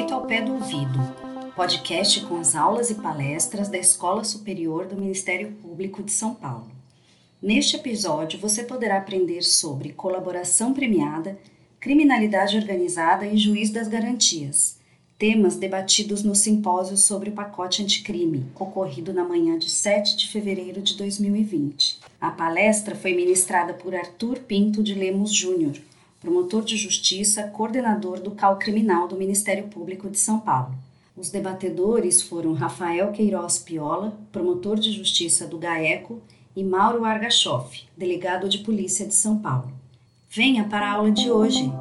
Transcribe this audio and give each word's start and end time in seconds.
Direito 0.00 0.14
ao 0.14 0.24
Pé 0.26 0.40
do 0.40 0.54
Ouvido, 0.54 0.98
podcast 1.54 2.22
com 2.22 2.38
as 2.38 2.56
aulas 2.56 2.88
e 2.88 2.94
palestras 2.94 3.68
da 3.68 3.76
Escola 3.76 4.24
Superior 4.24 4.86
do 4.86 4.96
Ministério 4.96 5.52
Público 5.60 6.02
de 6.02 6.10
São 6.10 6.34
Paulo. 6.34 6.70
Neste 7.40 7.76
episódio, 7.76 8.40
você 8.40 8.62
poderá 8.62 8.96
aprender 8.96 9.42
sobre 9.42 9.92
colaboração 9.92 10.72
premiada, 10.72 11.38
criminalidade 11.78 12.56
organizada 12.56 13.26
e 13.26 13.36
juiz 13.36 13.68
das 13.68 13.88
garantias, 13.88 14.78
temas 15.18 15.56
debatidos 15.56 16.22
no 16.22 16.34
simpósio 16.34 16.96
sobre 16.96 17.28
o 17.28 17.34
pacote 17.34 17.82
anticrime, 17.82 18.46
ocorrido 18.58 19.12
na 19.12 19.22
manhã 19.22 19.58
de 19.58 19.68
7 19.68 20.16
de 20.16 20.28
fevereiro 20.28 20.80
de 20.80 20.96
2020. 20.96 21.98
A 22.18 22.30
palestra 22.30 22.96
foi 22.96 23.12
ministrada 23.12 23.74
por 23.74 23.94
Arthur 23.94 24.38
Pinto 24.38 24.82
de 24.82 24.94
Lemos 24.94 25.30
Júnior, 25.30 25.74
promotor 26.20 26.62
de 26.62 26.76
justiça, 26.76 27.44
coordenador 27.44 28.20
do 28.20 28.32
CAL 28.32 28.58
Criminal 28.58 29.08
do 29.08 29.16
Ministério 29.16 29.68
Público 29.68 30.08
de 30.10 30.18
São 30.18 30.38
Paulo. 30.38 30.74
Os 31.16 31.30
debatedores 31.30 32.20
foram 32.22 32.52
Rafael 32.52 33.10
Queiroz 33.10 33.58
Piola, 33.58 34.16
promotor 34.30 34.78
de 34.78 34.92
justiça 34.92 35.46
do 35.46 35.58
GAECO, 35.58 36.20
e 36.54 36.62
Mauro 36.62 37.04
Argachoff, 37.04 37.84
delegado 37.96 38.48
de 38.48 38.58
polícia 38.58 39.06
de 39.06 39.14
São 39.14 39.38
Paulo. 39.38 39.72
Venha 40.28 40.64
para 40.64 40.86
a 40.86 40.92
aula 40.92 41.10
de 41.10 41.30
hoje! 41.30 41.72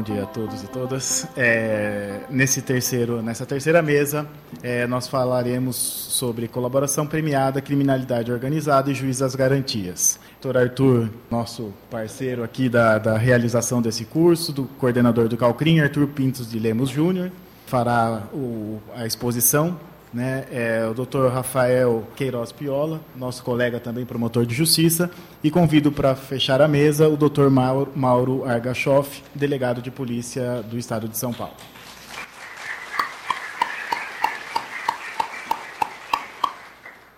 Bom 0.00 0.14
dia 0.14 0.22
a 0.22 0.26
todos 0.26 0.62
e 0.62 0.66
todas. 0.66 1.28
É, 1.36 2.20
nesse 2.30 2.62
terceiro, 2.62 3.20
nessa 3.20 3.44
terceira 3.44 3.82
mesa, 3.82 4.26
é, 4.62 4.86
nós 4.86 5.06
falaremos 5.06 5.76
sobre 5.76 6.48
colaboração 6.48 7.06
premiada, 7.06 7.60
criminalidade 7.60 8.32
organizada 8.32 8.90
e 8.90 8.94
juiz 8.94 9.18
das 9.18 9.34
garantias. 9.34 10.18
Doutor 10.40 10.58
Arthur, 10.58 11.10
nosso 11.30 11.74
parceiro 11.90 12.42
aqui 12.42 12.66
da, 12.66 12.96
da 12.96 13.18
realização 13.18 13.82
desse 13.82 14.06
curso, 14.06 14.54
do 14.54 14.64
coordenador 14.64 15.28
do 15.28 15.36
Calcrim, 15.36 15.80
Arthur 15.80 16.06
Pintos 16.06 16.50
de 16.50 16.58
Lemos 16.58 16.88
Júnior, 16.88 17.30
fará 17.66 18.22
o, 18.32 18.80
a 18.96 19.04
exposição 19.04 19.78
né, 20.12 20.46
é 20.50 20.86
o 20.86 20.94
Dr. 20.94 21.28
Rafael 21.32 22.06
Queiroz 22.16 22.52
Piola, 22.52 23.00
nosso 23.16 23.42
colega 23.42 23.78
também 23.78 24.04
promotor 24.04 24.44
de 24.44 24.54
justiça, 24.54 25.10
e 25.42 25.50
convido 25.50 25.92
para 25.92 26.14
fechar 26.14 26.60
a 26.60 26.68
mesa 26.68 27.08
o 27.08 27.16
Dr. 27.16 27.48
Mauro, 27.48 27.92
Mauro 27.94 28.44
Argachoff, 28.44 29.22
delegado 29.34 29.80
de 29.80 29.90
polícia 29.90 30.62
do 30.62 30.78
Estado 30.78 31.08
de 31.08 31.16
São 31.16 31.32
Paulo. 31.32 31.54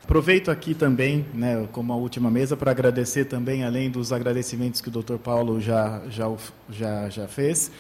Aproveito 0.05 0.51
aqui 0.51 0.75
também, 0.75 1.25
né, 1.33 1.67
como 1.73 1.91
a 1.91 1.97
última 1.97 2.31
mesa, 2.31 2.55
para 2.55 2.71
agradecer 2.71 3.25
também, 3.25 3.65
além 3.65 3.89
dos 3.89 4.13
agradecimentos 4.13 4.83
que 4.83 4.89
o 4.89 4.91
Dr. 4.91 5.17
Paulo 5.17 5.59
já, 5.59 6.03
já, 6.11 6.31
já, 6.69 7.09
já 7.09 7.27
fez, 7.27 7.71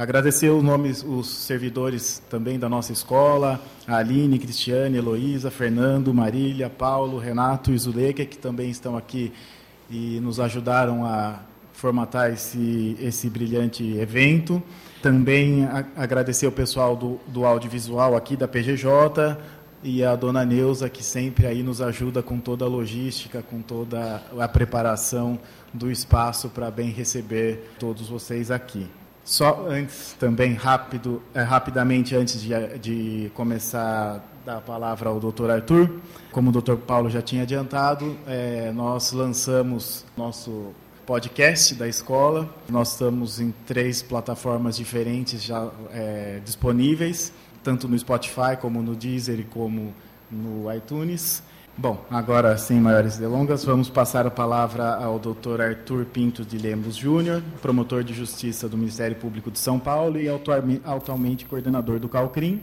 Agradecer 0.00 0.48
os 0.48 0.62
nomes, 0.64 1.04
os 1.06 1.28
servidores 1.28 2.22
também 2.30 2.58
da 2.58 2.70
nossa 2.70 2.90
escola, 2.90 3.60
a 3.86 3.98
Aline, 3.98 4.38
Cristiane, 4.38 4.96
Heloísa, 4.96 5.50
Fernando, 5.50 6.14
Marília, 6.14 6.70
Paulo, 6.70 7.18
Renato 7.18 7.70
e 7.70 7.76
Zuleika, 7.76 8.24
que 8.24 8.38
também 8.38 8.70
estão 8.70 8.96
aqui 8.96 9.30
e 9.90 10.18
nos 10.20 10.40
ajudaram 10.40 11.04
a 11.04 11.40
formatar 11.74 12.32
esse, 12.32 12.96
esse 12.98 13.28
brilhante 13.28 13.84
evento. 13.98 14.62
Também 15.02 15.66
a, 15.66 15.84
agradecer 15.94 16.46
o 16.46 16.52
pessoal 16.52 16.96
do, 16.96 17.20
do 17.28 17.44
audiovisual 17.44 18.16
aqui 18.16 18.38
da 18.38 18.48
PGJ 18.48 19.36
e 19.84 20.02
a 20.02 20.16
dona 20.16 20.46
Neuza, 20.46 20.88
que 20.88 21.04
sempre 21.04 21.46
aí 21.46 21.62
nos 21.62 21.82
ajuda 21.82 22.22
com 22.22 22.40
toda 22.40 22.64
a 22.64 22.68
logística, 22.68 23.42
com 23.42 23.60
toda 23.60 24.22
a 24.38 24.48
preparação 24.48 25.38
do 25.74 25.90
espaço 25.90 26.48
para 26.48 26.70
bem 26.70 26.88
receber 26.88 27.74
todos 27.78 28.08
vocês 28.08 28.50
aqui. 28.50 28.88
Só 29.24 29.66
antes, 29.68 30.16
também 30.18 30.54
rápido, 30.54 31.22
é, 31.34 31.42
rapidamente, 31.42 32.16
antes 32.16 32.40
de, 32.40 32.78
de 32.78 33.30
começar 33.34 34.24
a 34.46 34.56
palavra 34.56 35.10
ao 35.10 35.20
doutor 35.20 35.50
Arthur, 35.50 36.00
como 36.32 36.50
o 36.50 36.52
doutor 36.52 36.78
Paulo 36.78 37.10
já 37.10 37.22
tinha 37.22 37.42
adiantado, 37.42 38.16
é, 38.26 38.72
nós 38.72 39.12
lançamos 39.12 40.04
nosso 40.16 40.72
podcast 41.06 41.74
da 41.74 41.88
escola. 41.88 42.48
Nós 42.68 42.92
estamos 42.92 43.40
em 43.40 43.52
três 43.66 44.00
plataformas 44.00 44.76
diferentes 44.76 45.42
já 45.42 45.68
é, 45.92 46.40
disponíveis, 46.44 47.32
tanto 47.62 47.88
no 47.88 47.98
Spotify, 47.98 48.56
como 48.60 48.82
no 48.82 48.94
Deezer 48.94 49.40
e 49.40 49.44
como 49.44 49.92
no 50.30 50.72
iTunes. 50.72 51.42
Bom, 51.80 52.04
agora 52.10 52.58
sem 52.58 52.78
maiores 52.78 53.16
delongas, 53.16 53.64
vamos 53.64 53.88
passar 53.88 54.26
a 54.26 54.30
palavra 54.30 54.96
ao 54.96 55.18
Dr. 55.18 55.62
Arthur 55.62 56.04
Pinto 56.04 56.44
de 56.44 56.58
Lemos 56.58 56.94
Júnior, 56.94 57.42
promotor 57.62 58.04
de 58.04 58.12
justiça 58.12 58.68
do 58.68 58.76
Ministério 58.76 59.16
Público 59.16 59.50
de 59.50 59.58
São 59.58 59.78
Paulo 59.78 60.20
e 60.20 60.28
atualmente 60.84 61.46
coordenador 61.46 61.98
do 61.98 62.06
CalCrim. 62.06 62.60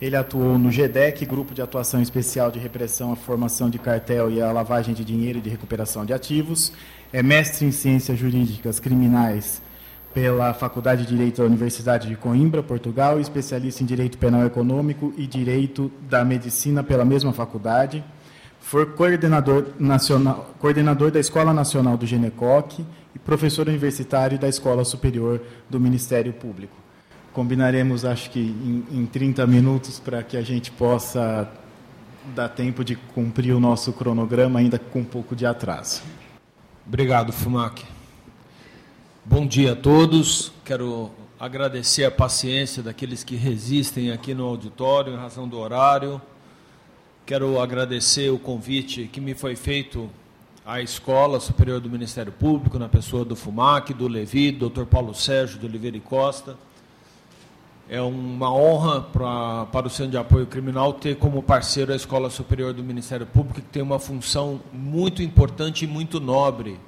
Ele 0.00 0.14
atuou 0.14 0.56
no 0.56 0.70
GEDEC, 0.70 1.26
Grupo 1.26 1.52
de 1.52 1.62
Atuação 1.62 2.00
Especial 2.00 2.52
de 2.52 2.60
Repressão 2.60 3.12
à 3.12 3.16
Formação 3.16 3.68
de 3.68 3.76
Cartel 3.76 4.30
e 4.30 4.40
à 4.40 4.52
Lavagem 4.52 4.94
de 4.94 5.04
Dinheiro 5.04 5.40
e 5.40 5.42
de 5.42 5.50
Recuperação 5.50 6.06
de 6.06 6.12
Ativos. 6.12 6.72
É 7.12 7.24
mestre 7.24 7.66
em 7.66 7.72
Ciências 7.72 8.16
Jurídicas 8.16 8.78
Criminais 8.78 9.60
pela 10.14 10.54
Faculdade 10.54 11.02
de 11.02 11.08
Direito 11.08 11.38
da 11.38 11.48
Universidade 11.48 12.06
de 12.06 12.14
Coimbra, 12.14 12.62
Portugal, 12.62 13.18
especialista 13.18 13.82
em 13.82 13.86
Direito 13.86 14.16
Penal 14.16 14.46
Econômico 14.46 15.12
e 15.16 15.26
Direito 15.26 15.90
da 16.08 16.24
Medicina 16.24 16.84
pela 16.84 17.04
mesma 17.04 17.32
faculdade 17.32 18.04
foi 18.64 18.86
coordenador, 18.86 19.66
nacional, 19.78 20.54
coordenador 20.58 21.10
da 21.10 21.20
Escola 21.20 21.52
Nacional 21.52 21.98
do 21.98 22.06
Genecoc 22.06 22.80
e 23.14 23.18
professor 23.18 23.68
universitário 23.68 24.38
da 24.38 24.48
Escola 24.48 24.86
Superior 24.86 25.38
do 25.68 25.78
Ministério 25.78 26.32
Público. 26.32 26.74
Combinaremos, 27.34 28.06
acho 28.06 28.30
que, 28.30 28.40
em, 28.40 28.86
em 28.90 29.06
30 29.06 29.46
minutos 29.46 30.00
para 30.00 30.22
que 30.22 30.34
a 30.34 30.40
gente 30.40 30.70
possa 30.70 31.46
dar 32.34 32.48
tempo 32.48 32.82
de 32.82 32.96
cumprir 32.96 33.52
o 33.52 33.60
nosso 33.60 33.92
cronograma, 33.92 34.60
ainda 34.60 34.78
com 34.78 35.00
um 35.00 35.04
pouco 35.04 35.36
de 35.36 35.44
atraso. 35.44 36.02
Obrigado, 36.86 37.34
Fumac. 37.34 37.84
Bom 39.22 39.46
dia 39.46 39.72
a 39.72 39.76
todos. 39.76 40.52
Quero 40.64 41.10
agradecer 41.38 42.04
a 42.06 42.10
paciência 42.10 42.82
daqueles 42.82 43.22
que 43.22 43.36
resistem 43.36 44.10
aqui 44.10 44.32
no 44.32 44.46
auditório 44.46 45.12
em 45.12 45.16
razão 45.16 45.46
do 45.46 45.58
horário 45.58 46.18
Quero 47.26 47.58
agradecer 47.58 48.28
o 48.28 48.38
convite 48.38 49.08
que 49.10 49.18
me 49.18 49.32
foi 49.32 49.56
feito 49.56 50.10
à 50.62 50.82
Escola 50.82 51.40
Superior 51.40 51.80
do 51.80 51.88
Ministério 51.88 52.30
Público, 52.30 52.78
na 52.78 52.86
pessoa 52.86 53.24
do 53.24 53.34
FUMAC, 53.34 53.94
do 53.94 54.06
Levi, 54.06 54.52
do 54.52 54.68
Dr. 54.68 54.84
Paulo 54.84 55.14
Sérgio 55.14 55.58
de 55.58 55.64
Oliveira 55.64 55.96
e 55.96 56.00
Costa. 56.00 56.54
É 57.88 57.98
uma 57.98 58.52
honra 58.52 59.00
pra, 59.00 59.64
para 59.72 59.86
o 59.86 59.90
Centro 59.90 60.10
de 60.10 60.18
Apoio 60.18 60.46
Criminal 60.46 60.92
ter 60.92 61.16
como 61.16 61.42
parceiro 61.42 61.94
a 61.94 61.96
Escola 61.96 62.28
Superior 62.28 62.74
do 62.74 62.84
Ministério 62.84 63.24
Público, 63.24 63.62
que 63.62 63.68
tem 63.68 63.82
uma 63.82 63.98
função 63.98 64.60
muito 64.70 65.22
importante 65.22 65.86
e 65.86 65.88
muito 65.88 66.20
nobre 66.20 66.78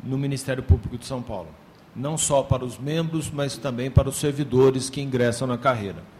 no 0.00 0.16
Ministério 0.16 0.62
Público 0.62 0.96
de 0.96 1.06
São 1.06 1.20
Paulo. 1.20 1.48
Não 1.94 2.16
só 2.16 2.40
para 2.40 2.64
os 2.64 2.78
membros, 2.78 3.32
mas 3.32 3.56
também 3.56 3.90
para 3.90 4.08
os 4.08 4.14
servidores 4.14 4.88
que 4.88 5.00
ingressam 5.00 5.48
na 5.48 5.58
carreira 5.58 6.15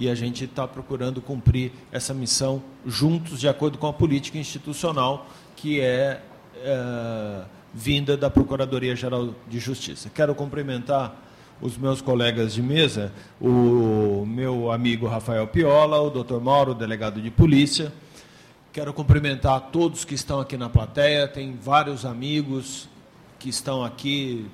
e 0.00 0.08
a 0.08 0.14
gente 0.14 0.46
está 0.46 0.66
procurando 0.66 1.20
cumprir 1.20 1.72
essa 1.92 2.14
missão 2.14 2.62
juntos, 2.86 3.38
de 3.38 3.46
acordo 3.46 3.76
com 3.76 3.86
a 3.86 3.92
política 3.92 4.38
institucional 4.38 5.28
que 5.54 5.78
é, 5.78 6.22
é 6.64 7.42
vinda 7.74 8.16
da 8.16 8.30
Procuradoria-Geral 8.30 9.34
de 9.46 9.58
Justiça. 9.58 10.10
Quero 10.12 10.34
cumprimentar 10.34 11.14
os 11.60 11.76
meus 11.76 12.00
colegas 12.00 12.54
de 12.54 12.62
mesa, 12.62 13.12
o 13.38 14.24
meu 14.26 14.72
amigo 14.72 15.06
Rafael 15.06 15.46
Piola, 15.46 16.00
o 16.00 16.08
doutor 16.08 16.40
Mauro, 16.40 16.74
delegado 16.74 17.20
de 17.20 17.30
polícia. 17.30 17.92
Quero 18.72 18.94
cumprimentar 18.94 19.68
todos 19.70 20.02
que 20.02 20.14
estão 20.14 20.40
aqui 20.40 20.56
na 20.56 20.70
plateia, 20.70 21.28
tem 21.28 21.58
vários 21.60 22.06
amigos 22.06 22.88
que 23.38 23.50
estão 23.50 23.84
aqui 23.84 24.46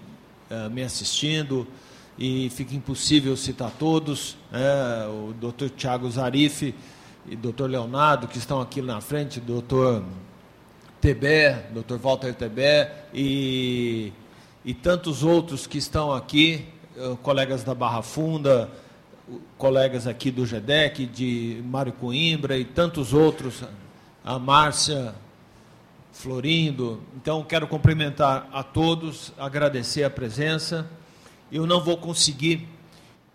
uh, 0.51 0.69
me 0.71 0.83
assistindo, 0.83 1.69
e 2.19 2.49
fica 2.51 2.75
impossível 2.75 3.37
citar 3.37 3.71
todos, 3.79 4.37
é, 4.53 5.07
o 5.09 5.33
doutor 5.35 5.71
Tiago 5.71 6.11
Zarif 6.11 6.75
e 7.29 7.37
doutor 7.37 7.69
Leonardo, 7.69 8.27
que 8.27 8.39
estão 8.39 8.61
aqui 8.61 8.81
na 8.81 9.01
frente, 9.01 9.41
doutor 9.41 10.03
Tebé, 11.01 11.69
doutor 11.73 11.99
Walter 11.99 12.35
Tebé 12.35 13.05
e, 13.13 14.13
e 14.65 14.73
tantos 14.73 15.23
outros 15.23 15.67
que 15.67 15.77
estão 15.77 16.13
aqui, 16.13 16.65
eh, 16.97 17.17
colegas 17.23 17.63
da 17.63 17.75
Barra 17.75 18.01
Funda, 18.01 18.71
colegas 19.59 20.07
aqui 20.07 20.31
do 20.31 20.47
GEDEC, 20.47 21.05
de 21.07 21.63
Mário 21.67 21.93
Coimbra 21.93 22.57
e 22.57 22.65
tantos 22.65 23.13
outros, 23.13 23.63
a 24.25 24.39
Márcia 24.39 25.15
Florindo. 26.13 27.01
Então, 27.17 27.43
quero 27.43 27.67
cumprimentar 27.67 28.49
a 28.53 28.63
todos, 28.63 29.33
agradecer 29.37 30.05
a 30.05 30.11
presença 30.11 30.89
eu 31.51 31.67
não 31.67 31.81
vou 31.81 31.97
conseguir 31.97 32.69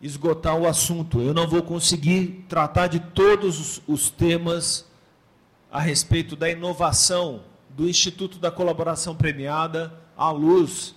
esgotar 0.02 0.58
o 0.58 0.68
assunto, 0.68 1.22
eu 1.22 1.34
não 1.34 1.48
vou 1.48 1.62
conseguir 1.62 2.46
tratar 2.50 2.88
de 2.88 3.00
todos 3.00 3.82
os 3.88 4.10
temas 4.10 4.86
a 5.72 5.80
respeito 5.80 6.36
da 6.36 6.50
inovação 6.50 7.44
do 7.70 7.88
Instituto 7.88 8.40
da 8.40 8.52
Colaboração 8.52 9.16
Premiada 9.16 9.94
à 10.18 10.32
luz 10.32 10.96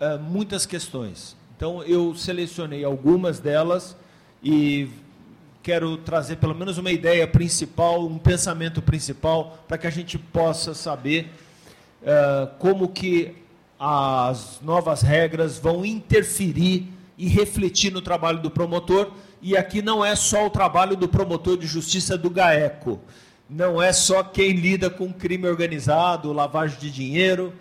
é, 0.00 0.16
muitas 0.16 0.64
questões. 0.64 1.36
Então, 1.56 1.82
eu 1.82 2.14
selecionei 2.14 2.84
algumas 2.84 3.40
delas 3.40 3.96
e 4.42 4.88
quero 5.68 5.98
trazer 5.98 6.36
pelo 6.36 6.54
menos 6.54 6.78
uma 6.78 6.90
ideia 6.90 7.28
principal, 7.28 8.06
um 8.06 8.16
pensamento 8.16 8.80
principal, 8.80 9.62
para 9.68 9.76
que 9.76 9.86
a 9.86 9.90
gente 9.90 10.16
possa 10.16 10.72
saber 10.72 11.30
uh, 12.00 12.48
como 12.58 12.88
que 12.88 13.34
as 13.78 14.60
novas 14.62 15.02
regras 15.02 15.58
vão 15.58 15.84
interferir 15.84 16.88
e 17.18 17.28
refletir 17.28 17.92
no 17.92 18.00
trabalho 18.00 18.40
do 18.40 18.50
promotor. 18.50 19.10
E 19.42 19.58
aqui 19.58 19.82
não 19.82 20.02
é 20.02 20.16
só 20.16 20.46
o 20.46 20.50
trabalho 20.50 20.96
do 20.96 21.06
promotor 21.06 21.58
de 21.58 21.66
justiça 21.66 22.16
do 22.16 22.30
GAECO, 22.30 22.98
não 23.46 23.82
é 23.82 23.92
só 23.92 24.22
quem 24.22 24.52
lida 24.52 24.88
com 24.88 25.12
crime 25.12 25.46
organizado, 25.46 26.32
lavagem 26.32 26.78
de 26.78 26.90
dinheiro, 26.90 27.52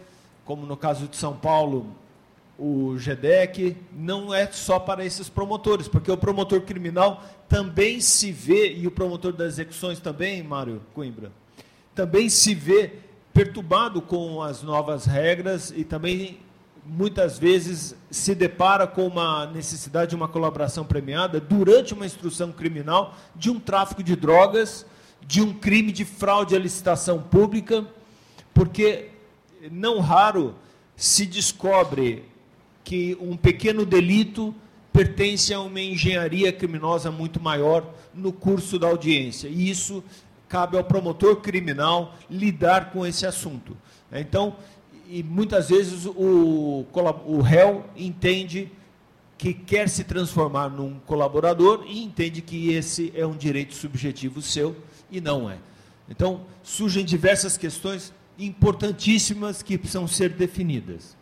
como 0.46 0.66
no 0.66 0.78
caso 0.78 1.10
de 1.10 1.18
São 1.18 1.36
Paulo, 1.36 1.94
o 2.58 2.98
GEDEC, 2.98 3.78
não 3.94 4.34
é 4.34 4.48
só 4.52 4.80
para 4.80 5.06
esses 5.06 5.30
promotores, 5.30 5.88
porque 5.88 6.12
o 6.12 6.18
promotor 6.18 6.62
criminal 6.62 7.24
também 7.48 8.02
se 8.02 8.32
vê, 8.32 8.74
e 8.74 8.88
o 8.88 8.92
promotor 8.92 9.32
das 9.32 9.54
execuções 9.54 10.00
também, 10.00 10.42
Mário 10.42 10.82
Coimbra, 10.94 11.32
também 11.94 12.30
se 12.30 12.56
vê 12.56 12.94
perturbado 13.34 14.02
com 14.02 14.42
as 14.42 14.64
novas 14.64 15.06
regras 15.06 15.72
e 15.76 15.84
também 15.84 16.40
muitas 16.84 17.38
vezes 17.38 17.96
se 18.10 18.34
depara 18.34 18.88
com 18.88 19.06
uma 19.06 19.46
necessidade 19.48 20.12
de 20.12 20.16
uma 20.16 20.28
colaboração 20.28 20.86
premiada 20.86 21.40
durante 21.40 21.94
uma 21.94 22.06
instrução 22.06 22.52
criminal 22.52 23.14
de 23.36 23.52
um 23.52 23.60
tráfico 23.60 24.02
de 24.02 24.16
drogas, 24.16 24.86
de 25.22 25.42
um 25.42 25.54
crime 25.54 25.92
de 25.92 26.06
fraude 26.06 26.56
à 26.56 26.60
licitação 26.60 27.22
pública, 27.22 27.86
porque 28.54 29.10
não 29.70 30.00
raro 30.00 30.56
se 30.96 31.26
descobre 31.26 32.26
que 32.88 33.18
um 33.20 33.36
pequeno 33.36 33.86
delito 33.86 34.56
pertence 34.94 35.54
a 35.54 35.60
uma 35.60 35.82
engenharia 35.82 36.54
criminosa 36.54 37.12
muito 37.12 37.38
maior 37.38 37.94
no 38.14 38.32
curso 38.32 38.80
da 38.80 38.88
audiência. 38.88 39.50
E 39.50 39.70
isso 39.70 40.02
cabe 40.48 40.78
ao 40.78 40.86
promotor 40.86 41.36
criminal 41.42 42.16
lidar 42.32 42.92
com 42.92 43.06
esse 43.06 43.26
assunto. 43.26 43.76
Então, 44.10 44.56
e 45.10 45.22
muitas 45.22 45.68
vezes 45.68 46.06
o, 46.06 46.86
o 47.26 47.42
réu 47.42 47.84
entende 47.94 48.72
que 49.38 49.54
quer 49.54 49.90
se 49.90 50.06
transformar 50.06 50.70
num 50.70 50.98
colaborador 51.06 51.84
e 51.86 52.02
entende 52.02 52.42
que 52.42 52.72
esse 52.72 53.12
é 53.14 53.28
um 53.28 53.36
direito 53.36 53.76
subjetivo 53.76 54.42
seu 54.42 54.78
e 55.12 55.20
não 55.20 55.52
é. 55.52 55.58
Então, 56.10 56.40
surgem 56.64 57.04
diversas 57.04 57.58
questões 57.58 58.14
importantíssimas 58.40 59.62
que 59.62 59.78
precisam 59.78 60.08
ser 60.08 60.30
definidas 60.30 61.17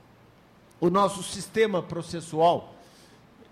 o 0.80 0.90
nosso 0.90 1.24
sistema 1.24 1.82
processual 1.82 2.76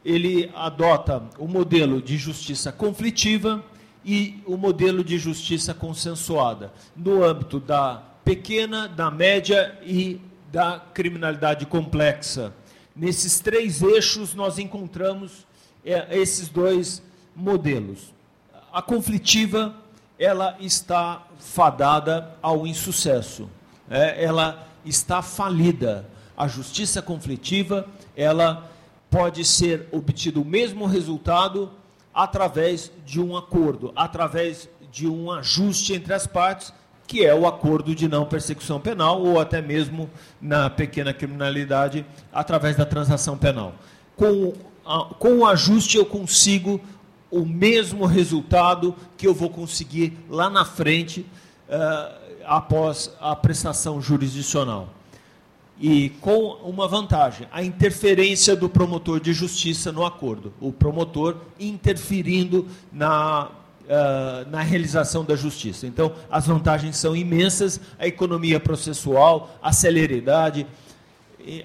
ele 0.04 0.52
adota 0.54 1.24
o 1.38 1.48
modelo 1.48 2.02
de 2.02 2.18
justiça 2.18 2.72
conflitiva 2.72 3.64
e 4.04 4.42
o 4.46 4.58
modelo 4.58 5.04
de 5.04 5.18
justiça 5.18 5.74
consensuada 5.74 6.74
no 6.96 7.24
âmbito 7.24 7.60
da 7.60 8.04
pequena, 8.26 8.88
da 8.88 9.10
média 9.10 9.80
e 9.84 10.20
da 10.52 10.82
criminalidade 10.94 11.66
complexa. 11.66 12.54
Nesses 12.96 13.40
três 13.40 13.82
eixos 13.82 14.36
nós 14.36 14.60
encontramos 14.60 15.48
é, 15.86 16.18
esses 16.18 16.50
dois 16.50 17.02
modelos. 17.36 18.14
A 18.72 18.82
conflitiva 18.82 19.74
ela 20.20 20.56
está 20.60 21.26
fadada 21.40 22.36
ao 22.42 22.68
insucesso, 22.68 23.50
é, 23.90 24.24
ela 24.24 24.68
está 24.86 25.22
falida 25.22 26.06
a 26.44 26.48
justiça 26.48 27.02
conflitiva, 27.02 27.88
ela 28.18 28.70
pode 29.10 29.46
ser 29.46 29.88
obtido 29.92 30.42
o 30.42 30.46
mesmo 30.46 30.86
resultado 30.86 31.72
através 32.14 32.92
de 33.06 33.22
um 33.22 33.38
acordo, 33.38 33.94
através 33.96 34.70
de 34.92 35.08
um 35.08 35.32
ajuste 35.32 35.94
entre 35.94 36.14
as 36.14 36.28
partes, 36.28 36.74
que 37.08 37.26
é 37.26 37.34
o 37.34 37.48
acordo 37.48 37.96
de 37.96 38.10
não 38.10 38.26
persecução 38.26 38.80
penal 38.80 39.22
ou 39.22 39.40
até 39.40 39.62
mesmo 39.62 40.10
na 40.42 40.70
pequena 40.70 41.14
criminalidade 41.14 42.06
através 42.32 42.76
da 42.76 42.86
transação 42.86 43.38
penal. 43.38 43.74
Com, 44.16 44.54
a, 44.86 45.14
com 45.18 45.40
o 45.40 45.46
ajuste 45.46 45.98
eu 45.98 46.06
consigo 46.06 46.82
o 47.32 47.46
mesmo 47.46 48.06
resultado 48.06 48.94
que 49.16 49.26
eu 49.26 49.34
vou 49.34 49.50
conseguir 49.50 50.18
lá 50.30 50.50
na 50.50 50.66
frente 50.66 51.22
uh, 51.70 52.16
após 52.46 53.16
a 53.22 53.34
prestação 53.34 54.02
jurisdicional 54.02 54.90
e 55.86 56.12
com 56.22 56.54
uma 56.64 56.88
vantagem, 56.88 57.46
a 57.52 57.62
interferência 57.62 58.56
do 58.56 58.70
promotor 58.70 59.20
de 59.20 59.34
justiça 59.34 59.92
no 59.92 60.06
acordo. 60.06 60.54
O 60.62 60.72
promotor 60.72 61.36
interferindo 61.60 62.66
na, 62.90 63.50
uh, 63.84 64.50
na 64.50 64.62
realização 64.62 65.26
da 65.26 65.36
justiça. 65.36 65.86
Então, 65.86 66.14
as 66.32 66.48
vantagens 66.48 66.96
são 66.96 67.14
imensas, 67.14 67.82
a 68.00 68.08
economia 68.08 68.62
processual, 68.62 69.58
a 69.62 69.74
celeridade, 69.74 70.66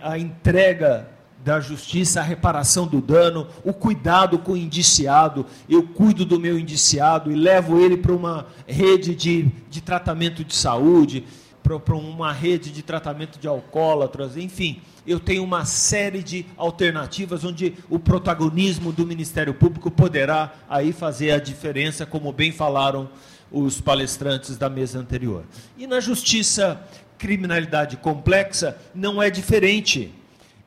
a 0.02 0.18
entrega 0.18 1.08
da 1.44 1.60
justiça, 1.60 2.18
a 2.18 2.24
reparação 2.24 2.88
do 2.88 3.00
dano, 3.00 3.46
o 3.64 3.72
cuidado 3.72 4.36
com 4.40 4.50
o 4.50 4.56
indiciado. 4.56 5.46
Eu 5.68 5.84
cuido 5.84 6.24
do 6.24 6.40
meu 6.40 6.58
indiciado 6.58 7.30
e 7.30 7.36
levo 7.36 7.78
ele 7.78 7.96
para 7.96 8.12
uma 8.12 8.48
rede 8.66 9.14
de, 9.14 9.44
de 9.70 9.80
tratamento 9.80 10.42
de 10.42 10.56
saúde 10.56 11.24
para 11.62 11.94
uma 11.94 12.32
rede 12.32 12.70
de 12.70 12.82
tratamento 12.82 13.38
de 13.38 13.46
alcoólatras, 13.46 14.36
enfim, 14.36 14.80
eu 15.06 15.18
tenho 15.18 15.42
uma 15.42 15.64
série 15.64 16.22
de 16.22 16.46
alternativas 16.56 17.44
onde 17.44 17.74
o 17.88 17.98
protagonismo 17.98 18.92
do 18.92 19.06
Ministério 19.06 19.54
Público 19.54 19.90
poderá 19.90 20.52
aí 20.68 20.92
fazer 20.92 21.30
a 21.30 21.38
diferença, 21.38 22.04
como 22.06 22.32
bem 22.32 22.52
falaram 22.52 23.08
os 23.50 23.80
palestrantes 23.80 24.56
da 24.56 24.68
mesa 24.68 24.98
anterior. 24.98 25.44
E 25.76 25.86
na 25.86 26.00
justiça 26.00 26.80
criminalidade 27.16 27.96
complexa 27.96 28.78
não 28.94 29.22
é 29.22 29.30
diferente. 29.30 30.12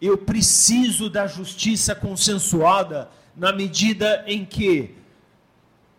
Eu 0.01 0.17
preciso 0.17 1.10
da 1.10 1.27
justiça 1.27 1.93
consensuada 1.95 3.10
na 3.36 3.53
medida 3.53 4.24
em 4.27 4.43
que 4.43 4.95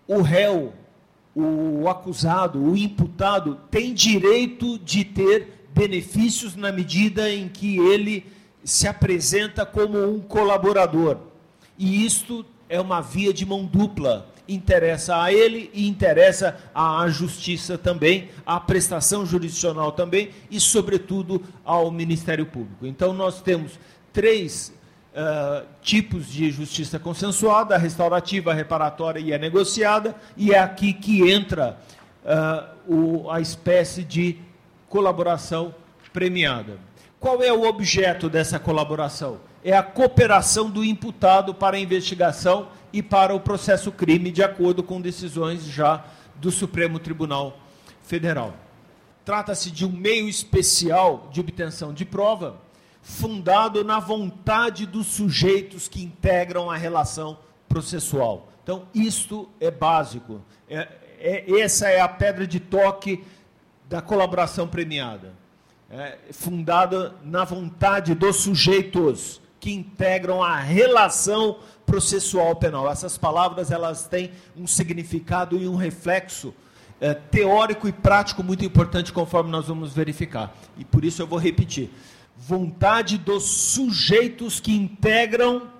o 0.06 0.20
réu 0.20 0.75
o 1.34 1.88
acusado, 1.88 2.62
o 2.62 2.76
imputado, 2.76 3.58
tem 3.70 3.94
direito 3.94 4.78
de 4.78 5.04
ter 5.04 5.66
benefícios 5.74 6.54
na 6.54 6.70
medida 6.70 7.30
em 7.32 7.48
que 7.48 7.78
ele 7.78 8.26
se 8.62 8.86
apresenta 8.86 9.64
como 9.64 9.98
um 9.98 10.20
colaborador. 10.20 11.18
E 11.78 12.04
isto 12.04 12.44
é 12.68 12.80
uma 12.80 13.00
via 13.00 13.32
de 13.32 13.44
mão 13.46 13.64
dupla. 13.64 14.28
Interessa 14.46 15.22
a 15.22 15.32
ele 15.32 15.70
e 15.72 15.88
interessa 15.88 16.58
à 16.74 17.08
justiça 17.08 17.78
também, 17.78 18.28
à 18.44 18.60
prestação 18.60 19.24
jurisdicional 19.24 19.92
também 19.92 20.30
e, 20.50 20.60
sobretudo, 20.60 21.42
ao 21.64 21.90
Ministério 21.90 22.44
Público. 22.44 22.86
Então, 22.86 23.12
nós 23.12 23.40
temos 23.40 23.78
três 24.12 24.72
uh, 25.12 25.66
tipos 25.81 26.28
de 26.28 26.50
justiça 26.50 26.99
consensuada, 26.99 27.75
a 27.75 27.78
restaurativa, 27.78 28.50
a 28.50 28.54
reparatória 28.54 29.21
e 29.21 29.33
a 29.33 29.38
negociada, 29.38 30.14
e 30.37 30.52
é 30.52 30.59
aqui 30.59 30.92
que 30.92 31.31
entra 31.31 31.78
uh, 32.25 32.92
o, 32.95 33.31
a 33.31 33.40
espécie 33.40 34.02
de 34.02 34.38
colaboração 34.88 35.75
premiada. 36.12 36.78
Qual 37.19 37.42
é 37.42 37.52
o 37.52 37.62
objeto 37.62 38.28
dessa 38.28 38.59
colaboração? 38.59 39.40
É 39.64 39.76
a 39.76 39.83
cooperação 39.83 40.69
do 40.69 40.85
imputado 40.85 41.54
para 41.54 41.76
a 41.76 41.81
investigação 41.81 42.69
e 42.92 43.02
para 43.02 43.35
o 43.35 43.40
processo 43.40 43.92
crime, 43.92 44.33
de 44.33 44.42
acordo 44.42 44.83
com 44.83 45.00
decisões 45.00 45.64
já 45.64 46.04
do 46.35 46.50
Supremo 46.50 46.99
Tribunal 46.99 47.59
Federal. 48.02 48.54
Trata-se 49.25 49.71
de 49.71 49.87
um 49.87 49.92
meio 49.92 50.28
especial 50.28 51.28
de 51.33 51.40
obtenção 51.40 51.95
de 51.95 52.04
prova 52.04 52.57
fundado 53.02 53.82
na 53.82 53.99
vontade 53.99 54.87
dos 54.87 55.09
sujeitos 55.09 55.88
que 55.88 56.02
integram 56.02 56.71
a 56.71 56.76
relação 56.76 57.37
processual. 57.68 58.49
Então, 58.62 58.87
isto 58.94 59.49
é 59.61 59.71
básico. 59.71 60.40
É, 60.71 60.88
é, 61.18 61.61
essa 61.61 61.88
é 61.88 62.00
a 62.00 62.09
pedra 62.09 62.47
de 62.47 62.61
toque 62.61 63.25
da 63.88 64.00
colaboração 64.00 64.68
premiada. 64.68 65.35
É, 65.90 66.16
fundada 66.30 67.14
na 67.25 67.44
vontade 67.44 68.14
dos 68.14 68.37
sujeitos 68.37 69.40
que 69.61 69.73
integram 69.73 70.42
a 70.42 70.56
relação 70.56 71.59
processual 71.85 72.56
penal. 72.56 72.90
Essas 72.90 73.18
palavras 73.18 73.71
elas 73.71 74.06
têm 74.06 74.30
um 74.56 74.66
significado 74.66 75.56
e 75.59 75.68
um 75.68 75.76
reflexo 75.76 76.54
é, 77.00 77.14
teórico 77.14 77.88
e 77.88 77.92
prático 77.92 78.42
muito 78.42 78.64
importante, 78.64 79.12
conforme 79.12 79.50
nós 79.50 79.66
vamos 79.66 79.92
verificar. 79.92 80.54
E 80.78 80.85
por 80.85 81.04
isso 81.04 81.21
eu 81.21 81.26
vou 81.26 81.38
repetir 81.38 81.90
vontade 82.36 83.18
dos 83.18 83.44
sujeitos 83.44 84.60
que 84.60 84.72
integram 84.72 85.70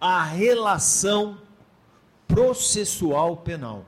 a 0.00 0.22
relação 0.22 1.38
processual 2.26 3.36
penal. 3.36 3.84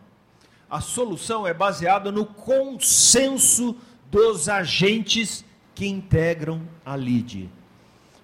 A 0.68 0.80
solução 0.80 1.46
é 1.46 1.54
baseada 1.54 2.11
no 2.11 2.26
consenso 2.26 3.76
dos 4.11 4.49
agentes 4.49 5.44
que 5.75 5.87
integram 5.87 6.62
a 6.85 6.96
LIDE. 6.96 7.50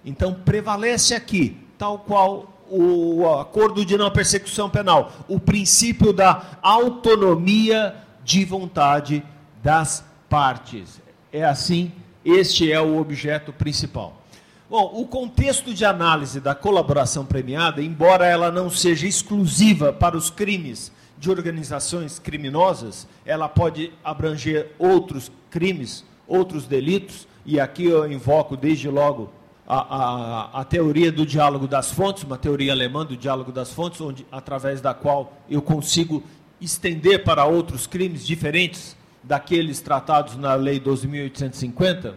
Então, 0.03 0.33
prevalece 0.33 1.13
aqui, 1.13 1.57
tal 1.77 1.99
qual 1.99 2.53
o 2.69 3.29
acordo 3.39 3.85
de 3.85 3.97
não 3.97 4.09
persecução 4.09 4.69
penal, 4.69 5.11
o 5.27 5.39
princípio 5.39 6.11
da 6.11 6.57
autonomia 6.61 7.95
de 8.23 8.43
vontade 8.43 9.23
das 9.61 10.03
partes. 10.27 11.01
É 11.31 11.43
assim, 11.43 11.91
este 12.25 12.71
é 12.71 12.79
o 12.79 12.97
objeto 12.99 13.51
principal. 13.51 14.21
Bom, 14.69 14.91
o 14.95 15.05
contexto 15.05 15.73
de 15.73 15.85
análise 15.85 16.39
da 16.39 16.55
colaboração 16.55 17.25
premiada, 17.25 17.81
embora 17.81 18.25
ela 18.25 18.51
não 18.51 18.69
seja 18.69 19.05
exclusiva 19.05 19.93
para 19.93 20.17
os 20.17 20.29
crimes 20.29 20.91
de 21.17 21.29
organizações 21.29 22.17
criminosas, 22.17 23.07
ela 23.25 23.47
pode 23.47 23.93
abranger 24.03 24.71
outros 24.79 25.31
crimes, 25.49 26.03
outros 26.27 26.65
delitos, 26.65 27.27
e 27.45 27.59
aqui 27.59 27.85
eu 27.85 28.11
invoco 28.11 28.57
desde 28.57 28.89
logo 28.89 29.29
a, 29.67 29.77
a, 29.77 30.61
a, 30.61 30.65
teoria 30.65 31.11
do 31.11 31.25
diálogo 31.25 31.67
das 31.67 31.91
fontes, 31.91 32.23
uma 32.23 32.37
teoria 32.37 32.71
alemã 32.71 33.05
do 33.05 33.15
diálogo 33.15 33.51
das 33.51 33.71
fontes, 33.71 34.01
onde, 34.01 34.25
através 34.31 34.81
da 34.81 34.93
qual 34.93 35.33
eu 35.49 35.61
consigo 35.61 36.23
estender 36.59 37.23
para 37.23 37.45
outros 37.45 37.85
crimes 37.85 38.25
diferentes 38.25 38.97
daqueles 39.23 39.79
tratados 39.79 40.35
na 40.35 40.53
Lei 40.55 40.79
12.850, 40.79 42.15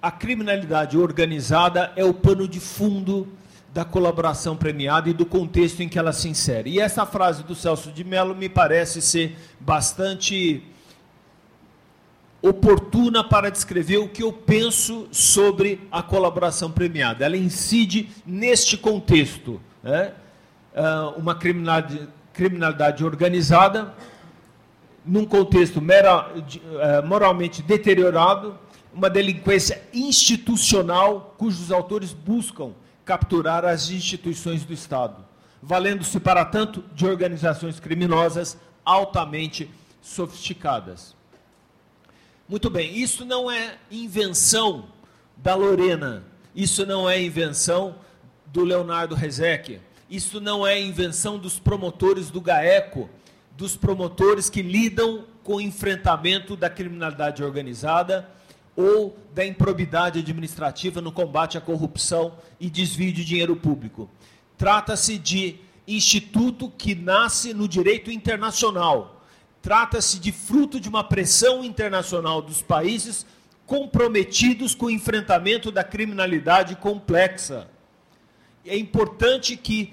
a 0.00 0.10
criminalidade 0.10 0.96
organizada 0.96 1.92
é 1.96 2.04
o 2.04 2.14
pano 2.14 2.46
de 2.46 2.60
fundo 2.60 3.26
da 3.72 3.84
colaboração 3.84 4.56
premiada 4.56 5.08
e 5.08 5.12
do 5.12 5.26
contexto 5.26 5.80
em 5.80 5.88
que 5.88 5.98
ela 5.98 6.12
se 6.12 6.28
insere. 6.28 6.70
E 6.70 6.80
essa 6.80 7.04
frase 7.04 7.42
do 7.42 7.54
Celso 7.54 7.90
de 7.90 8.04
Mello 8.04 8.34
me 8.34 8.48
parece 8.48 9.02
ser 9.02 9.36
bastante 9.60 10.62
oportuna 12.40 13.24
para 13.24 13.50
descrever 13.50 13.98
o 13.98 14.08
que 14.08 14.22
eu 14.22 14.32
penso 14.32 15.08
sobre 15.10 15.86
a 15.90 16.02
colaboração 16.02 16.70
premiada. 16.70 17.24
Ela 17.24 17.36
incide 17.36 18.08
neste 18.24 18.76
contexto. 18.76 19.60
Né? 19.82 20.12
Ah, 20.74 21.12
uma 21.16 21.34
criminalidade, 21.34 22.08
criminalidade 22.32 23.04
organizada, 23.04 23.92
num 25.08 25.24
contexto 25.24 25.80
eh, 25.80 27.02
moralmente 27.02 27.62
deteriorado, 27.62 28.58
uma 28.92 29.08
delinquência 29.08 29.82
institucional 29.92 31.34
cujos 31.38 31.72
autores 31.72 32.12
buscam 32.12 32.72
capturar 33.04 33.64
as 33.64 33.90
instituições 33.90 34.66
do 34.66 34.72
Estado, 34.74 35.24
valendo-se, 35.62 36.20
para 36.20 36.44
tanto, 36.44 36.84
de 36.94 37.06
organizações 37.06 37.80
criminosas 37.80 38.58
altamente 38.84 39.70
sofisticadas. 40.02 41.16
Muito 42.46 42.68
bem, 42.68 42.96
isso 42.96 43.24
não 43.24 43.50
é 43.50 43.76
invenção 43.90 44.86
da 45.36 45.54
Lorena, 45.54 46.22
isso 46.54 46.84
não 46.84 47.08
é 47.08 47.22
invenção 47.22 47.96
do 48.46 48.62
Leonardo 48.62 49.14
Rezec, 49.14 49.80
isso 50.10 50.40
não 50.40 50.66
é 50.66 50.80
invenção 50.80 51.38
dos 51.38 51.58
promotores 51.58 52.30
do 52.30 52.40
GAECO, 52.40 53.08
dos 53.58 53.76
promotores 53.76 54.48
que 54.48 54.62
lidam 54.62 55.24
com 55.42 55.56
o 55.56 55.60
enfrentamento 55.60 56.54
da 56.54 56.70
criminalidade 56.70 57.42
organizada 57.42 58.30
ou 58.76 59.18
da 59.34 59.44
improbidade 59.44 60.20
administrativa 60.20 61.00
no 61.00 61.10
combate 61.10 61.58
à 61.58 61.60
corrupção 61.60 62.34
e 62.60 62.70
desvio 62.70 63.12
de 63.12 63.24
dinheiro 63.24 63.56
público. 63.56 64.08
Trata-se 64.56 65.18
de 65.18 65.56
instituto 65.88 66.70
que 66.70 66.94
nasce 66.94 67.52
no 67.52 67.66
direito 67.66 68.12
internacional. 68.12 69.24
Trata-se 69.60 70.20
de 70.20 70.30
fruto 70.30 70.78
de 70.78 70.88
uma 70.88 71.02
pressão 71.02 71.64
internacional 71.64 72.40
dos 72.40 72.62
países 72.62 73.26
comprometidos 73.66 74.72
com 74.72 74.86
o 74.86 74.90
enfrentamento 74.90 75.72
da 75.72 75.82
criminalidade 75.82 76.76
complexa. 76.76 77.68
É 78.64 78.78
importante 78.78 79.56
que 79.56 79.92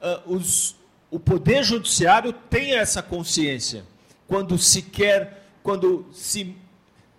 uh, 0.00 0.34
os, 0.34 0.76
o 1.12 1.20
Poder 1.20 1.62
Judiciário 1.62 2.32
tenha 2.32 2.78
essa 2.78 3.02
consciência. 3.02 3.84
Quando 4.26 4.56
se 4.56 4.80
quer, 4.80 5.46
quando 5.62 6.06
se 6.10 6.56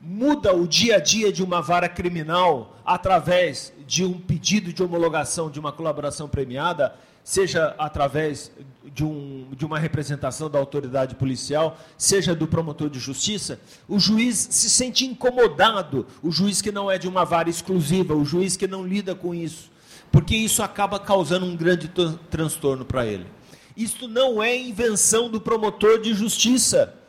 muda 0.01 0.51
o 0.51 0.67
dia 0.67 0.95
a 0.95 0.99
dia 0.99 1.31
de 1.31 1.43
uma 1.43 1.61
vara 1.61 1.87
criminal 1.87 2.75
através 2.83 3.71
de 3.85 4.03
um 4.03 4.13
pedido 4.19 4.73
de 4.73 4.81
homologação 4.81 5.47
de 5.47 5.59
uma 5.59 5.71
colaboração 5.71 6.27
premiada, 6.27 6.95
seja 7.23 7.75
através 7.77 8.51
de, 8.83 9.05
um, 9.05 9.49
de 9.55 9.63
uma 9.63 9.77
representação 9.77 10.49
da 10.49 10.57
autoridade 10.57 11.13
policial, 11.13 11.77
seja 11.95 12.33
do 12.33 12.47
promotor 12.47 12.89
de 12.89 12.97
justiça, 12.97 13.59
o 13.87 13.99
juiz 13.99 14.47
se 14.49 14.71
sente 14.71 15.05
incomodado, 15.05 16.07
o 16.23 16.31
juiz 16.31 16.63
que 16.63 16.71
não 16.71 16.89
é 16.89 16.97
de 16.97 17.07
uma 17.07 17.23
vara 17.23 17.47
exclusiva, 17.47 18.15
o 18.15 18.25
juiz 18.25 18.57
que 18.57 18.65
não 18.67 18.83
lida 18.83 19.13
com 19.13 19.35
isso, 19.35 19.71
porque 20.11 20.35
isso 20.35 20.63
acaba 20.63 20.99
causando 20.99 21.45
um 21.45 21.55
grande 21.55 21.91
transtorno 22.31 22.83
para 22.83 23.05
ele. 23.05 23.27
Isto 23.75 24.07
não 24.07 24.41
é 24.41 24.55
invenção 24.55 25.29
do 25.29 25.41
promotor 25.41 25.99
de 25.99 26.13
justiça 26.13 27.01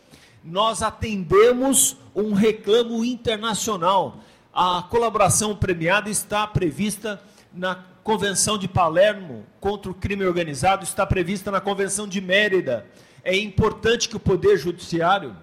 nós 0.45 0.83
atendemos 0.83 1.97
um 2.15 2.35
reclamo 2.35 3.03
internacional. 3.03 4.19
A 4.53 4.85
colaboração 4.91 5.57
premiada 5.57 6.11
está 6.11 6.47
prevista 6.47 7.21
na 7.53 7.77
Convenção 8.05 8.59
de 8.59 8.69
Palermo 8.69 9.47
contra 9.59 9.91
o 9.91 9.95
crime 9.95 10.27
organizado, 10.27 10.85
está 10.85 11.07
prevista 11.07 11.51
na 11.51 11.63
Convenção 11.63 12.07
de 12.07 12.21
Mérida. 12.21 12.85
É 13.23 13.35
importante 13.35 14.07
que 14.07 14.17
o 14.17 14.21
Poder 14.21 14.59
Judiciário, 14.59 15.35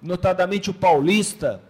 notadamente 0.00 0.70
o 0.70 0.74
paulista, 0.74 1.60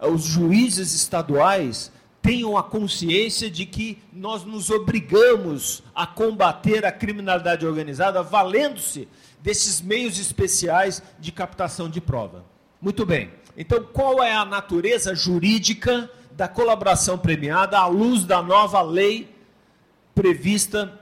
os 0.00 0.22
juízes 0.22 0.94
estaduais, 0.94 1.90
tenham 2.22 2.56
a 2.56 2.62
consciência 2.62 3.50
de 3.50 3.64
que 3.64 3.98
nós 4.12 4.44
nos 4.44 4.70
obrigamos 4.70 5.82
a 5.94 6.06
combater 6.06 6.84
a 6.84 6.92
criminalidade 6.92 7.66
organizada 7.66 8.22
valendo-se 8.22 9.08
desses 9.42 9.80
meios 9.80 10.18
especiais 10.18 11.02
de 11.18 11.32
captação 11.32 11.88
de 11.88 12.00
prova. 12.00 12.44
Muito 12.80 13.06
bem. 13.06 13.30
Então, 13.56 13.82
qual 13.82 14.22
é 14.22 14.34
a 14.34 14.44
natureza 14.44 15.14
jurídica 15.14 16.10
da 16.32 16.46
colaboração 16.46 17.18
premiada 17.18 17.78
à 17.78 17.86
luz 17.86 18.24
da 18.24 18.42
nova 18.42 18.80
lei 18.82 19.34
prevista 20.14 20.92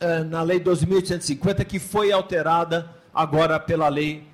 uh, 0.00 0.24
na 0.24 0.42
Lei 0.42 0.60
12.850, 0.60 1.64
que 1.64 1.78
foi 1.78 2.12
alterada 2.12 2.90
agora 3.12 3.58
pela 3.58 3.88
Lei 3.88 4.24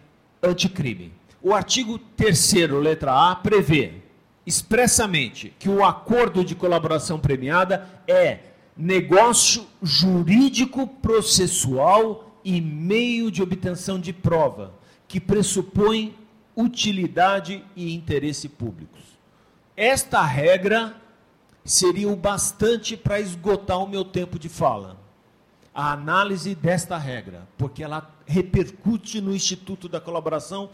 Anticrime? 0.42 1.12
O 1.42 1.52
artigo 1.52 1.98
3, 1.98 2.52
letra 2.80 3.30
A, 3.30 3.34
prevê 3.34 4.01
expressamente 4.46 5.54
que 5.58 5.68
o 5.68 5.84
acordo 5.84 6.44
de 6.44 6.54
colaboração 6.54 7.18
premiada 7.18 7.88
é 8.06 8.40
negócio 8.76 9.66
jurídico 9.82 10.86
processual 10.86 12.38
e 12.44 12.60
meio 12.60 13.30
de 13.30 13.42
obtenção 13.42 14.00
de 14.00 14.12
prova, 14.12 14.72
que 15.06 15.20
pressupõe 15.20 16.16
utilidade 16.56 17.64
e 17.76 17.94
interesse 17.94 18.48
públicos. 18.48 19.00
Esta 19.76 20.22
regra 20.22 20.96
seria 21.64 22.08
o 22.08 22.16
bastante 22.16 22.96
para 22.96 23.20
esgotar 23.20 23.78
o 23.78 23.88
meu 23.88 24.04
tempo 24.04 24.38
de 24.38 24.48
fala. 24.48 25.00
A 25.74 25.92
análise 25.92 26.54
desta 26.54 26.98
regra, 26.98 27.48
porque 27.56 27.82
ela 27.82 28.10
repercute 28.26 29.20
no 29.20 29.34
Instituto 29.34 29.88
da 29.88 30.00
Colaboração 30.00 30.70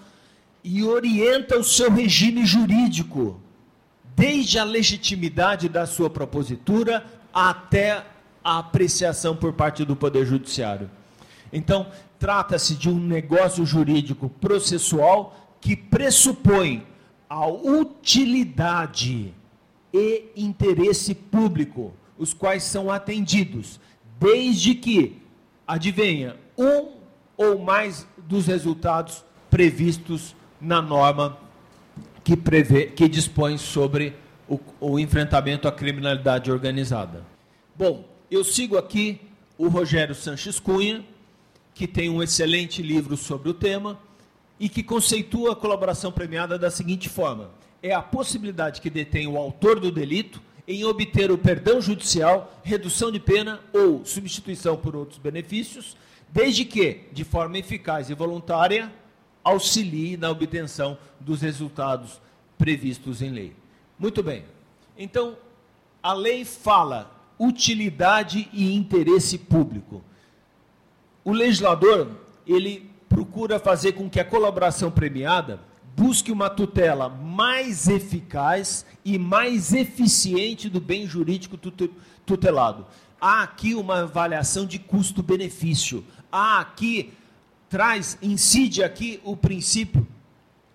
e 0.65 0.83
orienta 0.83 1.57
o 1.57 1.63
seu 1.63 1.91
regime 1.91 2.45
jurídico, 2.45 3.41
desde 4.19 4.59
a 4.59 4.65
legitimidade 4.65 5.69
da 5.69 5.87
sua 5.87 6.11
propositura 6.11 7.07
até 7.33 8.05
a 8.43 8.59
apreciação 8.59 9.37
por 9.37 9.53
parte 9.53 9.85
do 9.85 9.95
Poder 9.95 10.27
Judiciário. 10.27 10.91
Então, 11.53 11.87
trata-se 12.19 12.75
de 12.75 12.91
um 12.91 12.99
negócio 12.99 13.65
jurídico 13.65 14.29
processual 14.29 15.55
que 15.61 15.77
pressupõe 15.77 16.85
a 17.31 17.47
utilidade 17.47 19.33
e 19.95 20.25
interesse 20.35 21.15
público, 21.15 21.93
os 22.19 22.35
quais 22.35 22.65
são 22.65 22.91
atendidos, 22.91 23.79
desde 24.19 24.75
que, 24.75 25.23
adivinha, 25.65 26.35
um 26.57 26.89
ou 27.37 27.61
mais 27.61 28.05
dos 28.27 28.49
resultados 28.49 29.25
previstos 29.49 30.35
na 30.61 30.83
norma 30.83 31.39
que, 32.28 32.37
prevê, 32.37 32.85
que 32.85 33.08
dispõe 33.08 33.56
sobre 33.56 34.12
o, 34.47 34.61
o 34.78 34.99
enfrentamento 34.99 35.66
à 35.66 35.73
criminalidade 35.73 36.52
organizada. 36.52 37.25
Bom, 37.75 38.06
eu 38.30 38.44
sigo 38.44 38.76
aqui 38.76 39.18
o 39.56 39.68
Rogério 39.68 40.14
Sanches 40.14 40.61
Cunha, 40.61 41.02
que 41.73 41.87
tem 41.87 42.11
um 42.11 42.23
excelente 42.23 42.82
livro 42.82 43.16
sobre 43.16 43.49
o 43.49 43.54
tema 43.54 43.99
e 44.61 44.68
que 44.68 44.82
conceitua 44.82 45.52
a 45.52 45.56
colaboração 45.56 46.12
premiada 46.12 46.58
da 46.58 46.70
seguinte 46.70 47.08
forma: 47.08 47.50
é 47.82 47.94
a 47.94 48.02
possibilidade 48.02 48.82
que 48.82 48.90
detém 48.90 49.26
o 49.26 49.38
autor 49.38 49.80
do 49.80 49.90
delito 49.90 50.42
em 50.66 50.85
obter 50.85 51.30
o 51.30 51.38
perdão 51.38 51.80
judicial, 51.80 52.61
redução 52.62 53.11
de 53.11 53.18
pena 53.18 53.58
ou 53.73 54.04
substituição 54.04 54.76
por 54.76 54.94
outros 54.94 55.18
benefícios, 55.18 55.97
desde 56.28 56.66
que, 56.66 57.06
de 57.11 57.25
forma 57.25 57.56
eficaz 57.56 58.11
e 58.11 58.14
voluntária, 58.14 58.92
auxilie 59.49 60.17
na 60.17 60.31
obtenção 60.31 60.99
dos 61.19 61.40
resultados 61.40 62.21
previstos 62.57 63.23
em 63.23 63.31
lei. 63.31 63.57
Muito 63.99 64.23
bem. 64.23 64.45
Então, 64.97 65.37
a 66.02 66.12
lei 66.12 66.45
fala 66.45 67.11
utilidade 67.38 68.49
e 68.52 68.75
interesse 68.75 69.38
público. 69.38 70.02
O 71.25 71.33
legislador, 71.33 72.09
ele 72.47 72.90
procura 73.09 73.59
fazer 73.59 73.93
com 73.93 74.09
que 74.09 74.21
a 74.21 74.25
colaboração 74.25 74.90
premiada 74.90 75.61
busque 75.97 76.31
uma 76.31 76.49
tutela 76.49 77.09
mais 77.09 77.88
eficaz 77.88 78.87
e 79.05 79.19
mais 79.19 79.73
eficiente 79.73 80.69
do 80.69 80.81
bem 80.81 81.07
jurídico 81.07 81.59
tutelado. 82.25 82.87
Há 83.21 83.43
aqui 83.43 83.75
uma 83.75 84.02
avaliação 84.02 84.64
de 84.64 84.78
custo-benefício. 84.78 86.05
Há 86.31 86.61
aqui 86.61 87.12
traz, 87.69 88.19
incide 88.23 88.83
aqui 88.83 89.21
o 89.25 89.37
princípio 89.37 90.07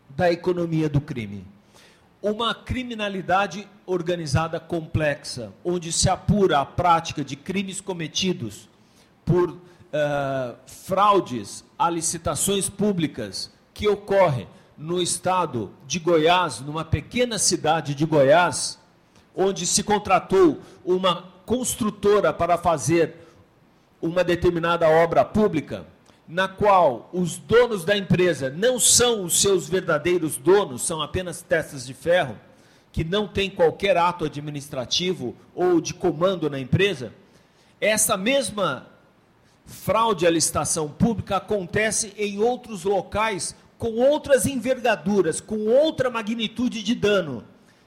da 0.09 0.31
economia 0.31 0.87
do 0.87 1.01
crime. 1.01 1.45
Uma 2.21 2.53
criminalidade 2.53 3.67
organizada 3.85 4.59
complexa, 4.59 5.51
onde 5.63 5.91
se 5.91 6.09
apura 6.09 6.59
a 6.59 6.65
prática 6.65 7.23
de 7.23 7.35
crimes 7.35 7.81
cometidos 7.81 8.69
por 9.25 9.49
uh, 9.49 9.59
fraudes 10.65 11.65
a 11.77 11.89
licitações 11.89 12.69
públicas 12.69 13.51
que 13.73 13.87
ocorre 13.87 14.47
no 14.77 15.01
estado 15.01 15.71
de 15.85 15.99
Goiás, 15.99 16.59
numa 16.61 16.85
pequena 16.85 17.37
cidade 17.37 17.93
de 17.93 18.05
Goiás, 18.05 18.79
onde 19.35 19.65
se 19.65 19.83
contratou 19.83 20.61
uma 20.85 21.33
construtora 21.45 22.31
para 22.31 22.57
fazer 22.57 23.15
uma 24.01 24.23
determinada 24.23 24.87
obra 24.87 25.25
pública 25.25 25.85
na 26.27 26.47
qual 26.47 27.09
os 27.11 27.37
donos 27.37 27.83
da 27.83 27.97
empresa 27.97 28.49
não 28.49 28.79
são 28.79 29.23
os 29.23 29.41
seus 29.41 29.67
verdadeiros 29.67 30.37
donos, 30.37 30.83
são 30.83 31.01
apenas 31.01 31.41
testas 31.41 31.85
de 31.85 31.93
ferro, 31.93 32.37
que 32.91 33.03
não 33.03 33.27
tem 33.27 33.49
qualquer 33.49 33.97
ato 33.97 34.25
administrativo 34.25 35.35
ou 35.53 35.81
de 35.81 35.93
comando 35.93 36.49
na 36.49 36.59
empresa, 36.59 37.13
essa 37.81 38.15
mesma 38.15 38.87
fraude 39.65 40.27
à 40.27 40.29
licitação 40.29 40.89
pública 40.89 41.37
acontece 41.37 42.13
em 42.17 42.39
outros 42.39 42.83
locais 42.83 43.55
com 43.77 43.95
outras 43.95 44.45
envergaduras, 44.45 45.41
com 45.41 45.65
outra 45.65 46.09
magnitude 46.09 46.81
de 46.81 46.95
dano. 46.95 47.43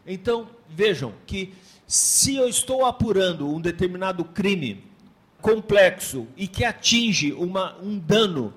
Então, 0.07 0.49
vejam 0.69 1.15
que 1.27 1.55
se 1.87 2.37
eu 2.37 2.49
estou 2.49 2.85
apurando 2.85 3.49
um 3.49 3.61
determinado 3.61 4.25
crime 4.25 4.85
complexo 5.47 6.27
e 6.37 6.49
que 6.49 6.65
atinge 6.65 7.33
uma, 7.33 7.77
um 7.81 7.97
dano 7.97 8.53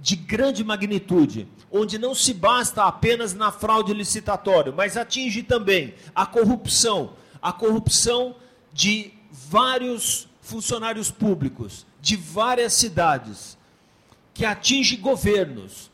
de 0.00 0.16
grande 0.16 0.64
magnitude, 0.64 1.46
onde 1.70 1.98
não 1.98 2.16
se 2.16 2.34
basta 2.34 2.82
apenas 2.82 3.32
na 3.32 3.52
fraude 3.52 3.94
licitatória, 3.94 4.72
mas 4.72 4.96
atinge 4.96 5.44
também 5.44 5.94
a 6.12 6.26
corrupção, 6.26 7.12
a 7.40 7.52
corrupção 7.52 8.34
de 8.72 9.12
vários 9.30 10.26
funcionários 10.40 11.12
públicos, 11.12 11.86
de 12.00 12.16
várias 12.16 12.72
cidades, 12.72 13.56
que 14.34 14.44
atinge 14.44 14.96
governos 14.96 15.92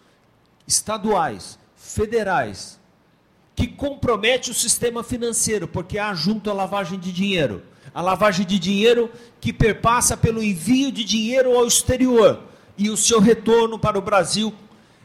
estaduais, 0.67 1.59
federais, 1.77 2.81
que 3.55 3.67
compromete 3.67 4.51
o 4.51 4.55
sistema 4.55 5.05
financeiro, 5.05 5.69
porque 5.69 5.99
há 5.99 6.15
junto 6.15 6.51
a 6.51 6.55
lavagem 6.55 6.99
de 6.99 7.13
dinheiro 7.13 7.63
a 7.95 8.01
lavagem 8.01 8.47
de 8.47 8.59
dinheiro 8.59 9.11
que 9.41 9.53
perpassa 9.53 10.17
pelo 10.17 10.43
envio 10.43 10.91
de 10.91 11.05
dinheiro 11.05 11.57
ao 11.57 11.67
exterior 11.67 12.41
e 12.77 12.89
o 12.89 12.97
seu 12.97 13.21
retorno 13.21 13.79
para 13.79 13.99
o 13.99 14.03
Brasil 14.03 14.53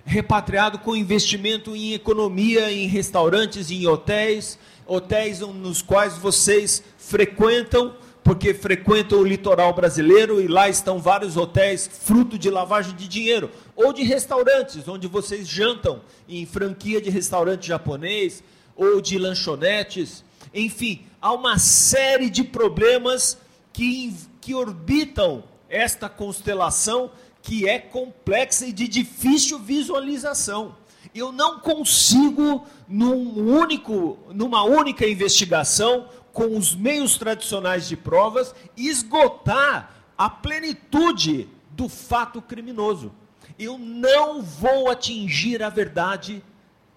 repatriado 0.08 0.80
com 0.80 0.96
investimento 0.96 1.76
em 1.76 1.94
economia, 1.94 2.72
em 2.72 2.88
restaurantes, 2.88 3.70
em 3.70 3.86
hotéis, 3.86 4.58
hotéis 4.86 5.42
nos 5.42 5.82
quais 5.82 6.18
vocês 6.18 6.82
frequentam, 6.98 7.94
porque 8.24 8.54
frequentam 8.54 9.20
o 9.20 9.26
litoral 9.26 9.74
brasileiro 9.74 10.40
e 10.40 10.48
lá 10.48 10.70
estão 10.70 10.98
vários 10.98 11.36
hotéis 11.36 11.90
fruto 11.92 12.38
de 12.38 12.50
lavagem 12.50 12.96
de 12.96 13.06
dinheiro, 13.06 13.52
ou 13.76 13.92
de 13.92 14.04
restaurantes, 14.04 14.88
onde 14.88 15.08
vocês 15.08 15.46
jantam 15.46 16.00
em 16.28 16.46
franquia 16.46 17.02
de 17.02 17.10
restaurante 17.10 17.68
japonês 17.68 18.42
ou 18.78 19.02
de 19.02 19.18
lanchonetes 19.18 20.24
enfim, 20.54 21.06
há 21.22 21.34
uma 21.34 21.58
série 21.58 22.30
de 22.30 22.44
problemas 22.44 23.38
que, 23.74 24.16
que 24.42 24.54
orbitam 24.54 25.44
esta 25.70 26.10
constelação 26.10 27.12
que 27.42 27.68
é 27.68 27.80
complexa 27.80 28.66
e 28.66 28.74
de 28.74 28.88
difícil 28.88 29.60
visualização. 29.60 30.76
Eu 31.16 31.32
não 31.32 31.60
consigo, 31.60 32.66
num 32.88 33.58
único, 33.58 34.18
numa 34.34 34.64
única 34.64 35.08
investigação, 35.08 36.10
com 36.34 36.58
os 36.58 36.76
meios 36.76 37.18
tradicionais 37.18 37.88
de 37.88 37.96
provas, 37.96 38.54
esgotar 38.76 39.92
a 40.18 40.30
plenitude 40.30 41.50
do 41.72 41.88
fato 41.88 42.42
criminoso. 42.42 43.12
Eu 43.58 43.78
não 43.78 44.42
vou 44.42 44.90
atingir 44.90 45.64
a 45.64 45.70
verdade 45.70 46.44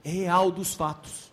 real 0.02 0.50
dos 0.50 0.74
fatos. 0.74 1.29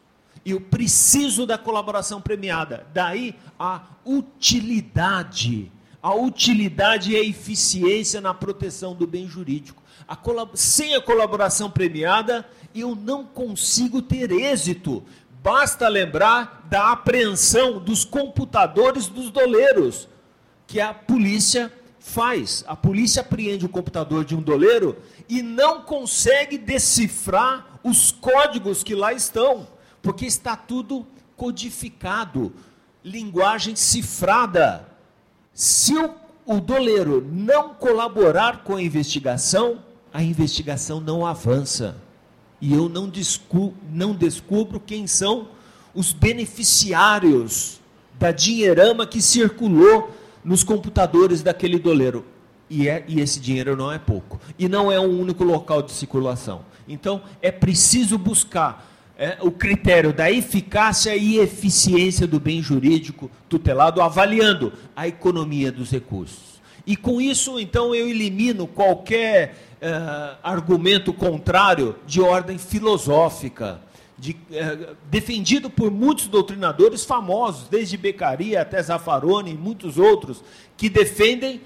Eu 0.49 0.61
preciso 0.61 1.45
da 1.45 1.57
colaboração 1.57 2.21
premiada. 2.21 2.87
Daí 2.93 3.35
a 3.59 3.81
utilidade. 4.05 5.69
A 6.01 6.15
utilidade 6.15 7.11
e 7.11 7.17
a 7.17 7.21
eficiência 7.21 8.21
na 8.21 8.33
proteção 8.33 8.95
do 8.95 9.05
bem 9.05 9.27
jurídico. 9.27 9.83
A 10.07 10.17
sem 10.53 10.95
a 10.95 11.01
colaboração 11.01 11.69
premiada, 11.69 12.47
eu 12.73 12.95
não 12.95 13.25
consigo 13.25 14.01
ter 14.01 14.31
êxito. 14.31 15.03
Basta 15.43 15.89
lembrar 15.89 16.65
da 16.69 16.93
apreensão 16.93 17.77
dos 17.77 18.05
computadores 18.05 19.07
dos 19.07 19.29
doleiros, 19.29 20.07
que 20.65 20.79
a 20.79 20.93
polícia 20.93 21.73
faz. 21.99 22.63
A 22.67 22.75
polícia 22.75 23.19
apreende 23.21 23.65
o 23.65 23.69
computador 23.69 24.23
de 24.23 24.33
um 24.33 24.41
doleiro 24.41 24.95
e 25.27 25.41
não 25.41 25.81
consegue 25.81 26.57
decifrar 26.57 27.79
os 27.83 28.11
códigos 28.11 28.81
que 28.81 28.95
lá 28.95 29.11
estão 29.11 29.67
porque 30.07 30.25
está 30.25 30.55
tudo 30.55 31.05
codificado, 31.35 32.53
linguagem 33.03 33.75
cifrada. 33.75 34.87
Se 35.53 35.97
o, 35.97 36.13
o 36.45 36.61
doleiro 36.61 37.27
não 37.29 37.73
colaborar 37.73 38.63
com 38.63 38.77
a 38.77 38.81
investigação, 38.81 39.79
a 40.13 40.23
investigação 40.23 41.01
não 41.01 41.25
avança. 41.25 41.97
E 42.61 42.73
eu 42.73 42.87
não, 42.87 43.09
descu 43.09 43.73
não 43.91 44.15
descubro 44.15 44.79
quem 44.79 45.07
são 45.07 45.49
os 45.93 46.13
beneficiários 46.13 47.81
da 48.17 48.31
dinheirama 48.31 49.05
que 49.05 49.21
circulou 49.21 50.15
nos 50.41 50.63
computadores 50.63 51.43
daquele 51.43 51.77
doleiro. 51.77 52.23
E, 52.69 52.87
é, 52.87 53.03
e 53.09 53.19
esse 53.19 53.41
dinheiro 53.41 53.75
não 53.75 53.91
é 53.91 53.99
pouco. 53.99 54.39
E 54.57 54.69
não 54.69 54.89
é 54.89 54.97
um 54.97 55.19
único 55.19 55.43
local 55.43 55.81
de 55.81 55.91
circulação. 55.91 56.61
Então, 56.87 57.21
é 57.41 57.51
preciso 57.51 58.17
buscar 58.17 58.87
é, 59.17 59.37
o 59.41 59.51
critério 59.51 60.13
da 60.13 60.31
eficácia 60.31 61.15
e 61.15 61.39
eficiência 61.39 62.27
do 62.27 62.39
bem 62.39 62.61
jurídico 62.61 63.31
tutelado, 63.49 63.99
avaliando 63.99 64.71
a 64.95 65.07
economia 65.07 65.71
dos 65.71 65.89
recursos. 65.89 66.61
E 66.85 66.95
com 66.95 67.19
isso, 67.19 67.59
então, 67.59 67.95
eu 67.95 68.07
elimino 68.07 68.67
qualquer 68.67 69.55
é, 69.81 70.35
argumento 70.43 71.11
contrário 71.11 71.95
de 72.05 72.21
ordem 72.21 72.59
filosófica, 72.59 73.81
de, 74.17 74.37
é, 74.51 74.93
defendido 75.09 75.69
por 75.69 75.89
muitos 75.89 76.27
doutrinadores 76.27 77.03
famosos, 77.03 77.67
desde 77.67 77.97
Beccaria 77.97 78.61
até 78.61 78.81
Zaffaroni 78.81 79.51
e 79.51 79.57
muitos 79.57 79.97
outros, 79.97 80.43
que 80.77 80.89
defendem 80.89 81.59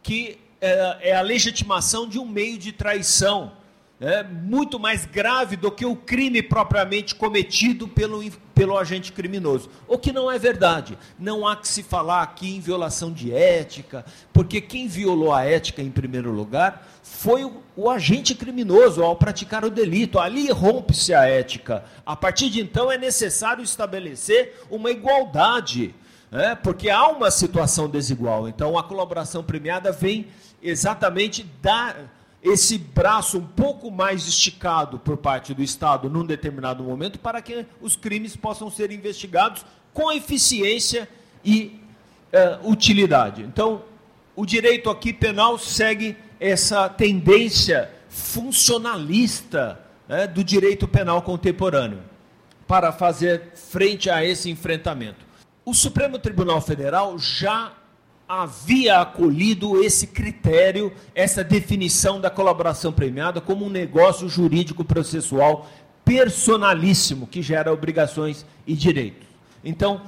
que 0.00 0.38
é, 0.60 1.10
é 1.10 1.16
a 1.16 1.22
legitimação 1.22 2.08
de 2.08 2.18
um 2.18 2.26
meio 2.26 2.56
de 2.56 2.72
traição 2.72 3.52
é, 4.00 4.22
muito 4.22 4.78
mais 4.78 5.04
grave 5.04 5.56
do 5.56 5.72
que 5.72 5.84
o 5.84 5.96
crime 5.96 6.40
propriamente 6.40 7.14
cometido 7.14 7.88
pelo, 7.88 8.22
pelo 8.54 8.78
agente 8.78 9.12
criminoso. 9.12 9.68
O 9.88 9.98
que 9.98 10.12
não 10.12 10.30
é 10.30 10.38
verdade. 10.38 10.96
Não 11.18 11.46
há 11.46 11.56
que 11.56 11.66
se 11.66 11.82
falar 11.82 12.22
aqui 12.22 12.54
em 12.54 12.60
violação 12.60 13.12
de 13.12 13.32
ética, 13.32 14.04
porque 14.32 14.60
quem 14.60 14.86
violou 14.86 15.32
a 15.32 15.44
ética 15.44 15.82
em 15.82 15.90
primeiro 15.90 16.30
lugar 16.30 16.86
foi 17.02 17.44
o, 17.44 17.62
o 17.74 17.90
agente 17.90 18.34
criminoso 18.34 19.02
ao 19.02 19.16
praticar 19.16 19.64
o 19.64 19.70
delito. 19.70 20.20
Ali 20.20 20.50
rompe-se 20.50 21.12
a 21.12 21.24
ética. 21.24 21.84
A 22.06 22.14
partir 22.14 22.50
de 22.50 22.60
então 22.60 22.92
é 22.92 22.96
necessário 22.96 23.64
estabelecer 23.64 24.62
uma 24.70 24.90
igualdade. 24.90 25.94
É, 26.30 26.54
porque 26.54 26.90
há 26.90 27.08
uma 27.08 27.30
situação 27.30 27.88
desigual. 27.88 28.50
Então, 28.50 28.76
a 28.76 28.84
colaboração 28.84 29.42
premiada 29.42 29.90
vem 29.90 30.26
exatamente 30.62 31.42
dar 31.62 31.96
esse 32.42 32.78
braço 32.78 33.38
um 33.38 33.46
pouco 33.46 33.90
mais 33.90 34.26
esticado 34.26 34.98
por 34.98 35.16
parte 35.16 35.52
do 35.52 35.62
Estado 35.62 36.08
num 36.08 36.24
determinado 36.24 36.84
momento 36.84 37.18
para 37.18 37.42
que 37.42 37.66
os 37.80 37.96
crimes 37.96 38.36
possam 38.36 38.70
ser 38.70 38.90
investigados 38.92 39.64
com 39.92 40.12
eficiência 40.12 41.08
e 41.44 41.80
uh, 42.32 42.70
utilidade. 42.70 43.42
Então, 43.42 43.82
o 44.36 44.46
direito 44.46 44.88
aqui 44.88 45.12
penal 45.12 45.58
segue 45.58 46.16
essa 46.38 46.88
tendência 46.88 47.90
funcionalista 48.08 49.80
né, 50.08 50.26
do 50.26 50.44
direito 50.44 50.86
penal 50.86 51.22
contemporâneo 51.22 52.00
para 52.66 52.92
fazer 52.92 53.52
frente 53.54 54.08
a 54.08 54.24
esse 54.24 54.50
enfrentamento. 54.50 55.26
O 55.64 55.74
Supremo 55.74 56.18
Tribunal 56.18 56.60
Federal 56.60 57.18
já 57.18 57.72
havia 58.28 59.00
acolhido 59.00 59.82
esse 59.82 60.06
critério, 60.06 60.92
essa 61.14 61.42
definição 61.42 62.20
da 62.20 62.28
colaboração 62.28 62.92
premiada 62.92 63.40
como 63.40 63.64
um 63.64 63.70
negócio 63.70 64.28
jurídico 64.28 64.84
processual 64.84 65.66
personalíssimo 66.04 67.26
que 67.26 67.40
gera 67.40 67.72
obrigações 67.72 68.44
e 68.66 68.74
direitos. 68.74 69.26
Então, 69.64 70.02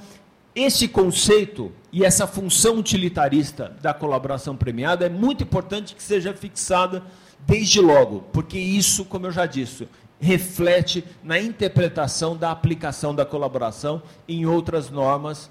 esse 0.53 0.87
conceito 0.87 1.71
e 1.91 2.05
essa 2.05 2.27
função 2.27 2.77
utilitarista 2.77 3.75
da 3.81 3.93
colaboração 3.93 4.55
premiada 4.55 5.05
é 5.05 5.09
muito 5.09 5.43
importante 5.43 5.95
que 5.95 6.03
seja 6.03 6.33
fixada 6.33 7.03
desde 7.39 7.81
logo, 7.81 8.21
porque 8.31 8.59
isso, 8.59 9.03
como 9.05 9.27
eu 9.27 9.31
já 9.31 9.45
disse, 9.47 9.87
reflete 10.19 11.03
na 11.23 11.39
interpretação 11.39 12.35
da 12.37 12.51
aplicação 12.51 13.15
da 13.15 13.25
colaboração 13.25 14.03
em 14.27 14.45
outras 14.45 14.91
normas 14.91 15.49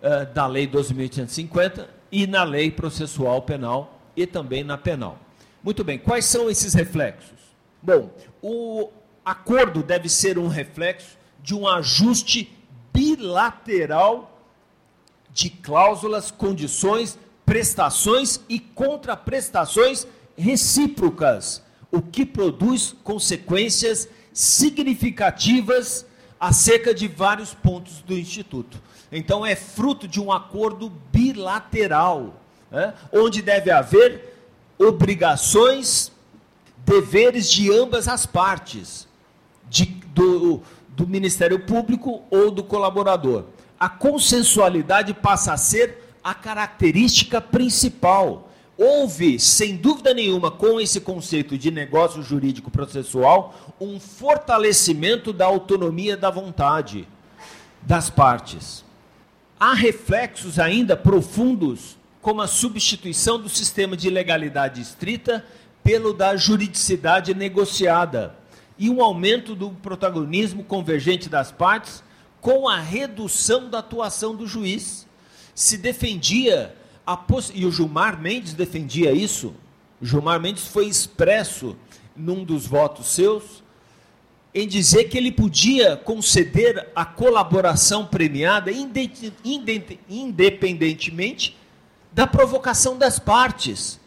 uh, 0.00 0.32
da 0.32 0.46
Lei 0.46 0.66
12.850 0.66 1.95
e 2.10 2.26
na 2.26 2.44
Lei 2.44 2.70
Processual 2.70 3.42
Penal 3.42 4.00
e 4.16 4.26
também 4.26 4.64
na 4.64 4.78
penal. 4.78 5.18
Muito 5.62 5.82
bem, 5.84 5.98
quais 5.98 6.24
são 6.24 6.48
esses 6.48 6.74
reflexos? 6.74 7.38
Bom, 7.82 8.10
o 8.40 8.90
acordo 9.24 9.82
deve 9.82 10.08
ser 10.08 10.38
um 10.38 10.48
reflexo 10.48 11.18
de 11.42 11.54
um 11.54 11.66
ajuste 11.66 12.52
bilateral 12.92 14.40
de 15.32 15.50
cláusulas, 15.50 16.30
condições, 16.30 17.18
prestações 17.44 18.40
e 18.48 18.58
contraprestações 18.58 20.06
recíprocas, 20.36 21.62
o 21.90 22.00
que 22.00 22.24
produz 22.24 22.96
consequências 23.04 24.08
significativas 24.32 26.06
acerca 26.38 26.94
de 26.94 27.06
vários 27.06 27.54
pontos 27.54 28.00
do 28.00 28.16
Instituto. 28.16 28.80
Então, 29.10 29.44
é 29.44 29.54
fruto 29.54 30.08
de 30.08 30.20
um 30.20 30.32
acordo 30.32 30.90
bilateral, 31.12 32.34
né, 32.70 32.94
onde 33.12 33.42
deve 33.42 33.70
haver 33.70 34.34
obrigações, 34.78 36.12
deveres 36.78 37.50
de 37.50 37.72
ambas 37.72 38.08
as 38.08 38.26
partes, 38.26 39.06
de, 39.68 39.86
do, 40.14 40.62
do 40.88 41.06
Ministério 41.06 41.60
Público 41.60 42.22
ou 42.30 42.50
do 42.50 42.62
colaborador 42.62 43.44
a 43.78 43.88
consensualidade 43.88 45.12
passa 45.14 45.52
a 45.52 45.56
ser 45.56 46.14
a 46.24 46.34
característica 46.34 47.40
principal. 47.40 48.50
Houve, 48.76 49.38
sem 49.38 49.76
dúvida 49.76 50.12
nenhuma, 50.12 50.50
com 50.50 50.80
esse 50.80 51.00
conceito 51.00 51.56
de 51.56 51.70
negócio 51.70 52.22
jurídico 52.22 52.70
processual, 52.70 53.54
um 53.80 53.98
fortalecimento 54.00 55.32
da 55.32 55.46
autonomia 55.46 56.16
da 56.16 56.30
vontade 56.30 57.08
das 57.82 58.10
partes. 58.10 58.84
Há 59.58 59.72
reflexos 59.72 60.58
ainda 60.58 60.94
profundos, 60.94 61.96
como 62.20 62.42
a 62.42 62.46
substituição 62.46 63.40
do 63.40 63.48
sistema 63.48 63.96
de 63.96 64.10
legalidade 64.10 64.82
estrita 64.82 65.44
pelo 65.82 66.12
da 66.12 66.36
juridicidade 66.36 67.32
negociada 67.32 68.34
e 68.78 68.90
um 68.90 69.02
aumento 69.02 69.54
do 69.54 69.70
protagonismo 69.70 70.62
convergente 70.62 71.30
das 71.30 71.50
partes 71.50 72.02
com 72.40 72.68
a 72.68 72.78
redução 72.78 73.70
da 73.70 73.78
atuação 73.78 74.34
do 74.34 74.46
juiz. 74.46 75.06
Se 75.54 75.78
defendia, 75.78 76.74
e 77.54 77.64
o 77.64 77.72
Gilmar 77.72 78.20
Mendes 78.20 78.52
defendia 78.52 79.12
isso, 79.12 79.54
Gilmar 80.02 80.38
Mendes 80.38 80.66
foi 80.66 80.86
expresso 80.86 81.74
num 82.14 82.44
dos 82.44 82.66
votos 82.66 83.06
seus, 83.06 83.64
em 84.56 84.66
dizer 84.66 85.04
que 85.04 85.18
ele 85.18 85.30
podia 85.30 85.98
conceder 85.98 86.88
a 86.96 87.04
colaboração 87.04 88.06
premiada 88.06 88.70
independentemente 90.08 91.54
da 92.10 92.26
provocação 92.26 92.96
das 92.96 93.18
partes, 93.18 94.00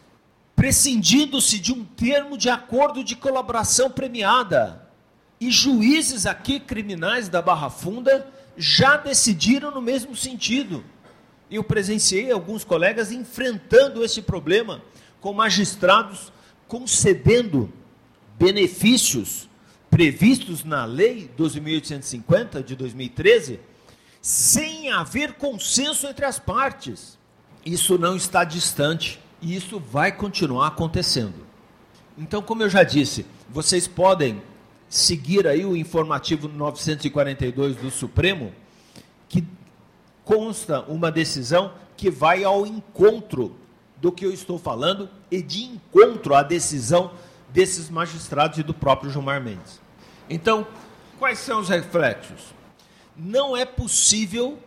prescindindo-se 0.55 1.59
de 1.59 1.71
um 1.71 1.85
termo 1.85 2.35
de 2.35 2.49
acordo 2.49 3.03
de 3.03 3.15
colaboração 3.15 3.91
premiada. 3.91 4.89
E 5.39 5.51
juízes 5.51 6.25
aqui 6.25 6.59
criminais 6.59 7.29
da 7.29 7.43
Barra 7.43 7.69
Funda 7.69 8.27
já 8.57 8.97
decidiram 8.97 9.69
no 9.69 9.83
mesmo 9.83 10.15
sentido. 10.15 10.83
Eu 11.51 11.63
presenciei 11.63 12.31
alguns 12.31 12.63
colegas 12.63 13.11
enfrentando 13.11 14.03
esse 14.03 14.23
problema 14.23 14.81
com 15.21 15.31
magistrados 15.31 16.33
concedendo 16.67 17.71
benefícios 18.39 19.48
previstos 19.89 20.63
na 20.63 20.85
Lei 20.85 21.29
12.850 21.37 22.63
de 22.63 22.75
2013 22.75 23.59
sem 24.21 24.91
haver 24.91 25.33
consenso 25.33 26.07
entre 26.07 26.25
as 26.25 26.39
partes. 26.39 27.17
Isso 27.65 27.97
não 27.97 28.15
está 28.15 28.43
distante 28.43 29.19
e 29.41 29.55
isso 29.55 29.79
vai 29.79 30.11
continuar 30.11 30.67
acontecendo. 30.67 31.47
Então, 32.17 32.41
como 32.41 32.63
eu 32.63 32.69
já 32.69 32.83
disse, 32.83 33.25
vocês 33.49 33.87
podem 33.87 34.41
seguir 34.89 35.47
aí 35.47 35.65
o 35.65 35.75
informativo 35.75 36.47
942 36.47 37.77
do 37.77 37.89
Supremo, 37.89 38.51
que 39.27 39.47
consta 40.25 40.81
uma 40.81 41.11
decisão 41.11 41.73
que 41.95 42.09
vai 42.09 42.43
ao 42.43 42.65
encontro 42.65 43.55
do 44.01 44.11
que 44.11 44.25
eu 44.25 44.33
estou 44.33 44.57
falando 44.57 45.09
e 45.29 45.41
de 45.41 45.63
encontro 45.63 46.33
à 46.33 46.43
decisão 46.43 47.11
desses 47.51 47.89
magistrados 47.89 48.57
e 48.57 48.63
do 48.63 48.73
próprio 48.73 49.11
Gilmar 49.11 49.41
Mendes. 49.41 49.81
Então, 50.29 50.65
quais 51.17 51.39
são 51.39 51.59
os 51.59 51.69
reflexos? 51.69 52.53
Não 53.17 53.55
é 53.57 53.65
possível, 53.65 54.57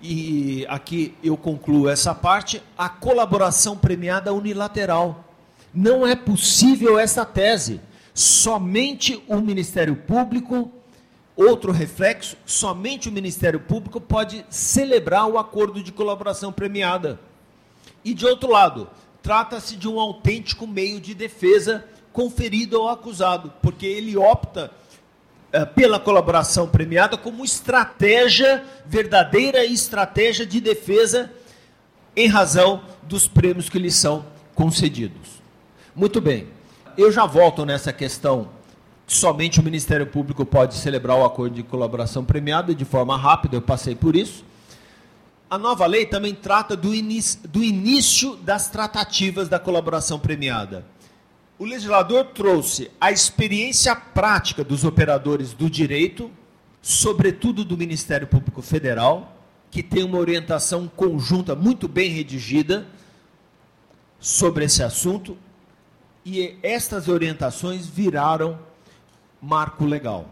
e 0.00 0.66
aqui 0.68 1.14
eu 1.22 1.36
concluo 1.36 1.88
essa 1.88 2.14
parte, 2.14 2.62
a 2.76 2.88
colaboração 2.88 3.76
premiada 3.76 4.32
unilateral. 4.32 5.24
Não 5.72 6.06
é 6.06 6.14
possível 6.14 6.98
essa 6.98 7.24
tese 7.24 7.80
somente 8.14 9.22
o 9.26 9.40
Ministério 9.40 9.96
Público, 9.96 10.70
outro 11.34 11.72
reflexo, 11.72 12.36
somente 12.44 13.08
o 13.08 13.12
Ministério 13.12 13.60
Público 13.60 14.00
pode 14.00 14.44
celebrar 14.50 15.26
o 15.26 15.38
acordo 15.38 15.82
de 15.82 15.92
colaboração 15.92 16.52
premiada. 16.52 17.18
E 18.04 18.12
de 18.12 18.26
outro 18.26 18.50
lado, 18.50 18.90
trata-se 19.22 19.76
de 19.76 19.88
um 19.88 19.98
autêntico 19.98 20.66
meio 20.66 21.00
de 21.00 21.14
defesa 21.14 21.84
conferido 22.12 22.76
ao 22.76 22.88
acusado, 22.88 23.52
porque 23.62 23.86
ele 23.86 24.16
opta 24.16 24.70
é, 25.52 25.64
pela 25.64 25.98
colaboração 25.98 26.68
premiada 26.68 27.16
como 27.16 27.44
estratégia, 27.44 28.64
verdadeira 28.86 29.64
estratégia 29.64 30.46
de 30.46 30.60
defesa 30.60 31.30
em 32.14 32.28
razão 32.28 32.82
dos 33.02 33.26
prêmios 33.26 33.68
que 33.68 33.78
lhe 33.78 33.90
são 33.90 34.24
concedidos. 34.54 35.42
Muito 35.94 36.20
bem 36.20 36.48
eu 36.96 37.10
já 37.10 37.26
volto 37.26 37.64
nessa 37.64 37.92
questão. 37.92 38.48
Somente 39.06 39.60
o 39.60 39.62
Ministério 39.62 40.06
Público 40.06 40.44
pode 40.44 40.74
celebrar 40.74 41.16
o 41.18 41.24
acordo 41.24 41.54
de 41.54 41.62
colaboração 41.62 42.24
premiada 42.24 42.74
de 42.74 42.84
forma 42.84 43.16
rápida, 43.16 43.56
eu 43.56 43.62
passei 43.62 43.94
por 43.94 44.16
isso. 44.16 44.44
A 45.50 45.58
nova 45.58 45.84
lei 45.84 46.06
também 46.06 46.34
trata 46.34 46.74
do, 46.74 46.90
do 47.48 47.62
início 47.62 48.36
das 48.36 48.70
tratativas 48.70 49.48
da 49.48 49.58
colaboração 49.58 50.18
premiada. 50.18 50.86
O 51.58 51.64
legislador 51.64 52.26
trouxe 52.26 52.90
a 53.00 53.12
experiência 53.12 53.94
prática 53.94 54.64
dos 54.64 54.84
operadores 54.84 55.52
do 55.52 55.68
direito, 55.70 56.30
sobretudo 56.80 57.64
do 57.64 57.76
Ministério 57.76 58.26
Público 58.26 58.62
Federal, 58.62 59.36
que 59.70 59.82
tem 59.82 60.02
uma 60.02 60.18
orientação 60.18 60.88
conjunta 60.88 61.54
muito 61.54 61.86
bem 61.86 62.10
redigida 62.10 62.86
sobre 64.18 64.64
esse 64.64 64.82
assunto, 64.82 65.36
e 66.24 66.56
estas 66.62 67.08
orientações 67.08 67.86
viraram 67.86 68.58
marco 69.40 69.84
legal. 69.84 70.28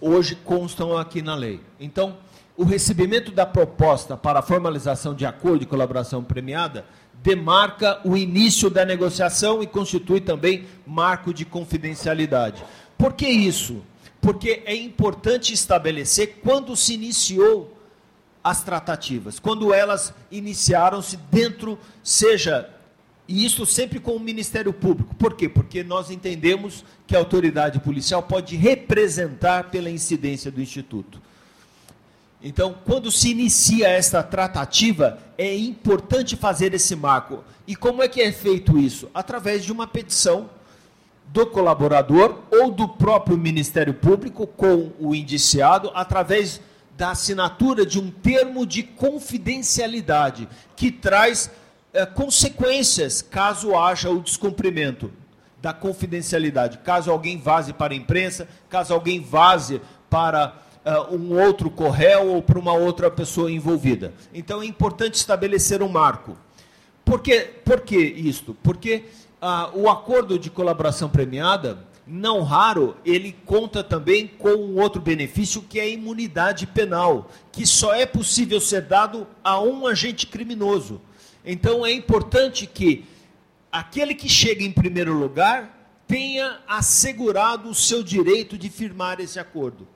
Hoje 0.00 0.36
constam 0.36 0.96
aqui 0.96 1.22
na 1.22 1.34
lei. 1.34 1.60
Então, 1.78 2.18
o 2.60 2.64
recebimento 2.64 3.32
da 3.32 3.46
proposta 3.46 4.18
para 4.18 4.40
a 4.40 4.42
formalização 4.42 5.14
de 5.14 5.24
acordo 5.24 5.60
de 5.60 5.64
colaboração 5.64 6.22
premiada 6.22 6.84
demarca 7.22 7.98
o 8.04 8.14
início 8.14 8.68
da 8.68 8.84
negociação 8.84 9.62
e 9.62 9.66
constitui 9.66 10.20
também 10.20 10.66
marco 10.86 11.32
de 11.32 11.46
confidencialidade. 11.46 12.62
Por 12.98 13.14
que 13.14 13.26
isso? 13.26 13.82
Porque 14.20 14.62
é 14.66 14.74
importante 14.74 15.54
estabelecer 15.54 16.40
quando 16.44 16.76
se 16.76 16.92
iniciou 16.92 17.74
as 18.44 18.62
tratativas, 18.62 19.38
quando 19.38 19.72
elas 19.72 20.12
iniciaram-se 20.30 21.16
dentro, 21.16 21.78
seja 22.02 22.68
E 23.26 23.42
isso 23.46 23.64
sempre 23.64 23.98
com 24.00 24.16
o 24.16 24.20
Ministério 24.20 24.72
Público. 24.72 25.14
Por 25.14 25.34
quê? 25.34 25.48
Porque 25.48 25.82
nós 25.82 26.10
entendemos 26.10 26.84
que 27.06 27.16
a 27.16 27.20
autoridade 27.20 27.78
policial 27.78 28.22
pode 28.22 28.54
representar 28.54 29.70
pela 29.70 29.88
incidência 29.88 30.50
do 30.50 30.60
Instituto. 30.60 31.29
Então, 32.42 32.74
quando 32.84 33.10
se 33.10 33.30
inicia 33.30 33.88
esta 33.88 34.22
tratativa, 34.22 35.18
é 35.36 35.54
importante 35.54 36.36
fazer 36.36 36.72
esse 36.72 36.96
marco. 36.96 37.44
E 37.66 37.76
como 37.76 38.02
é 38.02 38.08
que 38.08 38.22
é 38.22 38.32
feito 38.32 38.78
isso? 38.78 39.10
Através 39.12 39.64
de 39.64 39.70
uma 39.70 39.86
petição 39.86 40.48
do 41.26 41.46
colaborador 41.46 42.40
ou 42.50 42.70
do 42.70 42.88
próprio 42.88 43.36
Ministério 43.36 43.94
Público 43.94 44.46
com 44.46 44.90
o 44.98 45.14
indiciado, 45.14 45.90
através 45.94 46.60
da 46.96 47.10
assinatura 47.10 47.86
de 47.86 48.00
um 48.00 48.10
termo 48.10 48.66
de 48.66 48.82
confidencialidade 48.82 50.48
que 50.74 50.90
traz 50.90 51.50
é, 51.92 52.04
consequências 52.04 53.22
caso 53.22 53.76
haja 53.76 54.10
o 54.10 54.20
descumprimento 54.20 55.10
da 55.60 55.72
confidencialidade. 55.72 56.78
Caso 56.78 57.10
alguém 57.10 57.38
vaze 57.38 57.72
para 57.72 57.92
a 57.92 57.96
imprensa, 57.96 58.48
caso 58.68 58.92
alguém 58.92 59.20
vaze 59.20 59.80
para 60.08 60.54
uh, 60.84 61.14
um 61.14 61.40
outro 61.40 61.70
correio 61.70 62.26
ou 62.26 62.42
para 62.42 62.58
uma 62.58 62.72
outra 62.72 63.10
pessoa 63.10 63.50
envolvida. 63.50 64.12
Então 64.32 64.62
é 64.62 64.66
importante 64.66 65.14
estabelecer 65.14 65.82
um 65.82 65.88
marco. 65.88 66.36
Por 67.04 67.20
que, 67.20 67.40
por 67.64 67.80
que 67.80 67.96
isto? 67.98 68.56
Porque 68.62 69.04
uh, 69.40 69.78
o 69.78 69.88
acordo 69.88 70.38
de 70.38 70.50
colaboração 70.50 71.08
premiada, 71.08 71.86
não 72.06 72.42
raro, 72.42 72.96
ele 73.04 73.36
conta 73.44 73.84
também 73.84 74.26
com 74.26 74.50
um 74.50 74.80
outro 74.80 75.00
benefício 75.00 75.62
que 75.62 75.78
é 75.78 75.84
a 75.84 75.88
imunidade 75.88 76.66
penal, 76.66 77.30
que 77.52 77.66
só 77.66 77.94
é 77.94 78.04
possível 78.04 78.60
ser 78.60 78.82
dado 78.82 79.26
a 79.44 79.60
um 79.60 79.86
agente 79.86 80.26
criminoso. 80.26 81.00
Então 81.44 81.86
é 81.86 81.92
importante 81.92 82.66
que 82.66 83.04
aquele 83.70 84.14
que 84.14 84.28
chega 84.28 84.62
em 84.62 84.72
primeiro 84.72 85.14
lugar 85.14 85.78
tenha 86.06 86.58
assegurado 86.66 87.68
o 87.68 87.74
seu 87.74 88.02
direito 88.02 88.58
de 88.58 88.68
firmar 88.68 89.20
esse 89.20 89.38
acordo. 89.38 89.86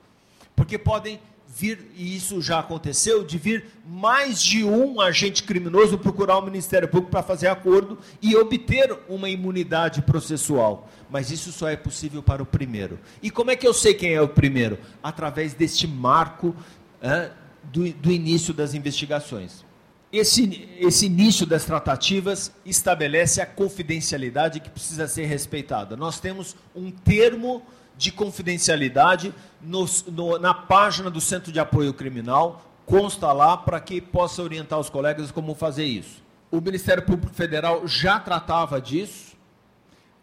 Porque 0.55 0.77
podem 0.77 1.19
vir, 1.47 1.91
e 1.95 2.15
isso 2.15 2.41
já 2.41 2.59
aconteceu, 2.59 3.23
de 3.23 3.37
vir 3.37 3.65
mais 3.87 4.41
de 4.41 4.63
um 4.63 4.99
agente 4.99 5.43
criminoso 5.43 5.97
procurar 5.97 6.37
o 6.37 6.41
Ministério 6.41 6.87
Público 6.87 7.11
para 7.11 7.23
fazer 7.23 7.47
acordo 7.47 7.97
e 8.21 8.35
obter 8.35 8.97
uma 9.07 9.29
imunidade 9.29 10.01
processual. 10.01 10.89
Mas 11.09 11.31
isso 11.31 11.51
só 11.51 11.69
é 11.69 11.77
possível 11.77 12.21
para 12.21 12.43
o 12.43 12.45
primeiro. 12.45 12.99
E 13.23 13.31
como 13.31 13.51
é 13.51 13.55
que 13.55 13.65
eu 13.65 13.73
sei 13.73 13.93
quem 13.93 14.13
é 14.13 14.21
o 14.21 14.27
primeiro? 14.27 14.77
Através 15.01 15.53
deste 15.53 15.87
marco 15.87 16.53
é, 17.01 17.31
do, 17.63 17.89
do 17.93 18.11
início 18.11 18.53
das 18.53 18.73
investigações. 18.73 19.63
Esse, 20.11 20.69
esse 20.79 21.05
início 21.05 21.45
das 21.45 21.65
tratativas 21.65 22.51
estabelece 22.65 23.41
a 23.41 23.45
confidencialidade 23.45 24.59
que 24.59 24.69
precisa 24.69 25.07
ser 25.07 25.25
respeitada. 25.25 25.95
Nós 25.95 26.19
temos 26.19 26.55
um 26.75 26.91
termo 26.91 27.61
de 27.97 28.11
confidencialidade 28.11 29.33
no, 29.61 29.85
no, 30.07 30.39
na 30.39 30.53
página 30.53 31.09
do 31.09 31.21
Centro 31.21 31.51
de 31.51 31.59
Apoio 31.59 31.93
Criminal, 31.93 32.61
consta 32.85 33.31
lá 33.31 33.57
para 33.57 33.79
que 33.79 33.99
possa 33.99 34.41
orientar 34.41 34.79
os 34.79 34.89
colegas 34.89 35.31
como 35.31 35.55
fazer 35.55 35.85
isso. 35.85 36.23
O 36.51 36.61
Ministério 36.61 37.03
Público 37.03 37.33
Federal 37.33 37.87
já 37.87 38.19
tratava 38.19 38.79
disso. 38.79 39.35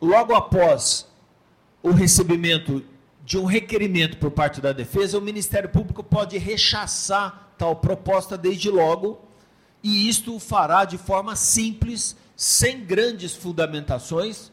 Logo 0.01 0.35
após 0.35 1.09
o 1.83 1.91
recebimento 1.91 2.85
de 3.25 3.39
um 3.39 3.45
requerimento 3.45 4.17
por 4.17 4.31
parte 4.31 4.61
da 4.61 4.73
defesa, 4.73 5.19
o 5.19 5.23
Ministério 5.23 5.69
Público 5.69 6.03
pode 6.03 6.39
rechaçar 6.39 7.53
tal 7.57 7.77
proposta 7.77 8.37
desde 8.37 8.71
logo 8.71 9.21
e 9.83 10.09
isto 10.09 10.37
o 10.37 10.41
fará 10.41 10.85
de 10.85 10.97
forma 10.97 11.35
simples, 11.35 12.17
sem 12.37 12.85
grandes 12.85 13.35
fundamentações. 13.35 14.53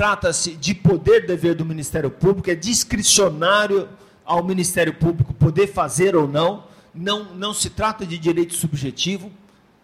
Trata-se 0.00 0.52
de 0.52 0.74
poder 0.74 1.26
dever 1.26 1.54
do 1.54 1.62
Ministério 1.62 2.10
Público, 2.10 2.50
é 2.50 2.54
discricionário 2.54 3.86
ao 4.24 4.42
Ministério 4.42 4.94
Público 4.94 5.34
poder 5.34 5.66
fazer 5.66 6.16
ou 6.16 6.26
não, 6.26 6.64
não, 6.94 7.34
não 7.34 7.52
se 7.52 7.68
trata 7.68 8.06
de 8.06 8.16
direito 8.16 8.54
subjetivo 8.54 9.30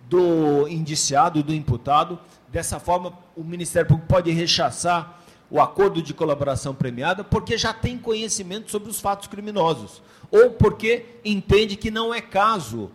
do 0.09 0.67
indiciado, 0.69 1.43
do 1.43 1.53
imputado. 1.53 2.19
Dessa 2.49 2.81
forma, 2.81 3.13
o 3.37 3.45
Ministério 3.45 3.87
Público 3.87 4.09
pode 4.09 4.31
rechaçar 4.31 5.21
o 5.51 5.61
acordo 5.61 6.01
de 6.01 6.15
colaboração 6.15 6.75
premiada 6.75 7.23
porque 7.23 7.59
já 7.59 7.75
tem 7.75 7.99
conhecimento 7.99 8.71
sobre 8.71 8.89
os 8.89 8.99
fatos 8.99 9.29
criminosos, 9.29 10.01
ou 10.31 10.53
porque 10.53 11.05
entende 11.27 11.77
que 11.77 11.91
não 11.91 12.15
é 12.15 12.23
caso 12.23 12.91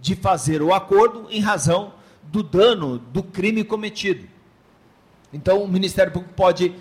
de 0.00 0.16
fazer 0.16 0.62
o 0.62 0.72
acordo 0.72 1.26
em 1.28 1.40
razão 1.42 1.92
do 2.22 2.42
dano 2.42 2.98
do 2.98 3.22
crime 3.22 3.62
cometido. 3.62 4.31
Então, 5.32 5.62
o 5.62 5.68
Ministério 5.68 6.12
Público 6.12 6.34
pode, 6.34 6.74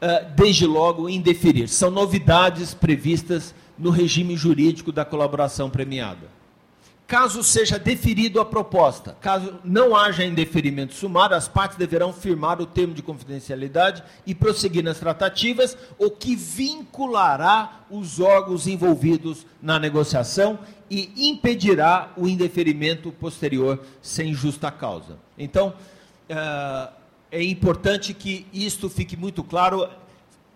eh, 0.00 0.26
desde 0.34 0.66
logo, 0.66 1.08
indeferir. 1.08 1.68
São 1.68 1.90
novidades 1.90 2.74
previstas 2.74 3.54
no 3.78 3.90
regime 3.90 4.36
jurídico 4.36 4.90
da 4.90 5.04
colaboração 5.04 5.70
premiada. 5.70 6.38
Caso 7.08 7.42
seja 7.42 7.78
deferido 7.78 8.38
a 8.38 8.44
proposta, 8.44 9.16
caso 9.18 9.54
não 9.64 9.96
haja 9.96 10.26
indeferimento 10.26 10.92
sumário, 10.92 11.34
as 11.34 11.48
partes 11.48 11.78
deverão 11.78 12.12
firmar 12.12 12.60
o 12.60 12.66
termo 12.66 12.92
de 12.92 13.02
confidencialidade 13.02 14.02
e 14.26 14.34
prosseguir 14.34 14.84
nas 14.84 14.98
tratativas, 14.98 15.74
o 15.98 16.10
que 16.10 16.36
vinculará 16.36 17.80
os 17.90 18.20
órgãos 18.20 18.66
envolvidos 18.66 19.46
na 19.62 19.78
negociação 19.78 20.58
e 20.90 21.30
impedirá 21.30 22.12
o 22.14 22.28
indeferimento 22.28 23.10
posterior 23.10 23.82
sem 24.02 24.34
justa 24.34 24.70
causa. 24.70 25.16
Então, 25.38 25.72
eh, 26.28 26.88
é 27.30 27.42
importante 27.42 28.14
que 28.14 28.46
isto 28.52 28.88
fique 28.88 29.16
muito 29.16 29.44
claro 29.44 29.88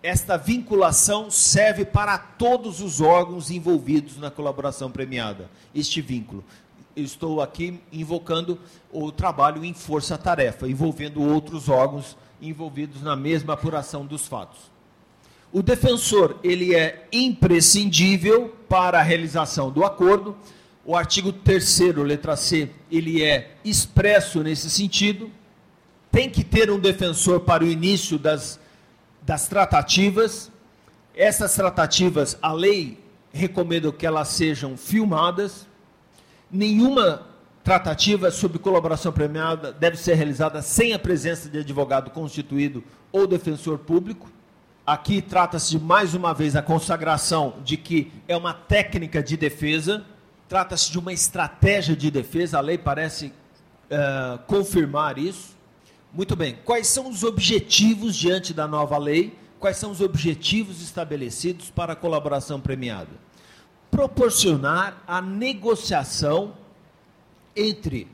esta 0.02 0.36
vinculação 0.36 1.30
serve 1.30 1.84
para 1.84 2.18
todos 2.18 2.80
os 2.80 3.00
órgãos 3.00 3.50
envolvidos 3.50 4.16
na 4.16 4.30
colaboração 4.30 4.90
premiada. 4.90 5.48
Este 5.74 6.00
vínculo. 6.00 6.44
Eu 6.96 7.04
estou 7.04 7.40
aqui 7.40 7.80
invocando 7.92 8.58
o 8.90 9.12
trabalho 9.12 9.64
em 9.64 9.72
força-tarefa, 9.72 10.68
envolvendo 10.68 11.22
outros 11.22 11.68
órgãos 11.68 12.16
envolvidos 12.40 13.00
na 13.00 13.14
mesma 13.14 13.54
apuração 13.54 14.04
dos 14.04 14.26
fatos. 14.26 14.72
O 15.52 15.62
defensor, 15.62 16.36
ele 16.42 16.74
é 16.74 17.06
imprescindível 17.12 18.54
para 18.68 18.98
a 18.98 19.02
realização 19.02 19.70
do 19.70 19.84
acordo. 19.84 20.36
O 20.84 20.96
artigo 20.96 21.32
3 21.32 21.94
letra 21.96 22.36
C, 22.36 22.70
ele 22.90 23.22
é 23.22 23.54
expresso 23.64 24.42
nesse 24.42 24.68
sentido. 24.68 25.30
Tem 26.12 26.30
que 26.30 26.44
ter 26.44 26.70
um 26.70 26.78
defensor 26.78 27.40
para 27.40 27.64
o 27.64 27.66
início 27.66 28.16
das 28.18 28.60
das 29.24 29.46
tratativas. 29.46 30.50
Essas 31.14 31.54
tratativas, 31.54 32.36
a 32.42 32.52
lei 32.52 32.98
recomenda 33.32 33.92
que 33.92 34.06
elas 34.06 34.28
sejam 34.28 34.76
filmadas. 34.76 35.66
Nenhuma 36.50 37.26
tratativa 37.62 38.30
sobre 38.30 38.58
colaboração 38.58 39.12
premiada 39.12 39.72
deve 39.72 39.96
ser 39.96 40.14
realizada 40.14 40.60
sem 40.60 40.92
a 40.92 40.98
presença 40.98 41.48
de 41.48 41.58
advogado 41.58 42.10
constituído 42.10 42.82
ou 43.12 43.26
defensor 43.26 43.78
público. 43.78 44.30
Aqui 44.84 45.22
trata-se 45.22 45.70
de 45.70 45.78
mais 45.78 46.12
uma 46.12 46.34
vez 46.34 46.56
a 46.56 46.62
consagração 46.62 47.54
de 47.64 47.76
que 47.76 48.10
é 48.26 48.36
uma 48.36 48.52
técnica 48.52 49.22
de 49.22 49.36
defesa, 49.36 50.04
trata-se 50.48 50.90
de 50.90 50.98
uma 50.98 51.12
estratégia 51.12 51.94
de 51.94 52.10
defesa, 52.10 52.58
a 52.58 52.60
lei 52.60 52.76
parece 52.76 53.26
uh, 53.26 54.38
confirmar 54.46 55.18
isso. 55.18 55.56
Muito 56.14 56.36
bem. 56.36 56.58
Quais 56.64 56.88
são 56.88 57.08
os 57.08 57.24
objetivos 57.24 58.14
diante 58.14 58.52
da 58.52 58.68
nova 58.68 58.98
lei? 58.98 59.34
Quais 59.58 59.78
são 59.78 59.90
os 59.90 60.02
objetivos 60.02 60.82
estabelecidos 60.82 61.70
para 61.70 61.94
a 61.94 61.96
colaboração 61.96 62.60
premiada? 62.60 63.08
Proporcionar 63.90 65.02
a 65.06 65.22
negociação 65.22 66.52
entre 67.56 68.06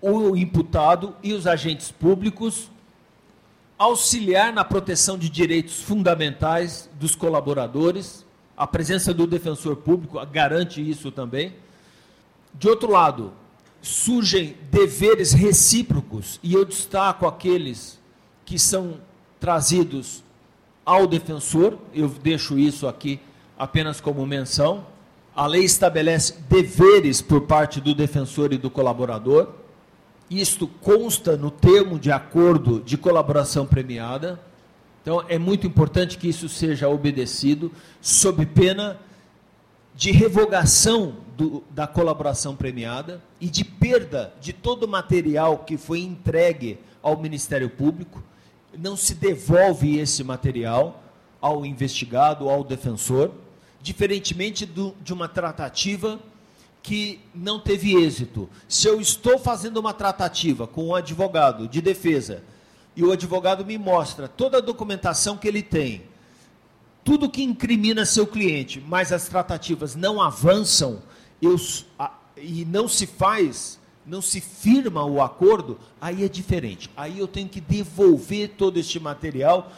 o 0.00 0.36
imputado 0.36 1.14
e 1.22 1.32
os 1.32 1.46
agentes 1.46 1.92
públicos, 1.92 2.68
auxiliar 3.78 4.52
na 4.52 4.64
proteção 4.64 5.16
de 5.16 5.28
direitos 5.28 5.82
fundamentais 5.82 6.90
dos 6.98 7.14
colaboradores, 7.14 8.26
a 8.56 8.66
presença 8.66 9.14
do 9.14 9.26
defensor 9.26 9.76
público 9.76 10.18
garante 10.26 10.80
isso 10.80 11.12
também. 11.12 11.54
De 12.54 12.68
outro 12.68 12.90
lado, 12.90 13.32
surgem 13.82 14.56
deveres 14.70 15.32
recíprocos, 15.32 16.38
e 16.42 16.54
eu 16.54 16.64
destaco 16.64 17.26
aqueles 17.26 17.98
que 18.44 18.58
são 18.58 19.00
trazidos 19.38 20.22
ao 20.84 21.06
defensor, 21.06 21.78
eu 21.94 22.08
deixo 22.08 22.58
isso 22.58 22.86
aqui 22.86 23.20
apenas 23.58 24.00
como 24.00 24.26
menção. 24.26 24.86
A 25.34 25.46
lei 25.46 25.64
estabelece 25.64 26.34
deveres 26.48 27.22
por 27.22 27.42
parte 27.42 27.80
do 27.80 27.94
defensor 27.94 28.52
e 28.52 28.58
do 28.58 28.68
colaborador. 28.70 29.48
Isto 30.28 30.66
consta 30.66 31.36
no 31.36 31.50
termo 31.50 31.98
de 31.98 32.10
acordo 32.10 32.80
de 32.80 32.98
colaboração 32.98 33.66
premiada. 33.66 34.40
Então, 35.02 35.24
é 35.28 35.38
muito 35.38 35.66
importante 35.66 36.18
que 36.18 36.28
isso 36.28 36.48
seja 36.48 36.88
obedecido, 36.88 37.72
sob 38.00 38.44
pena 38.46 38.98
de 39.94 40.10
revogação 40.10 41.16
do, 41.36 41.62
da 41.70 41.86
colaboração 41.86 42.54
premiada 42.54 43.22
e 43.40 43.48
de 43.48 43.64
perda 43.64 44.32
de 44.40 44.52
todo 44.52 44.84
o 44.84 44.88
material 44.88 45.58
que 45.58 45.76
foi 45.76 46.00
entregue 46.00 46.78
ao 47.02 47.16
Ministério 47.16 47.68
Público. 47.68 48.22
Não 48.78 48.96
se 48.96 49.14
devolve 49.14 49.98
esse 49.98 50.22
material 50.22 51.02
ao 51.40 51.64
investigado, 51.64 52.48
ao 52.48 52.62
defensor, 52.62 53.32
diferentemente 53.80 54.66
do, 54.66 54.94
de 55.02 55.12
uma 55.12 55.28
tratativa 55.28 56.20
que 56.82 57.20
não 57.34 57.58
teve 57.58 57.94
êxito. 57.94 58.48
Se 58.68 58.86
eu 58.86 59.00
estou 59.00 59.38
fazendo 59.38 59.78
uma 59.78 59.92
tratativa 59.92 60.66
com 60.66 60.88
um 60.88 60.94
advogado 60.94 61.68
de 61.68 61.80
defesa 61.80 62.42
e 62.96 63.04
o 63.04 63.12
advogado 63.12 63.64
me 63.64 63.78
mostra 63.78 64.28
toda 64.28 64.58
a 64.58 64.62
documentação 64.62 65.36
que 65.36 65.48
ele 65.48 65.62
tem, 65.62 66.02
tudo 67.10 67.28
que 67.28 67.42
incrimina 67.42 68.06
seu 68.06 68.24
cliente, 68.24 68.80
mas 68.86 69.12
as 69.12 69.26
tratativas 69.26 69.96
não 69.96 70.22
avançam 70.22 71.02
eu, 71.42 71.56
a, 71.98 72.12
e 72.36 72.64
não 72.64 72.86
se 72.86 73.04
faz, 73.04 73.80
não 74.06 74.22
se 74.22 74.40
firma 74.40 75.04
o 75.04 75.20
acordo, 75.20 75.76
aí 76.00 76.22
é 76.22 76.28
diferente. 76.28 76.88
Aí 76.96 77.18
eu 77.18 77.26
tenho 77.26 77.48
que 77.48 77.60
devolver 77.60 78.50
todo 78.50 78.78
este 78.78 79.00
material 79.00 79.72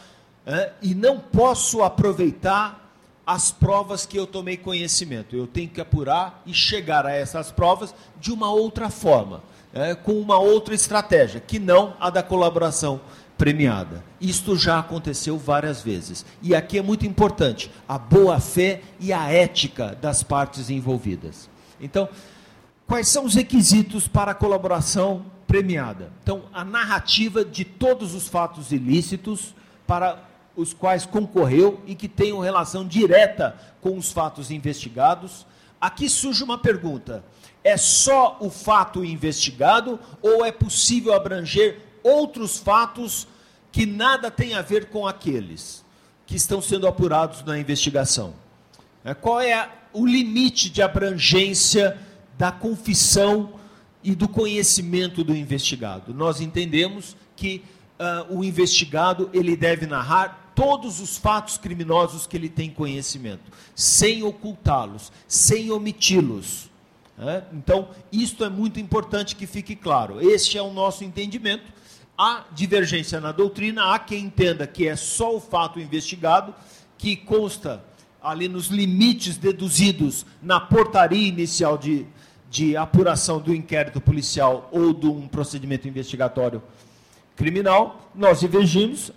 é, 0.45 0.73
e 0.79 0.93
não 0.93 1.17
posso 1.17 1.81
aproveitar 1.81 2.93
as 3.25 3.49
provas 3.49 4.05
que 4.05 4.15
eu 4.15 4.27
tomei 4.27 4.55
conhecimento. 4.55 5.35
Eu 5.35 5.47
tenho 5.47 5.69
que 5.69 5.81
apurar 5.81 6.43
e 6.45 6.53
chegar 6.53 7.03
a 7.03 7.13
essas 7.13 7.51
provas 7.51 7.95
de 8.21 8.31
uma 8.31 8.51
outra 8.51 8.91
forma, 8.91 9.41
é, 9.73 9.95
com 9.95 10.21
uma 10.21 10.37
outra 10.37 10.75
estratégia, 10.75 11.39
que 11.39 11.57
não 11.57 11.95
a 11.99 12.11
da 12.11 12.21
colaboração 12.21 13.01
premiada. 13.43 14.01
Isto 14.21 14.55
já 14.55 14.79
aconteceu 14.79 15.37
várias 15.37 15.81
vezes. 15.81 16.25
E 16.41 16.55
aqui 16.55 16.77
é 16.77 16.81
muito 16.81 17.05
importante 17.05 17.69
a 17.85 17.97
boa 17.97 18.39
fé 18.39 18.81
e 19.01 19.11
a 19.11 19.29
ética 19.29 19.97
das 20.01 20.23
partes 20.23 20.69
envolvidas. 20.69 21.49
Então, 21.77 22.07
quais 22.87 23.09
são 23.09 23.25
os 23.25 23.35
requisitos 23.35 24.07
para 24.07 24.31
a 24.31 24.33
colaboração 24.33 25.25
premiada? 25.45 26.09
Então, 26.23 26.43
a 26.53 26.63
narrativa 26.63 27.43
de 27.43 27.65
todos 27.65 28.15
os 28.15 28.29
fatos 28.29 28.71
ilícitos 28.71 29.53
para 29.85 30.23
os 30.55 30.73
quais 30.73 31.05
concorreu 31.05 31.81
e 31.85 31.95
que 31.95 32.07
tenham 32.07 32.39
relação 32.39 32.87
direta 32.87 33.57
com 33.81 33.97
os 33.97 34.09
fatos 34.09 34.51
investigados. 34.51 35.45
Aqui 35.81 36.07
surge 36.07 36.45
uma 36.45 36.59
pergunta: 36.59 37.25
é 37.61 37.75
só 37.75 38.37
o 38.39 38.49
fato 38.49 39.03
investigado 39.03 39.99
ou 40.21 40.45
é 40.45 40.51
possível 40.53 41.13
abranger 41.13 41.81
outros 42.01 42.57
fatos 42.57 43.27
que 43.73 43.87
nada 43.87 44.29
têm 44.29 44.53
a 44.53 44.61
ver 44.61 44.85
com 44.85 45.07
aqueles 45.07 45.83
que 46.27 46.35
estão 46.35 46.61
sendo 46.61 46.87
apurados 46.87 47.43
na 47.43 47.57
investigação? 47.57 48.35
É, 49.03 49.15
qual 49.15 49.41
é 49.41 49.67
o 49.91 50.05
limite 50.05 50.69
de 50.69 50.81
abrangência 50.81 51.99
da 52.37 52.51
confissão 52.51 53.59
e 54.03 54.13
do 54.13 54.29
conhecimento 54.29 55.23
do 55.23 55.35
investigado? 55.35 56.13
Nós 56.13 56.39
entendemos 56.39 57.17
que 57.35 57.63
uh, 57.99 58.37
o 58.37 58.43
investigado 58.43 59.29
ele 59.33 59.57
deve 59.57 59.87
narrar 59.87 60.51
todos 60.53 60.99
os 60.99 61.17
fatos 61.17 61.57
criminosos 61.57 62.27
que 62.27 62.37
ele 62.37 62.49
tem 62.49 62.69
conhecimento, 62.69 63.51
sem 63.75 64.21
ocultá-los, 64.21 65.11
sem 65.27 65.71
omiti-los. 65.71 66.69
É? 67.17 67.43
Então, 67.53 67.89
isto 68.11 68.43
é 68.43 68.49
muito 68.49 68.79
importante 68.79 69.35
que 69.35 69.47
fique 69.47 69.75
claro. 69.75 70.21
Este 70.21 70.59
é 70.59 70.61
o 70.61 70.71
nosso 70.71 71.03
entendimento. 71.03 71.71
Há 72.17 72.45
divergência 72.51 73.19
na 73.19 73.31
doutrina, 73.31 73.93
há 73.93 73.99
quem 73.99 74.25
entenda 74.25 74.67
que 74.67 74.87
é 74.87 74.95
só 74.95 75.35
o 75.35 75.41
fato 75.41 75.79
investigado, 75.79 76.53
que 76.97 77.15
consta 77.15 77.83
ali 78.21 78.47
nos 78.47 78.67
limites 78.67 79.35
deduzidos 79.35 80.25
na 80.41 80.59
portaria 80.59 81.27
inicial 81.27 81.77
de, 81.77 82.05
de 82.49 82.77
apuração 82.77 83.39
do 83.39 83.53
inquérito 83.53 83.99
policial 83.99 84.69
ou 84.71 84.93
de 84.93 85.07
um 85.07 85.27
procedimento 85.27 85.87
investigatório 85.87 86.61
criminal. 87.35 88.09
Nós 88.15 88.39
divergimos, 88.39 89.11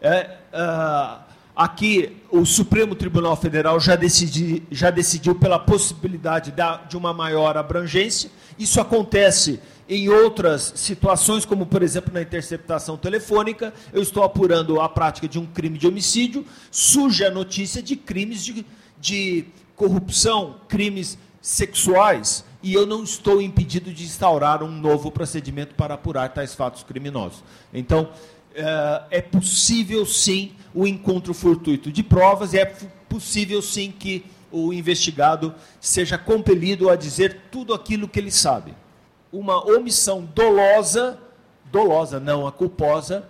é, 0.00 0.36
uh, 0.52 1.33
aqui 1.54 2.16
o 2.30 2.44
Supremo 2.44 2.94
Tribunal 2.94 3.36
Federal 3.36 3.78
já, 3.78 3.94
decidi, 3.94 4.62
já 4.70 4.90
decidiu 4.90 5.34
pela 5.34 5.58
possibilidade 5.58 6.50
da, 6.50 6.78
de 6.78 6.96
uma 6.96 7.12
maior 7.12 7.56
abrangência. 7.56 8.30
Isso 8.58 8.80
acontece 8.80 9.60
em 9.88 10.08
outras 10.08 10.72
situações, 10.76 11.44
como 11.44 11.66
por 11.66 11.82
exemplo 11.82 12.12
na 12.12 12.22
interceptação 12.22 12.96
telefônica. 12.96 13.72
Eu 13.92 14.02
estou 14.02 14.22
apurando 14.22 14.80
a 14.80 14.88
prática 14.88 15.28
de 15.28 15.38
um 15.38 15.46
crime 15.46 15.78
de 15.78 15.86
homicídio, 15.86 16.44
surge 16.70 17.24
a 17.24 17.30
notícia 17.30 17.82
de 17.82 17.94
crimes 17.94 18.44
de, 18.44 18.66
de 18.98 19.44
corrupção, 19.76 20.56
crimes 20.68 21.18
sexuais, 21.40 22.44
e 22.62 22.72
eu 22.72 22.86
não 22.86 23.04
estou 23.04 23.42
impedido 23.42 23.92
de 23.92 24.04
instaurar 24.04 24.62
um 24.62 24.70
novo 24.70 25.10
procedimento 25.10 25.74
para 25.74 25.92
apurar 25.92 26.30
tais 26.30 26.54
fatos 26.54 26.82
criminosos. 26.82 27.44
Então, 27.74 28.08
é 29.10 29.20
possível 29.20 30.06
sim 30.06 30.52
o 30.74 30.86
encontro 30.86 31.34
fortuito 31.34 31.90
de 31.90 32.02
provas 32.02 32.54
e 32.54 32.58
é 32.58 32.64
possível 33.08 33.60
sim 33.60 33.92
que 33.96 34.24
o 34.50 34.72
investigado 34.72 35.54
seja 35.80 36.16
compelido 36.16 36.88
a 36.88 36.96
dizer 36.96 37.42
tudo 37.50 37.74
aquilo 37.74 38.08
que 38.08 38.20
ele 38.20 38.30
sabe. 38.30 38.74
Uma 39.32 39.64
omissão 39.64 40.28
dolosa, 40.32 41.18
dolosa 41.72 42.20
não 42.20 42.46
a 42.46 42.52
culposa, 42.52 43.28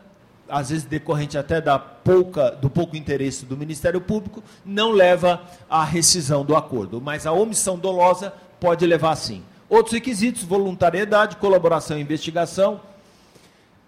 às 0.49 0.69
vezes 0.69 0.85
decorrente 0.85 1.39
até 1.39 1.61
da 1.61 1.79
pouca, 1.79 2.51
do 2.51 2.69
pouco 2.69 2.97
interesse 2.97 3.47
do 3.47 3.57
Ministério 3.57 4.01
Público, 4.01 4.43
não 4.65 4.93
leva 4.93 5.43
à 5.69 5.83
rescisão 5.83 6.45
do 6.45 6.55
acordo, 6.55 7.01
mas 7.01 7.27
a 7.27 7.33
omissão 7.33 7.79
dolosa 7.79 8.35
pode 8.61 8.87
levar 8.87 9.17
sim. 9.17 9.43
Outros 9.69 9.95
requisitos: 9.95 10.43
voluntariedade, 10.43 11.37
colaboração 11.37 11.99
e 11.99 12.03
investigação, 12.03 12.81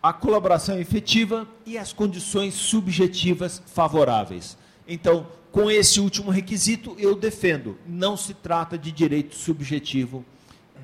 a 0.08 0.12
colaboração 0.12 0.78
efetiva 0.78 1.48
e 1.64 1.76
as 1.78 1.92
condições 1.92 2.54
subjetivas 2.54 3.62
favoráveis. 3.66 4.56
Então, 4.86 5.26
com 5.50 5.70
esse 5.70 6.00
último 6.00 6.30
requisito, 6.30 6.94
eu 6.98 7.14
defendo, 7.14 7.78
não 7.86 8.16
se 8.16 8.34
trata 8.34 8.76
de 8.76 8.92
direito 8.92 9.34
subjetivo 9.34 10.24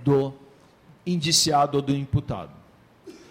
do 0.05 0.33
indiciado 1.07 1.77
ou 1.79 1.83
do 1.83 1.95
imputado. 1.95 2.51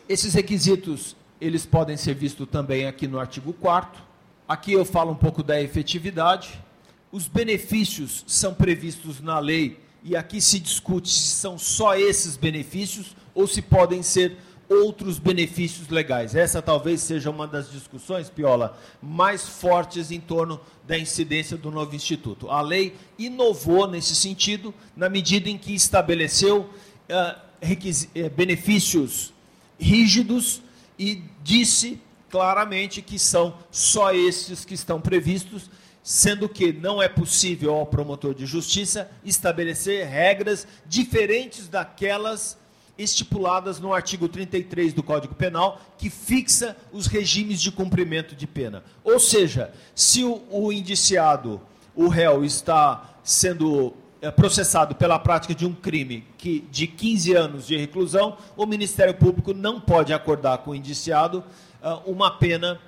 Esses 0.08 0.34
requisitos, 0.34 1.16
eles 1.40 1.66
podem 1.66 1.98
ser 1.98 2.14
vistos 2.14 2.48
também 2.50 2.86
aqui 2.86 3.08
no 3.08 3.20
artigo 3.20 3.54
4 3.54 4.12
Aqui 4.52 4.74
eu 4.74 4.84
falo 4.84 5.12
um 5.12 5.16
pouco 5.16 5.42
da 5.42 5.62
efetividade. 5.62 6.62
Os 7.10 7.26
benefícios 7.26 8.26
são 8.28 8.54
previstos 8.54 9.22
na 9.22 9.40
lei 9.40 9.80
e 10.04 10.14
aqui 10.14 10.42
se 10.42 10.60
discute 10.60 11.10
se 11.10 11.30
são 11.30 11.58
só 11.58 11.96
esses 11.96 12.36
benefícios 12.36 13.16
ou 13.34 13.48
se 13.48 13.62
podem 13.62 14.04
ser 14.04 14.36
outros 14.72 15.20
benefícios 15.20 15.90
legais. 15.90 16.34
Essa 16.34 16.62
talvez 16.62 17.02
seja 17.02 17.30
uma 17.30 17.46
das 17.46 17.70
discussões, 17.70 18.30
Piola, 18.30 18.78
mais 19.02 19.48
fortes 19.48 20.12
em 20.12 20.20
torno 20.20 20.60
da 20.88 20.98
incidência 20.98 21.58
do 21.58 21.70
novo 21.70 21.96
instituto. 21.96 22.50
A 22.50 22.62
lei 22.62 22.96
inovou 23.20 23.86
nesse 23.86 24.16
sentido, 24.16 24.74
na 24.96 25.10
medida 25.10 25.50
em 25.50 25.58
que 25.58 25.76
estabeleceu 25.76 26.70
uh, 27.10 28.30
benefícios 28.36 29.34
rígidos 29.78 30.62
e 30.98 31.22
disse 31.44 32.00
claramente 32.30 33.02
que 33.02 33.20
são 33.20 33.56
só 33.70 34.14
esses 34.14 34.64
que 34.64 34.74
estão 34.74 35.02
previstos, 35.02 35.70
sendo 36.02 36.48
que 36.48 36.72
não 36.72 37.02
é 37.02 37.10
possível 37.10 37.76
ao 37.76 37.86
promotor 37.86 38.34
de 38.34 38.46
justiça 38.46 39.12
estabelecer 39.24 40.08
regras 40.08 40.66
diferentes 40.88 41.68
daquelas 41.68 42.58
estipuladas 43.02 43.80
no 43.80 43.94
artigo 43.94 44.28
33 44.28 44.94
do 44.94 45.04
Código 45.04 45.36
Penal, 45.36 45.82
que 45.98 46.10
fixa 46.10 46.76
os 46.92 47.08
regimes 47.08 47.62
de 47.62 47.72
cumprimento 47.72 48.36
de 48.36 48.48
pena. 48.48 48.84
Ou 49.04 49.20
seja, 49.20 49.74
se 49.96 50.24
o, 50.24 50.42
o 50.50 50.72
indiciado, 50.72 51.62
o 51.96 52.08
réu, 52.08 52.44
está 52.44 53.20
sendo 53.24 53.94
é, 54.22 54.30
processado 54.30 54.96
pela 54.96 55.18
prática 55.18 55.54
de 55.56 55.66
um 55.66 55.74
crime 55.74 56.24
que, 56.38 56.62
de 56.72 56.88
15 56.88 57.34
anos 57.34 57.68
de 57.68 57.76
reclusão, 57.76 58.38
o 58.56 58.66
Ministério 58.66 59.14
Público 59.14 59.54
não 59.54 59.80
pode 59.80 60.14
acordar 60.14 60.60
com 60.60 60.72
o 60.72 60.76
indiciado 60.76 61.44
uh, 61.82 62.10
uma 62.10 62.30
pena, 62.30 62.80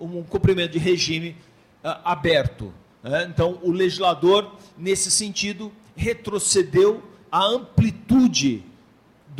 um 0.00 0.22
cumprimento 0.22 0.72
de 0.72 0.78
regime 0.78 1.36
uh, 1.84 1.96
aberto. 2.04 2.72
Né? 3.02 3.26
Então, 3.32 3.58
o 3.62 3.70
legislador, 3.70 4.56
nesse 4.76 5.10
sentido, 5.10 5.72
retrocedeu 5.94 7.02
a 7.30 7.44
amplitude 7.44 8.64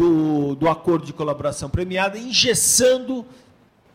do, 0.01 0.55
do 0.55 0.67
acordo 0.67 1.05
de 1.05 1.13
colaboração 1.13 1.69
premiada, 1.69 2.19
engessando 2.19 3.23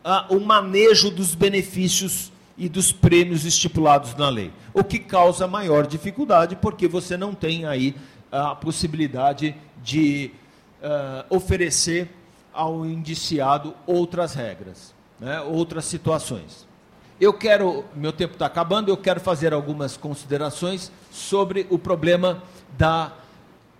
ah, 0.04 0.24
o 0.30 0.38
manejo 0.38 1.10
dos 1.10 1.34
benefícios 1.34 2.30
e 2.56 2.68
dos 2.68 2.92
prêmios 2.92 3.44
estipulados 3.44 4.14
na 4.14 4.28
lei, 4.28 4.52
o 4.72 4.84
que 4.84 5.00
causa 5.00 5.48
maior 5.48 5.84
dificuldade, 5.84 6.54
porque 6.54 6.86
você 6.86 7.16
não 7.16 7.34
tem 7.34 7.66
aí 7.66 7.96
a 8.30 8.54
possibilidade 8.54 9.56
de 9.82 10.30
uh, 10.80 11.34
oferecer 11.34 12.08
ao 12.52 12.86
indiciado 12.86 13.74
outras 13.84 14.32
regras, 14.32 14.94
né, 15.18 15.40
outras 15.40 15.86
situações. 15.86 16.68
Eu 17.20 17.32
quero, 17.32 17.84
meu 17.96 18.12
tempo 18.12 18.34
está 18.34 18.46
acabando, 18.46 18.90
eu 18.90 18.96
quero 18.96 19.18
fazer 19.20 19.52
algumas 19.52 19.96
considerações 19.96 20.92
sobre 21.10 21.66
o 21.68 21.78
problema 21.78 22.42
da 22.78 23.12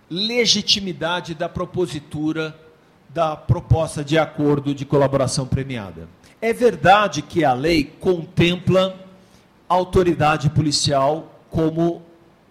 legitimidade 0.09 1.33
da 1.33 1.49
propositura 1.49 2.55
da 3.09 3.35
proposta 3.35 4.03
de 4.03 4.17
acordo 4.17 4.75
de 4.75 4.85
colaboração 4.85 5.47
premiada. 5.47 6.07
É 6.41 6.53
verdade 6.53 7.21
que 7.21 7.43
a 7.43 7.53
lei 7.53 7.83
contempla 7.99 8.95
autoridade 9.67 10.49
policial 10.49 11.41
como 11.49 12.01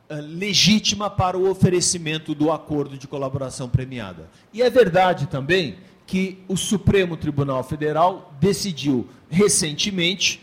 eh, 0.09 0.21
legítima 0.21 1.09
para 1.09 1.37
o 1.37 1.49
oferecimento 1.49 2.35
do 2.35 2.51
acordo 2.51 2.97
de 2.97 3.07
colaboração 3.07 3.69
premiada. 3.69 4.29
E 4.53 4.63
é 4.63 4.69
verdade 4.69 5.27
também 5.27 5.77
que 6.07 6.39
o 6.49 6.57
Supremo 6.57 7.17
Tribunal 7.17 7.63
Federal 7.65 8.33
decidiu 8.41 9.09
recentemente 9.29 10.41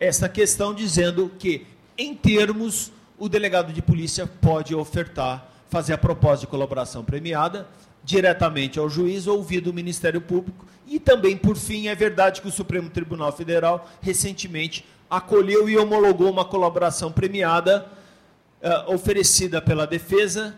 essa 0.00 0.28
questão, 0.28 0.74
dizendo 0.74 1.30
que, 1.38 1.66
em 1.96 2.14
termos, 2.14 2.92
o 3.18 3.28
delegado 3.28 3.72
de 3.72 3.80
polícia 3.80 4.26
pode 4.26 4.74
ofertar, 4.74 5.48
fazer 5.68 5.92
a 5.92 5.98
proposta 5.98 6.40
de 6.40 6.46
colaboração 6.46 7.04
premiada 7.04 7.66
diretamente 8.04 8.78
ao 8.78 8.88
juiz, 8.88 9.26
ouvido 9.26 9.70
o 9.70 9.72
Ministério 9.72 10.20
Público. 10.20 10.66
E 10.86 11.00
também, 11.00 11.36
por 11.36 11.56
fim, 11.56 11.88
é 11.88 11.94
verdade 11.94 12.42
que 12.42 12.48
o 12.48 12.52
Supremo 12.52 12.90
Tribunal 12.90 13.32
Federal 13.32 13.88
recentemente 14.02 14.84
acolheu 15.08 15.68
e 15.68 15.78
homologou 15.78 16.30
uma 16.30 16.44
colaboração 16.44 17.10
premiada 17.10 17.86
uh, 18.62 18.92
oferecida 18.92 19.62
pela 19.62 19.86
defesa, 19.86 20.54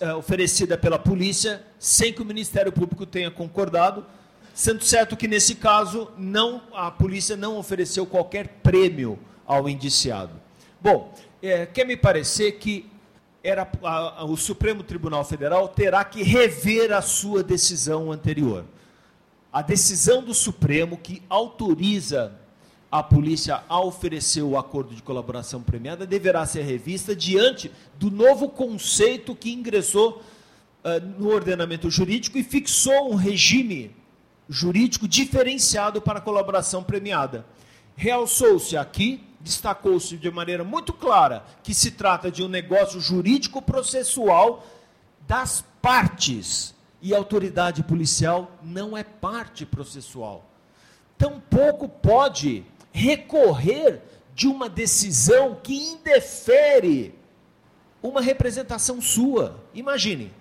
uh, 0.00 0.16
oferecida 0.16 0.78
pela 0.78 0.98
polícia, 0.98 1.62
sem 1.78 2.12
que 2.12 2.22
o 2.22 2.24
Ministério 2.24 2.72
Público 2.72 3.04
tenha 3.04 3.30
concordado, 3.30 4.06
sendo 4.54 4.84
certo 4.84 5.16
que 5.16 5.28
nesse 5.28 5.56
caso 5.56 6.10
não 6.16 6.62
a 6.72 6.90
polícia 6.90 7.36
não 7.36 7.58
ofereceu 7.58 8.06
qualquer 8.06 8.48
prêmio 8.62 9.18
ao 9.46 9.68
indiciado. 9.68 10.32
Bom, 10.80 11.14
é, 11.42 11.66
quer 11.66 11.84
me 11.84 11.96
parecer 11.96 12.52
que 12.52 12.90
era 13.44 13.70
a, 13.82 14.22
a, 14.22 14.24
o 14.24 14.38
Supremo 14.38 14.82
Tribunal 14.82 15.22
Federal 15.22 15.68
terá 15.68 16.02
que 16.02 16.22
rever 16.22 16.90
a 16.90 17.02
sua 17.02 17.42
decisão 17.42 18.10
anterior. 18.10 18.64
A 19.52 19.60
decisão 19.60 20.24
do 20.24 20.32
Supremo 20.32 20.96
que 20.96 21.22
autoriza 21.28 22.32
a 22.90 23.02
polícia 23.02 23.62
a 23.68 23.80
oferecer 23.80 24.40
o 24.42 24.56
acordo 24.56 24.94
de 24.94 25.02
colaboração 25.02 25.60
premiada 25.60 26.06
deverá 26.06 26.46
ser 26.46 26.62
revista 26.62 27.14
diante 27.14 27.70
do 27.98 28.10
novo 28.10 28.48
conceito 28.48 29.36
que 29.36 29.52
ingressou 29.52 30.22
uh, 30.82 31.06
no 31.18 31.28
ordenamento 31.28 31.90
jurídico 31.90 32.38
e 32.38 32.42
fixou 32.42 33.12
um 33.12 33.14
regime 33.14 33.94
jurídico 34.48 35.06
diferenciado 35.06 36.00
para 36.00 36.18
a 36.18 36.22
colaboração 36.22 36.82
premiada. 36.82 37.44
Realçou-se 37.96 38.76
aqui, 38.76 39.22
destacou-se 39.44 40.16
de 40.16 40.30
maneira 40.30 40.64
muito 40.64 40.90
clara 40.90 41.44
que 41.62 41.74
se 41.74 41.90
trata 41.90 42.30
de 42.30 42.42
um 42.42 42.48
negócio 42.48 42.98
jurídico 42.98 43.60
processual 43.60 44.66
das 45.28 45.62
partes 45.82 46.74
e 47.02 47.14
a 47.14 47.18
autoridade 47.18 47.82
policial 47.82 48.50
não 48.62 48.96
é 48.96 49.04
parte 49.04 49.66
processual. 49.66 50.48
Tampouco 51.18 51.86
pode 51.86 52.64
recorrer 52.90 54.00
de 54.34 54.48
uma 54.48 54.66
decisão 54.66 55.58
que 55.62 55.76
indefere 55.76 57.14
uma 58.02 58.22
representação 58.22 58.98
sua. 59.02 59.62
Imagine, 59.74 60.32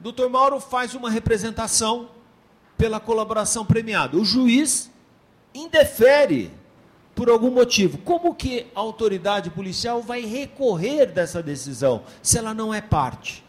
o 0.00 0.02
doutor 0.02 0.28
Mauro 0.28 0.58
faz 0.58 0.96
uma 0.96 1.08
representação 1.08 2.10
pela 2.76 2.98
colaboração 2.98 3.64
premiada. 3.64 4.16
O 4.16 4.24
juiz 4.24 4.90
indefere 5.54 6.57
por 7.18 7.28
algum 7.28 7.50
motivo. 7.50 7.98
Como 7.98 8.32
que 8.32 8.68
a 8.76 8.78
autoridade 8.78 9.50
policial 9.50 10.00
vai 10.00 10.20
recorrer 10.20 11.06
dessa 11.06 11.42
decisão 11.42 12.04
se 12.22 12.38
ela 12.38 12.54
não 12.54 12.72
é 12.72 12.80
parte? 12.80 13.44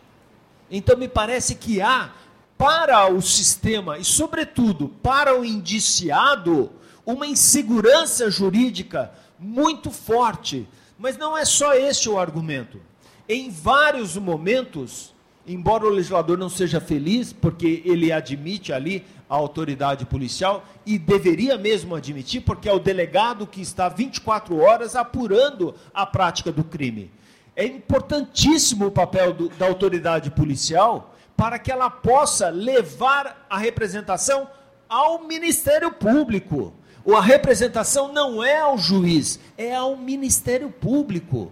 Então 0.71 0.97
me 0.97 1.07
parece 1.07 1.53
que 1.53 1.79
há 1.79 2.11
para 2.57 3.07
o 3.13 3.21
sistema 3.21 3.99
e 3.99 4.03
sobretudo 4.03 4.89
para 5.03 5.39
o 5.39 5.45
indiciado 5.45 6.71
uma 7.05 7.27
insegurança 7.27 8.31
jurídica 8.31 9.11
muito 9.37 9.91
forte. 9.91 10.67
Mas 10.97 11.15
não 11.15 11.37
é 11.37 11.45
só 11.45 11.75
este 11.75 12.09
o 12.09 12.17
argumento. 12.17 12.81
Em 13.27 13.51
vários 13.51 14.17
momentos, 14.17 15.13
embora 15.53 15.85
o 15.85 15.89
legislador 15.89 16.37
não 16.37 16.49
seja 16.49 16.79
feliz, 16.79 17.33
porque 17.33 17.81
ele 17.85 18.11
admite 18.11 18.71
ali 18.71 19.05
a 19.29 19.35
autoridade 19.35 20.05
policial, 20.05 20.63
e 20.85 20.97
deveria 20.97 21.57
mesmo 21.57 21.95
admitir, 21.95 22.41
porque 22.41 22.67
é 22.69 22.73
o 22.73 22.79
delegado 22.79 23.45
que 23.45 23.61
está 23.61 23.89
24 23.89 24.57
horas 24.57 24.95
apurando 24.95 25.75
a 25.93 26.05
prática 26.05 26.51
do 26.51 26.63
crime. 26.63 27.11
É 27.55 27.65
importantíssimo 27.65 28.87
o 28.87 28.91
papel 28.91 29.33
do, 29.33 29.49
da 29.49 29.67
autoridade 29.67 30.31
policial 30.31 31.13
para 31.35 31.59
que 31.59 31.71
ela 31.71 31.89
possa 31.89 32.49
levar 32.49 33.45
a 33.49 33.57
representação 33.57 34.47
ao 34.87 35.23
Ministério 35.23 35.91
Público 35.91 36.73
a 37.15 37.21
representação 37.21 38.11
não 38.11 38.43
é 38.43 38.59
ao 38.59 38.77
juiz, 38.77 39.39
é 39.57 39.73
ao 39.75 39.95
Ministério 39.95 40.69
Público. 40.69 41.51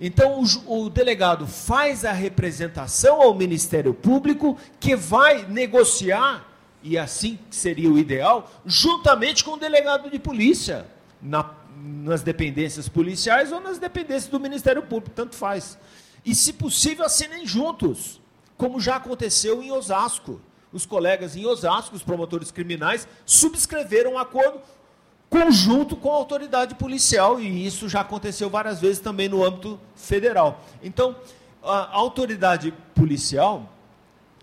Então, 0.00 0.42
o, 0.42 0.84
o, 0.84 0.90
delegado 0.90 1.46
faz 1.46 2.06
a 2.06 2.12
representação 2.12 3.20
ao 3.20 3.34
Ministério 3.34 3.92
Público, 3.92 4.56
que 4.80 4.96
vai 4.96 5.44
negociar, 5.46 6.48
e 6.82 6.96
assim 6.96 7.38
seria 7.50 7.90
o 7.90 7.98
ideal, 7.98 8.50
juntamente 8.64 9.44
com 9.44 9.52
o 9.52 9.56
delegado 9.58 10.10
de 10.10 10.18
polícia, 10.18 10.86
na, 11.20 11.54
nas 11.76 12.22
dependências 12.22 12.88
policiais 12.88 13.52
ou 13.52 13.60
nas 13.60 13.78
dependências 13.78 14.28
do 14.28 14.40
Ministério 14.40 14.82
Público, 14.82 15.14
tanto 15.14 15.36
faz. 15.36 15.76
E, 16.24 16.34
se 16.34 16.54
possível, 16.54 17.04
assinem 17.04 17.46
juntos, 17.46 18.22
como 18.56 18.80
já 18.80 18.96
aconteceu 18.96 19.62
em 19.62 19.70
Osasco. 19.70 20.40
Os 20.72 20.86
colegas 20.86 21.36
em 21.36 21.44
Osasco, 21.44 21.96
os 21.96 22.02
promotores 22.02 22.50
criminais, 22.50 23.06
subscreveram 23.26 24.12
um 24.12 24.18
acordo 24.18 24.60
conjunto 25.30 25.94
com 25.94 26.10
a 26.10 26.16
autoridade 26.16 26.74
policial, 26.74 27.40
e 27.40 27.64
isso 27.64 27.88
já 27.88 28.00
aconteceu 28.00 28.50
várias 28.50 28.80
vezes 28.80 28.98
também 28.98 29.28
no 29.28 29.44
âmbito 29.44 29.78
federal. 29.94 30.60
Então, 30.82 31.14
a 31.62 31.96
autoridade 31.96 32.74
policial 32.94 33.72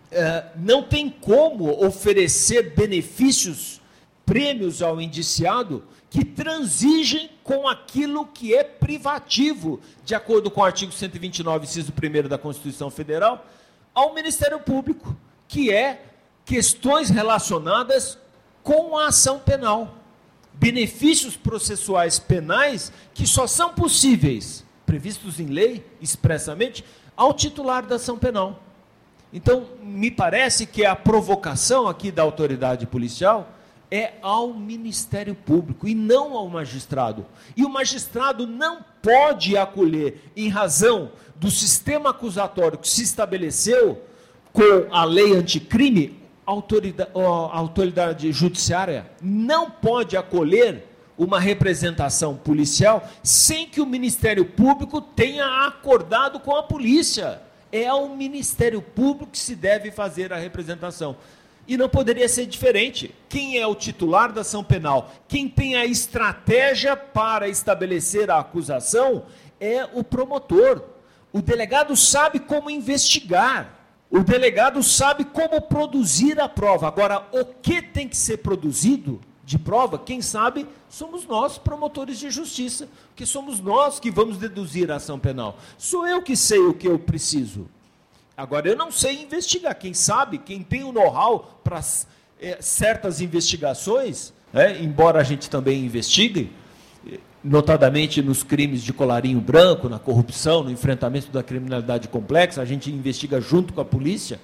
é, 0.10 0.46
não 0.56 0.82
tem 0.82 1.10
como 1.10 1.86
oferecer 1.86 2.74
benefícios, 2.74 3.82
prêmios 4.26 4.82
ao 4.82 5.02
indiciado 5.02 5.84
que 6.10 6.24
transigem 6.24 7.30
com 7.44 7.68
aquilo 7.68 8.26
que 8.26 8.56
é 8.56 8.64
privativo, 8.64 9.82
de 10.06 10.16
acordo 10.16 10.50
com 10.50 10.62
o 10.62 10.64
artigo 10.64 10.92
129, 10.94 11.66
inciso 11.66 11.92
1 11.92 12.30
da 12.30 12.38
Constituição 12.38 12.90
Federal, 12.90 13.46
ao 13.94 14.14
Ministério 14.14 14.60
Público, 14.60 15.16
que 15.50 15.72
é 15.72 16.02
questões 16.46 17.10
relacionadas 17.10 18.18
com 18.64 18.98
a 18.98 19.08
ação 19.08 19.40
penal 19.40 19.97
benefícios 20.60 21.36
processuais 21.36 22.20
penais 22.20 22.92
que 23.14 23.28
só 23.28 23.48
são 23.48 23.74
possíveis, 23.74 24.64
previstos 24.86 25.40
em 25.40 25.48
lei 25.48 25.86
expressamente, 26.02 26.84
ao 27.16 27.34
titular 27.34 27.86
da 27.86 27.96
ação 27.96 28.18
penal. 28.18 28.62
Então, 29.34 29.68
me 29.84 30.10
parece 30.10 30.66
que 30.66 30.86
a 30.86 30.96
provocação 30.96 31.88
aqui 31.88 32.12
da 32.12 32.24
autoridade 32.24 32.86
policial 32.86 33.52
é 33.90 34.14
ao 34.22 34.54
Ministério 34.54 35.36
Público 35.36 35.88
e 35.88 35.96
não 35.96 36.36
ao 36.36 36.48
magistrado. 36.48 37.26
E 37.56 37.64
o 37.64 37.70
magistrado 37.70 38.46
não 38.46 38.84
pode 39.02 39.58
acolher, 39.58 40.32
em 40.36 40.50
razão 40.50 41.12
do 41.36 41.52
sistema 41.52 42.10
acusatório 42.10 42.78
que 42.78 42.90
se 42.90 43.04
estabeleceu 43.04 44.02
com 44.52 44.88
a 44.92 45.04
lei 45.04 45.34
anticrime, 45.36 46.17
autoridade, 46.48 47.12
a 47.14 47.58
autoridade 47.58 48.32
judiciária 48.32 49.06
não 49.22 49.70
pode 49.70 50.16
acolher 50.16 50.86
uma 51.18 51.40
representação 51.40 52.36
policial 52.36 53.08
sem 53.22 53.68
que 53.68 53.82
o 53.82 53.86
Ministério 53.86 54.46
Público 54.46 55.02
tenha 55.02 55.68
acordado 55.68 56.40
com 56.40 56.56
a 56.56 56.64
polícia. 56.64 57.42
É 57.70 57.86
ao 57.88 58.08
Ministério 58.10 58.82
Público 58.82 59.32
que 59.32 59.38
se 59.38 59.56
deve 59.56 59.92
fazer 59.92 60.32
a 60.32 60.38
representação. 60.38 61.18
E 61.68 61.76
não 61.76 61.90
poderia 61.90 62.30
ser 62.30 62.46
diferente. 62.46 63.14
Quem 63.28 63.60
é 63.60 63.68
o 63.68 63.76
titular 63.76 64.32
da 64.32 64.40
ação 64.42 64.64
penal, 64.64 65.12
quem 65.28 65.50
tem 65.50 65.76
a 65.76 65.86
estratégia 65.86 66.96
para 66.96 67.50
estabelecer 67.50 68.32
a 68.32 68.40
acusação, 68.40 69.26
é 69.60 69.84
o 69.94 70.02
promotor. 70.02 70.82
O 71.34 71.42
delegado 71.42 71.94
sabe 71.98 72.40
como 72.40 72.70
investigar. 72.70 73.77
O 74.10 74.24
delegado 74.24 74.82
sabe 74.82 75.26
como 75.26 75.62
produzir 75.62 76.40
a 76.40 76.48
prova. 76.48 76.88
Agora, 76.88 77.28
o 77.32 77.44
que 77.44 77.82
tem 77.82 78.08
que 78.08 78.16
ser 78.16 78.38
produzido 78.38 79.20
de 79.44 79.58
prova, 79.58 79.98
quem 79.98 80.22
sabe 80.22 80.68
somos 80.90 81.26
nós, 81.26 81.58
promotores 81.58 82.20
de 82.20 82.30
justiça, 82.30 82.88
que 83.16 83.26
somos 83.26 83.60
nós 83.60 84.00
que 84.00 84.12
vamos 84.12 84.38
deduzir 84.38 84.92
a 84.92 84.96
ação 84.96 85.20
penal. 85.20 85.58
Sou 85.78 86.08
eu 86.08 86.22
que 86.22 86.36
sei 86.36 86.60
o 86.60 86.74
que 86.74 86.88
eu 86.88 86.98
preciso. 86.98 87.68
Agora, 88.36 88.68
eu 88.68 88.76
não 88.76 88.92
sei 88.92 89.24
investigar. 89.24 89.76
Quem 89.76 89.94
sabe, 89.94 90.38
quem 90.38 90.62
tem 90.62 90.84
o 90.84 90.92
know-how 90.92 91.60
para 91.64 91.82
é, 92.40 92.62
certas 92.62 93.20
investigações, 93.20 94.32
é, 94.54 94.80
embora 94.80 95.20
a 95.20 95.24
gente 95.24 95.50
também 95.50 95.84
investigue, 95.84 96.52
notadamente 97.44 98.22
nos 98.22 98.44
crimes 98.44 98.82
de 98.82 98.92
colarinho 98.92 99.40
branco, 99.40 99.88
na 99.88 100.00
corrupção, 100.00 100.64
no 100.64 100.72
enfrentamento 100.72 101.32
da 101.32 101.44
criminalidade 101.44 102.08
complexa, 102.08 102.62
a 102.62 102.66
gente 102.66 102.92
investiga 102.92 103.40
junto 103.40 103.74
com 103.74 103.82
a 103.82 103.86
polícia. 103.86 104.40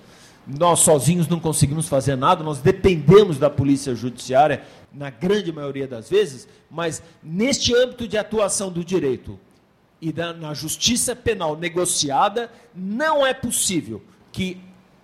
Nós 0.46 0.80
sozinhos 0.82 1.28
não 1.28 1.40
conseguimos 1.40 1.88
fazer 1.88 2.16
nada, 2.16 2.44
nós 2.44 2.60
dependemos 2.60 3.38
da 3.38 3.50
polícia 3.50 3.96
judiciária, 3.96 4.64
na 4.94 5.10
grande 5.10 5.52
maioria 5.52 5.88
das 5.88 6.10
vezes, 6.10 6.48
mas 6.70 7.02
neste 7.24 7.74
âmbito 7.76 8.08
de 8.08 8.18
atuação 8.18 8.72
do 8.72 8.84
direito 8.84 9.40
e 10.00 10.12
da, 10.12 10.34
na 10.34 10.54
justiça 10.54 11.16
penal 11.16 11.58
negociada, 11.58 12.52
não 12.76 13.26
é 13.26 13.34
possível 13.34 14.02
que 14.32 14.60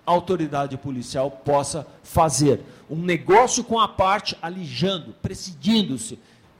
a 0.05 0.11
autoridade 0.11 0.77
policial 0.77 1.31
possa 1.31 1.87
fazer 2.03 2.61
um 2.89 2.97
negócio 2.97 3.63
com 3.63 3.79
a 3.79 3.87
parte 3.87 4.35
alijando, 4.41 5.15
presidindo-se 5.21 6.19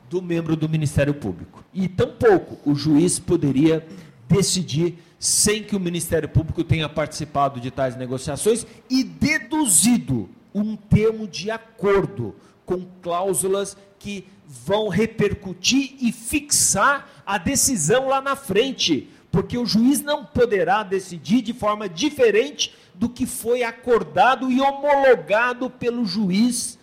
do 0.09 0.21
membro 0.21 0.55
do 0.55 0.67
Ministério 0.67 1.13
Público. 1.13 1.63
E 1.73 1.87
tampouco 1.87 2.57
o 2.69 2.73
juiz 2.73 3.19
poderia 3.19 3.85
decidir 4.27 4.97
sem 5.19 5.63
que 5.63 5.75
o 5.75 5.79
Ministério 5.79 6.27
Público 6.27 6.63
tenha 6.63 6.89
participado 6.89 7.59
de 7.59 7.69
tais 7.69 7.95
negociações 7.95 8.65
e 8.89 9.03
deduzido 9.03 10.29
um 10.53 10.75
termo 10.75 11.27
de 11.27 11.51
acordo 11.51 12.35
com 12.65 12.85
cláusulas 13.01 13.77
que 13.99 14.25
vão 14.47 14.87
repercutir 14.87 15.95
e 16.01 16.11
fixar 16.11 17.07
a 17.25 17.37
decisão 17.37 18.07
lá 18.07 18.21
na 18.21 18.35
frente, 18.35 19.09
porque 19.31 19.57
o 19.57 19.65
juiz 19.65 20.01
não 20.01 20.25
poderá 20.25 20.81
decidir 20.81 21.41
de 21.41 21.53
forma 21.53 21.87
diferente 21.87 22.73
do 22.95 23.09
que 23.09 23.25
foi 23.25 23.61
acordado 23.61 24.49
e 24.49 24.59
homologado 24.59 25.69
pelo 25.69 26.05
juiz 26.05 26.78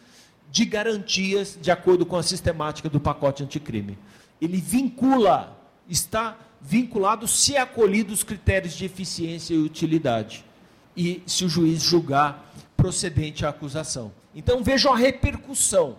de 0.56 0.64
garantias 0.64 1.58
de 1.60 1.70
acordo 1.70 2.06
com 2.06 2.16
a 2.16 2.22
sistemática 2.22 2.88
do 2.88 2.98
pacote 2.98 3.42
anticrime. 3.42 3.98
Ele 4.40 4.56
vincula, 4.56 5.54
está 5.86 6.38
vinculado 6.62 7.28
se 7.28 7.58
acolhido 7.58 8.14
os 8.14 8.22
critérios 8.22 8.72
de 8.72 8.86
eficiência 8.86 9.52
e 9.52 9.58
utilidade. 9.58 10.46
E 10.96 11.22
se 11.26 11.44
o 11.44 11.48
juiz 11.50 11.82
julgar 11.82 12.50
procedente 12.74 13.44
a 13.44 13.50
acusação. 13.50 14.10
Então 14.34 14.64
vejam 14.64 14.94
a 14.94 14.96
repercussão. 14.96 15.98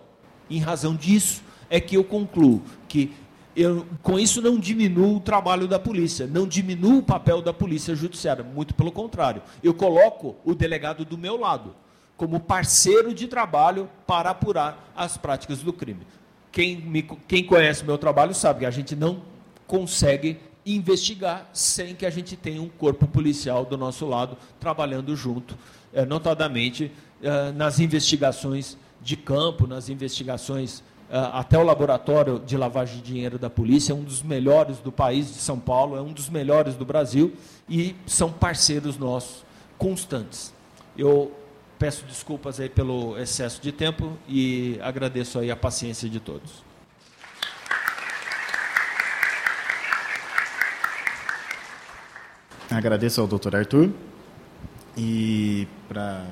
Em 0.50 0.58
razão 0.58 0.96
disso, 0.96 1.40
é 1.70 1.78
que 1.78 1.96
eu 1.96 2.02
concluo 2.02 2.60
que 2.88 3.12
eu, 3.54 3.86
com 4.02 4.18
isso 4.18 4.42
não 4.42 4.58
diminuo 4.58 5.18
o 5.18 5.20
trabalho 5.20 5.68
da 5.68 5.78
polícia, 5.78 6.26
não 6.26 6.48
diminuo 6.48 6.98
o 6.98 7.02
papel 7.02 7.40
da 7.40 7.52
polícia 7.52 7.94
judiciária, 7.94 8.42
muito 8.42 8.74
pelo 8.74 8.90
contrário. 8.90 9.40
Eu 9.62 9.72
coloco 9.72 10.34
o 10.44 10.52
delegado 10.52 11.04
do 11.04 11.16
meu 11.16 11.36
lado 11.36 11.76
como 12.18 12.40
parceiro 12.40 13.14
de 13.14 13.28
trabalho 13.28 13.88
para 14.04 14.30
apurar 14.30 14.92
as 14.94 15.16
práticas 15.16 15.60
do 15.60 15.72
crime. 15.72 16.04
Quem, 16.50 16.76
me, 16.76 17.02
quem 17.28 17.44
conhece 17.44 17.84
o 17.84 17.86
meu 17.86 17.96
trabalho 17.96 18.34
sabe 18.34 18.60
que 18.60 18.66
a 18.66 18.70
gente 18.70 18.96
não 18.96 19.22
consegue 19.68 20.36
investigar 20.66 21.48
sem 21.52 21.94
que 21.94 22.04
a 22.04 22.10
gente 22.10 22.36
tenha 22.36 22.60
um 22.60 22.68
corpo 22.68 23.06
policial 23.06 23.64
do 23.64 23.78
nosso 23.78 24.04
lado 24.04 24.36
trabalhando 24.58 25.14
junto, 25.14 25.56
é, 25.94 26.04
notadamente 26.04 26.90
é, 27.22 27.52
nas 27.52 27.78
investigações 27.78 28.76
de 29.00 29.16
campo, 29.16 29.68
nas 29.68 29.88
investigações 29.88 30.82
é, 31.08 31.16
até 31.32 31.56
o 31.56 31.62
laboratório 31.62 32.40
de 32.40 32.56
lavagem 32.56 32.96
de 32.96 33.02
dinheiro 33.02 33.38
da 33.38 33.48
polícia, 33.48 33.92
é 33.92 33.94
um 33.94 34.02
dos 34.02 34.24
melhores 34.24 34.78
do 34.78 34.90
país 34.90 35.28
de 35.28 35.38
São 35.38 35.58
Paulo, 35.58 35.96
é 35.96 36.02
um 36.02 36.12
dos 36.12 36.28
melhores 36.28 36.74
do 36.74 36.84
Brasil 36.84 37.32
e 37.68 37.94
são 38.06 38.32
parceiros 38.32 38.98
nossos 38.98 39.44
constantes. 39.78 40.52
Eu 40.96 41.37
Peço 41.78 42.04
desculpas 42.06 42.58
aí 42.58 42.68
pelo 42.68 43.16
excesso 43.16 43.62
de 43.62 43.70
tempo 43.70 44.18
e 44.28 44.78
agradeço 44.82 45.38
aí 45.38 45.50
a 45.50 45.56
paciência 45.56 46.08
de 46.08 46.18
todos. 46.18 46.64
Agradeço 52.68 53.20
ao 53.20 53.26
doutor 53.26 53.54
Arthur 53.54 53.90
e 54.96 55.68
para 55.88 56.26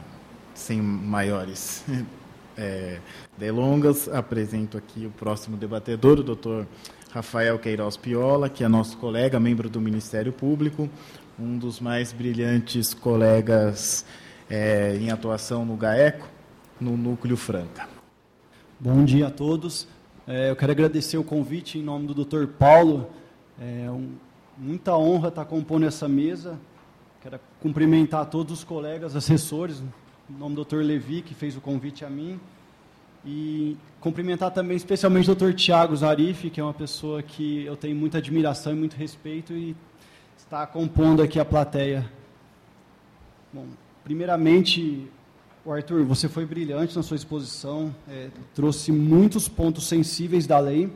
sem 0.53 0.83
maiores 0.83 1.85
é, 2.59 2.99
delongas, 3.39 4.09
apresento 4.09 4.77
aqui 4.77 5.07
o 5.07 5.11
próximo 5.11 5.57
debatedor, 5.57 6.19
o 6.19 6.23
doutor 6.25 6.67
Rafael 7.13 7.59
Queiroz 7.59 7.97
Piola, 7.97 8.49
que 8.49 8.65
é 8.65 8.69
nosso 8.69 8.99
colega, 8.99 9.39
membro 9.39 9.71
do 9.71 9.81
Ministério 9.81 10.33
Público, 10.33 10.91
um 11.39 11.57
dos 11.57 11.79
mais 11.79 12.13
brilhantes 12.13 12.93
colegas 12.93 14.05
é, 14.49 14.97
em 14.97 15.11
atuação 15.11 15.65
no 15.65 15.77
GAECO, 15.77 16.29
no 16.81 16.97
Núcleo 16.97 17.37
Franca. 17.37 17.89
Bom 18.79 19.05
dia 19.05 19.29
a 19.29 19.31
todos. 19.31 19.89
É, 20.27 20.51
eu 20.51 20.57
quero 20.57 20.73
agradecer 20.73 21.17
o 21.17 21.25
convite 21.25 21.79
em 21.79 21.83
nome 21.83 22.07
do 22.07 22.25
Dr. 22.25 22.47
Paulo. 22.47 23.11
É 23.61 23.91
um, 23.91 24.13
muita 24.59 24.97
honra 24.97 25.29
estar 25.29 25.45
compondo 25.45 25.87
essa 25.87 26.09
mesa. 26.09 26.59
Quero 27.23 27.41
cumprimentar 27.61 28.27
todos 28.27 28.59
os 28.59 28.65
colegas 28.65 29.17
assessores, 29.17 29.83
em 30.29 30.35
nome 30.37 30.55
do 30.55 30.65
Dr. 30.65 30.83
Levi, 30.83 31.23
que 31.23 31.35
fez 31.35 31.57
o 31.57 31.61
convite 31.61 32.05
a 32.05 32.11
mim. 32.11 32.39
E 33.25 33.77
cumprimentar 34.01 34.53
também 34.53 34.77
especialmente 34.77 35.31
o 35.31 35.35
Dr. 35.35 35.53
Tiago 35.53 35.97
Zarif, 35.97 36.51
que 36.51 36.61
é 36.61 36.63
uma 36.63 36.75
pessoa 36.75 37.23
que 37.23 37.65
eu 37.65 37.77
tenho 37.77 37.97
muita 37.97 38.19
admiração 38.19 38.73
e 38.73 38.77
muito 38.77 38.95
respeito 38.95 39.53
e 39.53 39.75
está 40.37 40.67
compondo 40.67 41.23
aqui 41.23 41.41
a 41.41 41.45
plateia. 41.45 42.09
Bom, 43.53 43.67
Primeiramente, 44.07 45.11
Arthur, 45.67 46.05
você 46.05 46.29
foi 46.29 46.47
brilhante 46.47 46.95
na 46.95 47.03
sua 47.03 47.17
exposição, 47.17 47.93
é, 48.09 48.29
trouxe 48.55 48.93
muitos 48.93 49.49
pontos 49.49 49.89
sensíveis 49.89 50.47
da 50.47 50.61
lei. 50.61 50.93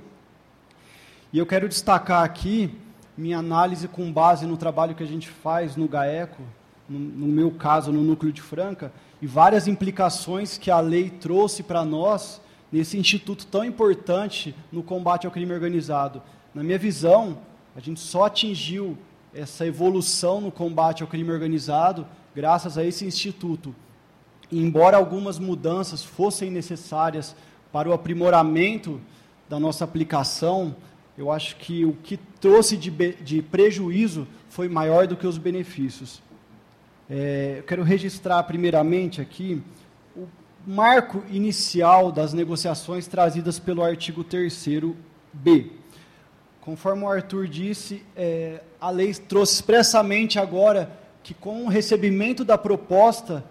E 1.32 1.38
eu 1.40 1.44
quero 1.44 1.68
destacar 1.68 2.22
aqui 2.22 2.72
minha 3.18 3.38
análise 3.38 3.88
com 3.88 4.12
base 4.12 4.46
no 4.46 4.56
trabalho 4.56 4.94
que 4.94 5.02
a 5.02 5.06
gente 5.08 5.28
faz 5.28 5.74
no 5.74 5.88
GAECO, 5.88 6.40
no, 6.88 7.00
no 7.00 7.26
meu 7.26 7.50
caso, 7.50 7.90
no 7.90 8.00
Núcleo 8.00 8.32
de 8.32 8.40
Franca, 8.40 8.92
e 9.20 9.26
várias 9.26 9.66
implicações 9.66 10.56
que 10.56 10.70
a 10.70 10.78
lei 10.78 11.10
trouxe 11.10 11.64
para 11.64 11.84
nós 11.84 12.40
nesse 12.70 12.96
instituto 12.96 13.44
tão 13.44 13.64
importante 13.64 14.54
no 14.70 14.84
combate 14.84 15.26
ao 15.26 15.32
crime 15.32 15.52
organizado. 15.52 16.22
Na 16.54 16.62
minha 16.62 16.78
visão, 16.78 17.38
a 17.74 17.80
gente 17.80 17.98
só 17.98 18.26
atingiu 18.26 18.96
essa 19.34 19.66
evolução 19.66 20.40
no 20.40 20.52
combate 20.52 21.02
ao 21.02 21.08
crime 21.08 21.32
organizado 21.32 22.06
graças 22.34 22.78
a 22.78 22.84
esse 22.84 23.04
instituto, 23.04 23.74
embora 24.50 24.96
algumas 24.96 25.38
mudanças 25.38 26.02
fossem 26.02 26.50
necessárias 26.50 27.34
para 27.72 27.88
o 27.88 27.92
aprimoramento 27.92 29.00
da 29.48 29.58
nossa 29.58 29.84
aplicação, 29.84 30.74
eu 31.16 31.30
acho 31.30 31.56
que 31.56 31.84
o 31.84 31.92
que 31.92 32.16
trouxe 32.40 32.76
de, 32.76 32.90
de 32.90 33.42
prejuízo 33.42 34.26
foi 34.48 34.68
maior 34.68 35.06
do 35.06 35.16
que 35.16 35.26
os 35.26 35.38
benefícios. 35.38 36.22
É, 37.08 37.56
eu 37.58 37.62
quero 37.64 37.82
registrar 37.82 38.42
primeiramente 38.44 39.20
aqui 39.20 39.60
o 40.16 40.26
marco 40.66 41.24
inicial 41.30 42.12
das 42.12 42.32
negociações 42.32 43.06
trazidas 43.06 43.58
pelo 43.58 43.82
artigo 43.82 44.24
3b. 44.24 45.70
Conforme 46.60 47.02
o 47.02 47.08
Arthur 47.08 47.48
disse, 47.48 48.04
é, 48.16 48.62
a 48.80 48.90
lei 48.90 49.12
trouxe 49.14 49.54
expressamente 49.54 50.38
agora 50.38 50.99
que 51.22 51.34
com 51.34 51.64
o 51.64 51.68
recebimento 51.68 52.44
da 52.44 52.56
proposta 52.56 53.44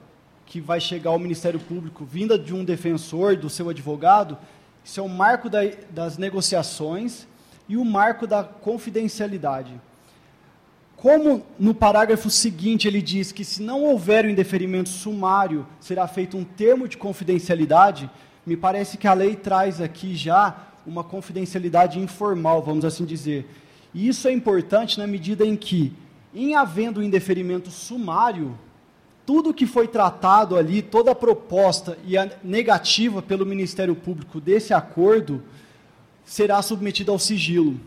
que 0.45 0.59
vai 0.59 0.79
chegar 0.79 1.11
ao 1.11 1.19
Ministério 1.19 1.59
Público, 1.59 2.03
vinda 2.03 2.37
de 2.37 2.53
um 2.53 2.65
defensor, 2.65 3.35
do 3.35 3.49
seu 3.49 3.69
advogado, 3.69 4.37
isso 4.83 4.99
é 4.99 5.03
o 5.03 5.09
marco 5.09 5.49
da, 5.49 5.59
das 5.91 6.17
negociações 6.17 7.27
e 7.67 7.77
o 7.77 7.85
marco 7.85 8.25
da 8.25 8.43
confidencialidade. 8.43 9.79
Como 10.97 11.45
no 11.57 11.73
parágrafo 11.73 12.29
seguinte 12.29 12.87
ele 12.87 13.01
diz 13.01 13.31
que 13.31 13.45
se 13.45 13.61
não 13.61 13.83
houver 13.83 14.25
o 14.25 14.29
indeferimento 14.29 14.89
sumário, 14.89 15.65
será 15.79 16.07
feito 16.07 16.35
um 16.35 16.43
termo 16.43 16.87
de 16.87 16.97
confidencialidade, 16.97 18.09
me 18.45 18.57
parece 18.57 18.97
que 18.97 19.07
a 19.07 19.13
lei 19.13 19.35
traz 19.35 19.79
aqui 19.79 20.15
já 20.15 20.67
uma 20.85 21.03
confidencialidade 21.03 21.99
informal, 21.99 22.61
vamos 22.63 22.83
assim 22.83 23.05
dizer. 23.05 23.47
E 23.93 24.07
isso 24.07 24.27
é 24.27 24.31
importante 24.31 24.97
na 24.97 25.05
medida 25.05 25.45
em 25.45 25.55
que 25.55 25.93
em 26.33 26.55
havendo 26.55 27.03
indeferimento 27.03 27.69
sumário, 27.71 28.57
tudo 29.25 29.53
que 29.53 29.65
foi 29.65 29.87
tratado 29.87 30.57
ali, 30.57 30.81
toda 30.81 31.11
a 31.11 31.15
proposta 31.15 31.97
e 32.05 32.17
a 32.17 32.29
negativa 32.43 33.21
pelo 33.21 33.45
Ministério 33.45 33.95
Público 33.95 34.39
desse 34.41 34.73
acordo, 34.73 35.43
será 36.25 36.61
submetida 36.61 37.11
ao 37.11 37.19
sigilo. 37.19 37.79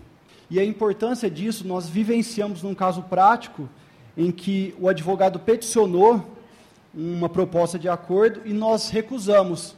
E 0.51 0.61
a 0.61 0.65
importância 0.65 1.31
disso, 1.31 1.67
nós 1.67 1.89
vivenciamos 1.89 2.63
num 2.63 2.75
caso 2.75 3.03
prático, 3.03 3.69
em 4.17 4.31
que 4.31 4.75
o 4.79 4.89
advogado 4.89 5.39
peticionou 5.39 6.25
uma 6.95 7.29
proposta 7.29 7.79
de 7.79 7.89
acordo 7.89 8.43
e 8.45 8.53
nós 8.53 8.91
recusamos. 8.91 9.75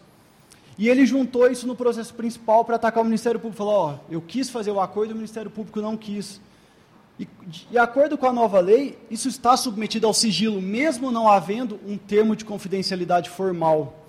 E 0.76 0.88
ele 0.88 1.06
juntou 1.06 1.48
isso 1.48 1.66
no 1.66 1.76
processo 1.76 2.12
principal 2.12 2.64
para 2.64 2.76
atacar 2.76 3.02
o 3.02 3.04
Ministério 3.04 3.38
Público. 3.38 3.58
Falou: 3.58 3.74
Ó, 3.74 3.94
eu 4.10 4.20
quis 4.20 4.50
fazer 4.50 4.72
o 4.72 4.80
acordo 4.80 5.10
e 5.10 5.12
o 5.12 5.16
Ministério 5.16 5.50
Público 5.50 5.80
não 5.80 5.96
quis. 5.96 6.40
E, 7.18 7.28
de 7.46 7.78
acordo 7.78 8.18
com 8.18 8.26
a 8.26 8.32
nova 8.32 8.58
lei, 8.60 8.98
isso 9.10 9.28
está 9.28 9.56
submetido 9.56 10.06
ao 10.06 10.12
sigilo, 10.14 10.60
mesmo 10.60 11.12
não 11.12 11.28
havendo 11.28 11.78
um 11.86 11.96
termo 11.96 12.34
de 12.34 12.44
confidencialidade 12.44 13.30
formal. 13.30 14.04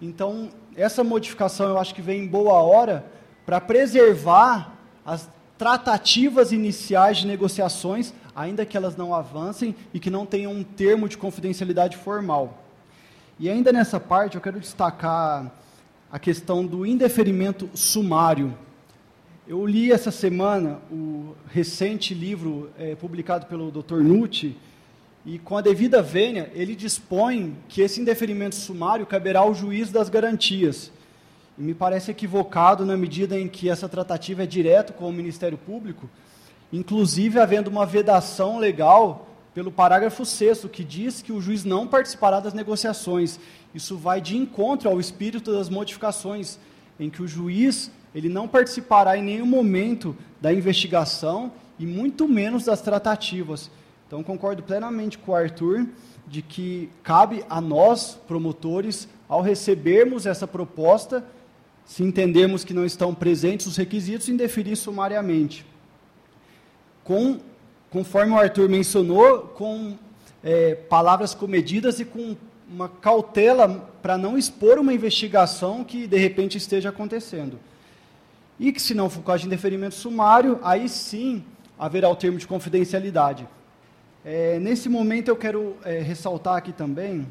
Então, 0.00 0.50
essa 0.76 1.02
modificação 1.02 1.68
eu 1.70 1.78
acho 1.78 1.94
que 1.94 2.02
vem 2.02 2.22
em 2.22 2.26
boa 2.26 2.54
hora 2.54 3.04
para 3.46 3.60
preservar 3.60 4.74
as 5.04 5.28
tratativas 5.58 6.52
iniciais 6.52 7.18
de 7.18 7.26
negociações, 7.26 8.14
ainda 8.34 8.64
que 8.64 8.76
elas 8.76 8.96
não 8.96 9.14
avancem 9.14 9.74
e 9.92 10.00
que 10.00 10.10
não 10.10 10.24
tenham 10.24 10.52
um 10.52 10.62
termo 10.62 11.08
de 11.08 11.18
confidencialidade 11.18 11.96
formal. 11.96 12.62
E 13.38 13.48
ainda 13.48 13.72
nessa 13.72 13.98
parte, 13.98 14.36
eu 14.36 14.40
quero 14.40 14.60
destacar 14.60 15.50
a 16.12 16.18
questão 16.18 16.64
do 16.64 16.84
indeferimento 16.84 17.68
sumário. 17.74 18.56
Eu 19.50 19.66
li 19.66 19.90
essa 19.90 20.12
semana 20.12 20.78
o 20.92 21.34
recente 21.48 22.14
livro 22.14 22.70
é, 22.78 22.94
publicado 22.94 23.46
pelo 23.46 23.68
Dr. 23.72 23.96
Nucci, 23.96 24.56
e 25.26 25.40
com 25.40 25.56
a 25.56 25.60
devida 25.60 26.00
vênia, 26.00 26.52
ele 26.54 26.76
dispõe 26.76 27.56
que 27.68 27.80
esse 27.80 28.00
indeferimento 28.00 28.54
sumário 28.54 29.04
caberá 29.04 29.40
ao 29.40 29.52
juiz 29.52 29.90
das 29.90 30.08
garantias. 30.08 30.92
E 31.58 31.62
me 31.62 31.74
parece 31.74 32.12
equivocado 32.12 32.86
na 32.86 32.96
medida 32.96 33.36
em 33.36 33.48
que 33.48 33.68
essa 33.68 33.88
tratativa 33.88 34.44
é 34.44 34.46
direto 34.46 34.92
com 34.92 35.08
o 35.08 35.12
Ministério 35.12 35.58
Público, 35.58 36.08
inclusive 36.72 37.40
havendo 37.40 37.68
uma 37.68 37.84
vedação 37.84 38.56
legal 38.56 39.26
pelo 39.52 39.72
parágrafo 39.72 40.24
6 40.24 40.66
que 40.70 40.84
diz 40.84 41.22
que 41.22 41.32
o 41.32 41.40
juiz 41.40 41.64
não 41.64 41.88
participará 41.88 42.38
das 42.38 42.54
negociações. 42.54 43.40
Isso 43.74 43.96
vai 43.96 44.20
de 44.20 44.36
encontro 44.36 44.88
ao 44.88 45.00
espírito 45.00 45.52
das 45.52 45.68
modificações, 45.68 46.56
em 47.00 47.10
que 47.10 47.20
o 47.20 47.26
juiz 47.26 47.90
ele 48.14 48.28
não 48.28 48.48
participará 48.48 49.16
em 49.16 49.22
nenhum 49.22 49.46
momento 49.46 50.16
da 50.40 50.52
investigação 50.52 51.52
e 51.78 51.86
muito 51.86 52.28
menos 52.28 52.64
das 52.64 52.80
tratativas. 52.80 53.70
Então 54.06 54.22
concordo 54.22 54.62
plenamente 54.62 55.18
com 55.18 55.32
o 55.32 55.34
Arthur 55.34 55.86
de 56.26 56.42
que 56.42 56.90
cabe 57.02 57.44
a 57.48 57.60
nós, 57.60 58.18
promotores, 58.26 59.08
ao 59.28 59.42
recebermos 59.42 60.26
essa 60.26 60.46
proposta, 60.46 61.24
se 61.84 62.02
entendermos 62.02 62.62
que 62.64 62.74
não 62.74 62.84
estão 62.84 63.14
presentes 63.14 63.66
os 63.66 63.76
requisitos, 63.76 64.28
indeferir 64.28 64.76
sumariamente. 64.76 65.66
Com, 67.02 67.40
conforme 67.90 68.32
o 68.32 68.38
Arthur 68.38 68.68
mencionou, 68.68 69.40
com 69.40 69.96
é, 70.42 70.74
palavras 70.74 71.34
comedidas 71.34 71.98
e 71.98 72.04
com 72.04 72.36
uma 72.68 72.88
cautela 72.88 73.90
para 74.00 74.16
não 74.16 74.38
expor 74.38 74.78
uma 74.78 74.94
investigação 74.94 75.82
que 75.82 76.06
de 76.06 76.16
repente 76.16 76.56
esteja 76.56 76.90
acontecendo. 76.90 77.58
E 78.60 78.70
que, 78.72 78.82
se 78.82 78.92
não 78.92 79.08
for 79.08 79.22
caso 79.22 79.40
de 79.40 79.46
indeferimento 79.46 79.94
sumário, 79.94 80.60
aí 80.62 80.86
sim 80.86 81.42
haverá 81.78 82.10
o 82.10 82.14
termo 82.14 82.36
de 82.36 82.46
confidencialidade. 82.46 83.48
É, 84.22 84.58
nesse 84.58 84.86
momento 84.86 85.28
eu 85.28 85.36
quero 85.36 85.76
é, 85.82 85.98
ressaltar 86.00 86.56
aqui 86.56 86.70
também, 86.70 87.26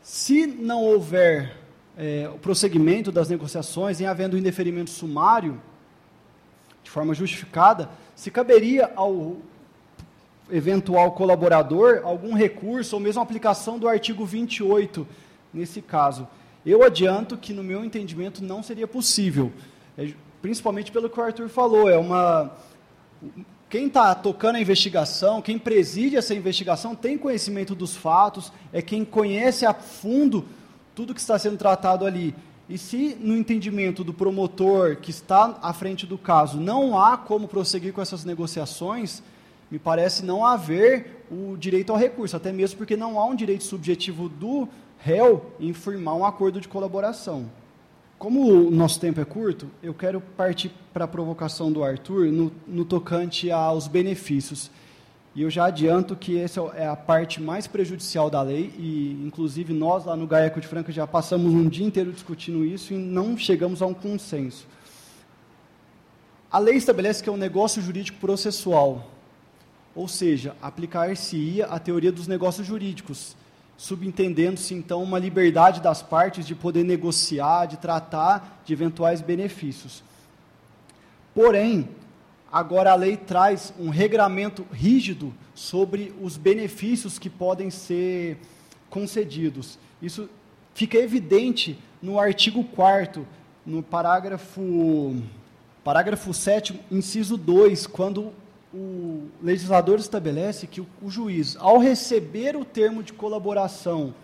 se 0.00 0.46
não 0.46 0.84
houver 0.84 1.56
é, 1.98 2.30
o 2.32 2.38
prosseguimento 2.38 3.10
das 3.10 3.28
negociações, 3.28 4.00
em 4.00 4.06
havendo 4.06 4.38
indeferimento 4.38 4.90
sumário, 4.90 5.60
de 6.84 6.90
forma 6.90 7.14
justificada, 7.14 7.90
se 8.14 8.30
caberia 8.30 8.92
ao 8.94 9.38
eventual 10.52 11.10
colaborador 11.12 12.02
algum 12.04 12.32
recurso 12.32 12.94
ou 12.94 13.00
mesmo 13.00 13.20
aplicação 13.20 13.76
do 13.76 13.88
artigo 13.88 14.24
28 14.24 15.04
nesse 15.52 15.82
caso. 15.82 16.28
Eu 16.64 16.84
adianto 16.84 17.36
que, 17.36 17.52
no 17.52 17.64
meu 17.64 17.84
entendimento, 17.84 18.40
não 18.40 18.62
seria 18.62 18.86
possível, 18.86 19.52
é, 19.98 20.12
principalmente 20.40 20.90
pelo 20.90 21.10
que 21.10 21.18
o 21.18 21.22
Arthur 21.22 21.48
falou. 21.48 21.88
É 21.88 21.98
uma 21.98 22.50
quem 23.68 23.86
está 23.86 24.12
tocando 24.16 24.56
a 24.56 24.60
investigação, 24.60 25.40
quem 25.40 25.56
preside 25.56 26.16
essa 26.16 26.34
investigação, 26.34 26.92
tem 26.96 27.16
conhecimento 27.16 27.72
dos 27.72 27.94
fatos, 27.94 28.52
é 28.72 28.82
quem 28.82 29.04
conhece 29.04 29.64
a 29.64 29.72
fundo 29.72 30.44
tudo 30.92 31.14
que 31.14 31.20
está 31.20 31.38
sendo 31.38 31.56
tratado 31.56 32.04
ali. 32.04 32.34
E 32.68 32.76
se 32.76 33.16
no 33.20 33.36
entendimento 33.36 34.02
do 34.02 34.12
promotor 34.12 34.96
que 34.96 35.10
está 35.10 35.56
à 35.62 35.72
frente 35.72 36.04
do 36.04 36.18
caso 36.18 36.58
não 36.58 36.98
há 36.98 37.16
como 37.16 37.46
prosseguir 37.46 37.92
com 37.92 38.02
essas 38.02 38.24
negociações, 38.24 39.22
me 39.70 39.78
parece 39.78 40.24
não 40.24 40.44
haver 40.44 41.24
o 41.30 41.56
direito 41.56 41.92
ao 41.92 41.98
recurso, 41.98 42.36
até 42.36 42.52
mesmo 42.52 42.76
porque 42.76 42.96
não 42.96 43.20
há 43.20 43.24
um 43.24 43.36
direito 43.36 43.62
subjetivo 43.62 44.28
do 44.28 44.68
réu 44.98 45.46
em 45.60 45.72
firmar 45.72 46.16
um 46.16 46.24
acordo 46.24 46.60
de 46.60 46.66
colaboração. 46.66 47.48
Como 48.20 48.52
o 48.52 48.70
nosso 48.70 49.00
tempo 49.00 49.18
é 49.18 49.24
curto, 49.24 49.70
eu 49.82 49.94
quero 49.94 50.20
partir 50.20 50.70
para 50.92 51.06
a 51.06 51.08
provocação 51.08 51.72
do 51.72 51.82
Arthur 51.82 52.26
no, 52.26 52.52
no 52.66 52.84
tocante 52.84 53.50
aos 53.50 53.88
benefícios. 53.88 54.70
E 55.34 55.40
eu 55.40 55.48
já 55.48 55.64
adianto 55.64 56.14
que 56.14 56.38
essa 56.38 56.60
é 56.74 56.86
a 56.86 56.94
parte 56.94 57.40
mais 57.40 57.66
prejudicial 57.66 58.28
da 58.28 58.42
lei, 58.42 58.74
e 58.76 59.18
inclusive 59.24 59.72
nós 59.72 60.04
lá 60.04 60.14
no 60.14 60.26
GAECO 60.26 60.60
de 60.60 60.66
Franca 60.66 60.92
já 60.92 61.06
passamos 61.06 61.50
um 61.50 61.66
dia 61.66 61.86
inteiro 61.86 62.12
discutindo 62.12 62.62
isso 62.62 62.92
e 62.92 62.98
não 62.98 63.38
chegamos 63.38 63.80
a 63.80 63.86
um 63.86 63.94
consenso. 63.94 64.66
A 66.52 66.58
lei 66.58 66.74
estabelece 66.74 67.22
que 67.22 67.28
é 67.30 67.32
um 67.32 67.38
negócio 67.38 67.80
jurídico 67.80 68.18
processual, 68.18 69.10
ou 69.94 70.06
seja, 70.06 70.54
aplicar-se-ia 70.60 71.64
a 71.68 71.78
teoria 71.78 72.12
dos 72.12 72.26
negócios 72.26 72.66
jurídicos, 72.66 73.34
subentendendo-se 73.80 74.74
então 74.74 75.02
uma 75.02 75.18
liberdade 75.18 75.80
das 75.80 76.02
partes 76.02 76.46
de 76.46 76.54
poder 76.54 76.84
negociar, 76.84 77.64
de 77.64 77.78
tratar 77.78 78.60
de 78.64 78.74
eventuais 78.74 79.22
benefícios. 79.22 80.02
Porém, 81.34 81.88
Agora 82.52 82.90
a 82.90 82.96
lei 82.96 83.16
traz 83.16 83.72
um 83.78 83.90
regramento 83.90 84.66
rígido 84.72 85.32
sobre 85.54 86.12
os 86.20 86.36
benefícios 86.36 87.16
que 87.16 87.30
podem 87.30 87.70
ser 87.70 88.38
concedidos. 88.88 89.78
Isso 90.02 90.28
fica 90.74 90.98
evidente 90.98 91.78
no 92.02 92.18
artigo 92.18 92.64
4 92.64 93.24
no 93.64 93.84
parágrafo 93.84 95.14
parágrafo 95.84 96.34
7 96.34 96.80
inciso 96.90 97.36
2, 97.36 97.86
quando 97.86 98.32
o 98.72 99.28
legislador 99.42 99.98
estabelece 99.98 100.66
que 100.66 100.80
o, 100.80 100.86
o 101.02 101.10
juiz, 101.10 101.56
ao 101.58 101.78
receber 101.78 102.56
o 102.56 102.64
termo 102.64 103.02
de 103.02 103.12
colaboração, 103.12 104.14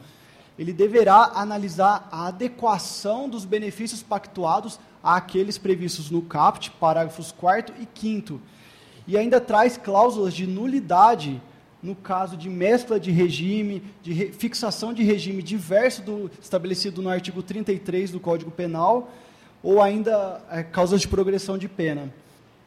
ele 0.59 0.73
deverá 0.73 1.33
analisar 1.35 2.09
a 2.11 2.29
adequação 2.29 3.29
dos 3.29 3.45
benefícios 3.45 4.03
pactuados 4.03 4.79
àqueles 5.03 5.59
previstos 5.59 6.11
no 6.11 6.23
CAPT, 6.23 6.71
parágrafos 6.73 7.33
4 7.33 7.75
e 7.81 7.89
5 8.01 8.41
e 9.07 9.17
ainda 9.17 9.41
traz 9.41 9.77
cláusulas 9.77 10.35
de 10.35 10.47
nulidade 10.47 11.41
no 11.83 11.95
caso 11.95 12.37
de 12.37 12.49
mescla 12.49 12.99
de 12.99 13.13
regime, 13.13 13.83
de 14.03 14.13
re, 14.13 14.33
fixação 14.33 14.93
de 14.93 15.05
regime 15.05 15.43
diverso 15.43 16.03
do 16.03 16.31
estabelecido 16.43 17.01
no 17.01 17.09
artigo 17.09 17.43
33 17.43 18.11
do 18.11 18.19
Código 18.19 18.51
Penal, 18.51 19.09
ou 19.63 19.81
ainda 19.81 20.41
é, 20.51 20.65
causas 20.65 21.03
de 21.03 21.09
progressão 21.09 21.57
de 21.57 21.69
pena. 21.69 22.13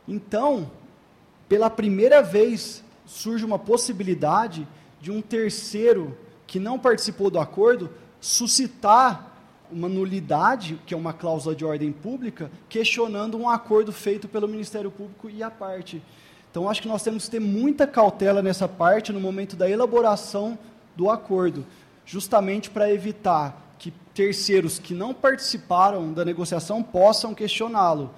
Então, 0.08 0.72
pela 1.50 1.70
primeira 1.70 2.22
vez, 2.22 2.84
surge 3.06 3.44
uma 3.44 3.58
possibilidade 3.58 4.68
de 5.02 5.12
um 5.12 5.22
terceiro 5.22 6.16
que 6.46 6.60
não 6.60 6.78
participou 6.78 7.30
do 7.30 7.40
acordo 7.40 7.90
suscitar 8.22 9.36
uma 9.72 9.90
nulidade, 9.90 10.80
que 10.86 10.94
é 10.94 10.98
uma 10.98 11.14
cláusula 11.14 11.56
de 11.56 11.66
ordem 11.66 11.92
pública, 11.92 12.52
questionando 12.68 13.38
um 13.38 13.50
acordo 13.50 13.92
feito 13.92 14.28
pelo 14.28 14.48
Ministério 14.48 14.92
Público 14.92 15.30
e 15.30 15.44
a 15.44 15.50
parte. 15.50 16.02
Então, 16.52 16.70
acho 16.70 16.82
que 16.82 16.88
nós 16.88 17.04
temos 17.04 17.26
que 17.26 17.32
ter 17.32 17.40
muita 17.40 17.86
cautela 17.86 18.42
nessa 18.42 18.68
parte 18.68 19.14
no 19.14 19.20
momento 19.20 19.56
da 19.56 19.70
elaboração 19.70 20.58
do 20.96 21.10
acordo, 21.10 21.66
justamente 22.06 22.70
para 22.70 22.92
evitar 22.92 23.76
que 23.78 23.92
terceiros 24.14 24.80
que 24.80 24.94
não 24.94 25.14
participaram 25.14 26.12
da 26.12 26.26
negociação 26.26 26.82
possam 26.82 27.34
questioná-lo. 27.34 28.12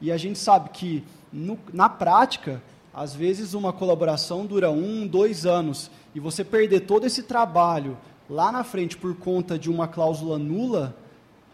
E 0.00 0.10
a 0.10 0.16
gente 0.16 0.38
sabe 0.38 0.70
que, 0.70 1.04
no, 1.30 1.58
na 1.72 1.88
prática, 1.88 2.62
às 2.94 3.14
vezes 3.14 3.54
uma 3.54 3.72
colaboração 3.72 4.46
dura 4.46 4.70
um, 4.70 5.06
dois 5.06 5.44
anos, 5.44 5.90
e 6.14 6.20
você 6.20 6.44
perder 6.44 6.80
todo 6.80 7.06
esse 7.06 7.24
trabalho 7.24 7.98
lá 8.30 8.52
na 8.52 8.62
frente 8.62 8.96
por 8.96 9.14
conta 9.16 9.58
de 9.58 9.68
uma 9.68 9.88
cláusula 9.88 10.38
nula 10.38 10.96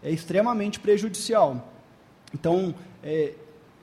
é 0.03 0.11
extremamente 0.11 0.79
prejudicial. 0.79 1.73
Então, 2.33 2.73
é, 3.03 3.33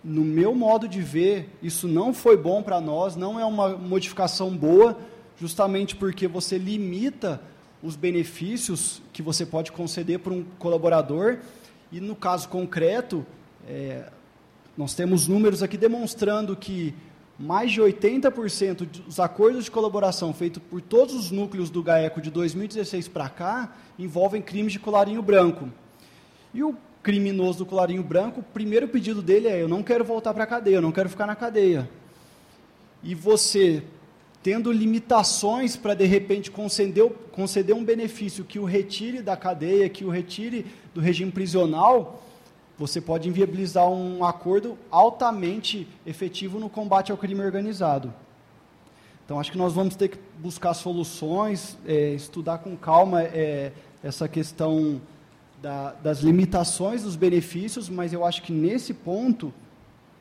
no 0.02 0.22
meu 0.22 0.54
modo 0.54 0.88
de 0.88 1.00
ver, 1.00 1.50
isso 1.62 1.88
não 1.88 2.14
foi 2.14 2.36
bom 2.36 2.62
para 2.62 2.80
nós, 2.80 3.16
não 3.16 3.38
é 3.38 3.44
uma 3.44 3.76
modificação 3.76 4.56
boa, 4.56 4.96
justamente 5.36 5.96
porque 5.96 6.26
você 6.26 6.56
limita 6.56 7.40
os 7.82 7.96
benefícios 7.96 9.02
que 9.12 9.22
você 9.22 9.44
pode 9.44 9.70
conceder 9.72 10.20
para 10.20 10.32
um 10.32 10.44
colaborador. 10.59 11.38
E 11.92 12.00
no 12.00 12.14
caso 12.14 12.48
concreto, 12.48 13.24
é, 13.66 14.11
nós 14.76 14.94
temos 14.94 15.26
números 15.26 15.62
aqui 15.62 15.76
demonstrando 15.76 16.54
que 16.56 16.94
mais 17.39 17.70
de 17.70 17.80
80% 17.80 18.86
dos 19.07 19.20
acordos 19.20 19.64
de 19.64 19.70
colaboração 19.70 20.34
feitos 20.34 20.61
por 20.68 20.80
todos 20.80 21.14
os 21.14 21.30
núcleos 21.30 21.70
do 21.70 21.82
GAECO 21.82 22.20
de 22.20 22.30
2016 22.30 23.07
para 23.07 23.28
cá 23.28 23.76
envolvem 23.97 24.43
crimes 24.43 24.72
de 24.72 24.80
colarinho 24.80 25.22
branco. 25.22 25.68
E 26.53 26.64
o 26.64 26.74
criminoso 27.03 27.61
do 27.61 27.66
colarinho 27.66 28.03
branco, 28.03 28.41
o 28.41 28.43
primeiro 28.43 28.89
pedido 28.89 29.22
dele 29.22 29.47
é: 29.47 29.62
eu 29.62 29.68
não 29.68 29.82
quero 29.82 30.05
voltar 30.05 30.34
para 30.34 30.45
a 30.45 30.47
cadeia, 30.47 30.76
eu 30.76 30.82
não 30.82 30.91
quero 30.91 31.09
ficar 31.09 31.26
na 31.26 31.36
cadeia. 31.36 31.89
E 33.05 33.14
você, 33.14 33.84
tendo 34.43 34.72
limitações 34.72 35.76
para 35.76 35.95
de 35.95 36.05
repente 36.07 36.51
conceder, 36.51 37.09
conceder 37.30 37.74
um 37.74 37.84
benefício 37.84 38.45
que 38.45 38.59
o 38.59 38.64
retire 38.64 39.22
da 39.22 39.36
cadeia, 39.36 39.89
que 39.89 40.05
o 40.05 40.11
retire 40.11 40.66
do 40.93 41.01
regime 41.01 41.30
prisional, 41.30 42.28
você 42.79 43.01
pode 43.01 43.29
inviabilizar 43.29 43.89
um 43.89 44.24
acordo 44.24 44.79
altamente 44.91 45.89
efetivo 46.07 46.61
no 46.61 46.70
combate 46.70 47.11
ao 47.11 47.18
crime 47.18 47.43
organizado. 47.43 48.14
Então, 49.24 49.41
acho 49.41 49.51
que 49.51 49.59
nós 49.59 49.72
vamos 49.72 49.97
ter 49.97 50.09
que 50.09 50.18
buscar 50.39 50.72
soluções, 50.74 51.76
é, 51.85 52.11
estudar 52.11 52.59
com 52.59 52.76
calma 52.76 53.22
é, 53.22 53.72
essa 54.03 54.29
questão 54.29 55.01
da, 55.61 55.93
das 55.93 56.20
limitações 56.20 57.03
dos 57.03 57.16
benefícios, 57.16 57.89
mas 57.89 58.12
eu 58.12 58.24
acho 58.24 58.43
que 58.43 58.53
nesse 58.53 58.95
ponto 58.95 59.53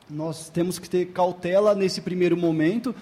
nós 0.10 0.50
temos 0.50 0.80
que 0.80 0.90
ter 0.90 1.06
cautela 1.08 1.76
nesse 1.76 2.02
primeiro 2.02 2.36
momento 2.36 2.94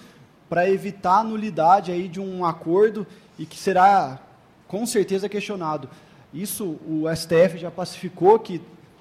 para 0.48 0.68
evitar 0.68 1.20
a 1.20 1.24
nulidade 1.24 1.90
aí 1.90 2.08
de 2.08 2.20
um 2.20 2.44
acordo 2.44 3.06
e 3.38 3.46
que 3.46 3.56
será 3.56 4.20
com 4.68 4.84
certeza 4.84 5.28
questionado. 5.28 5.88
Isso 6.32 6.78
o 6.86 7.04
STF 7.14 7.58
já 7.58 7.70
pacificou 7.70 8.38
que 8.38 8.60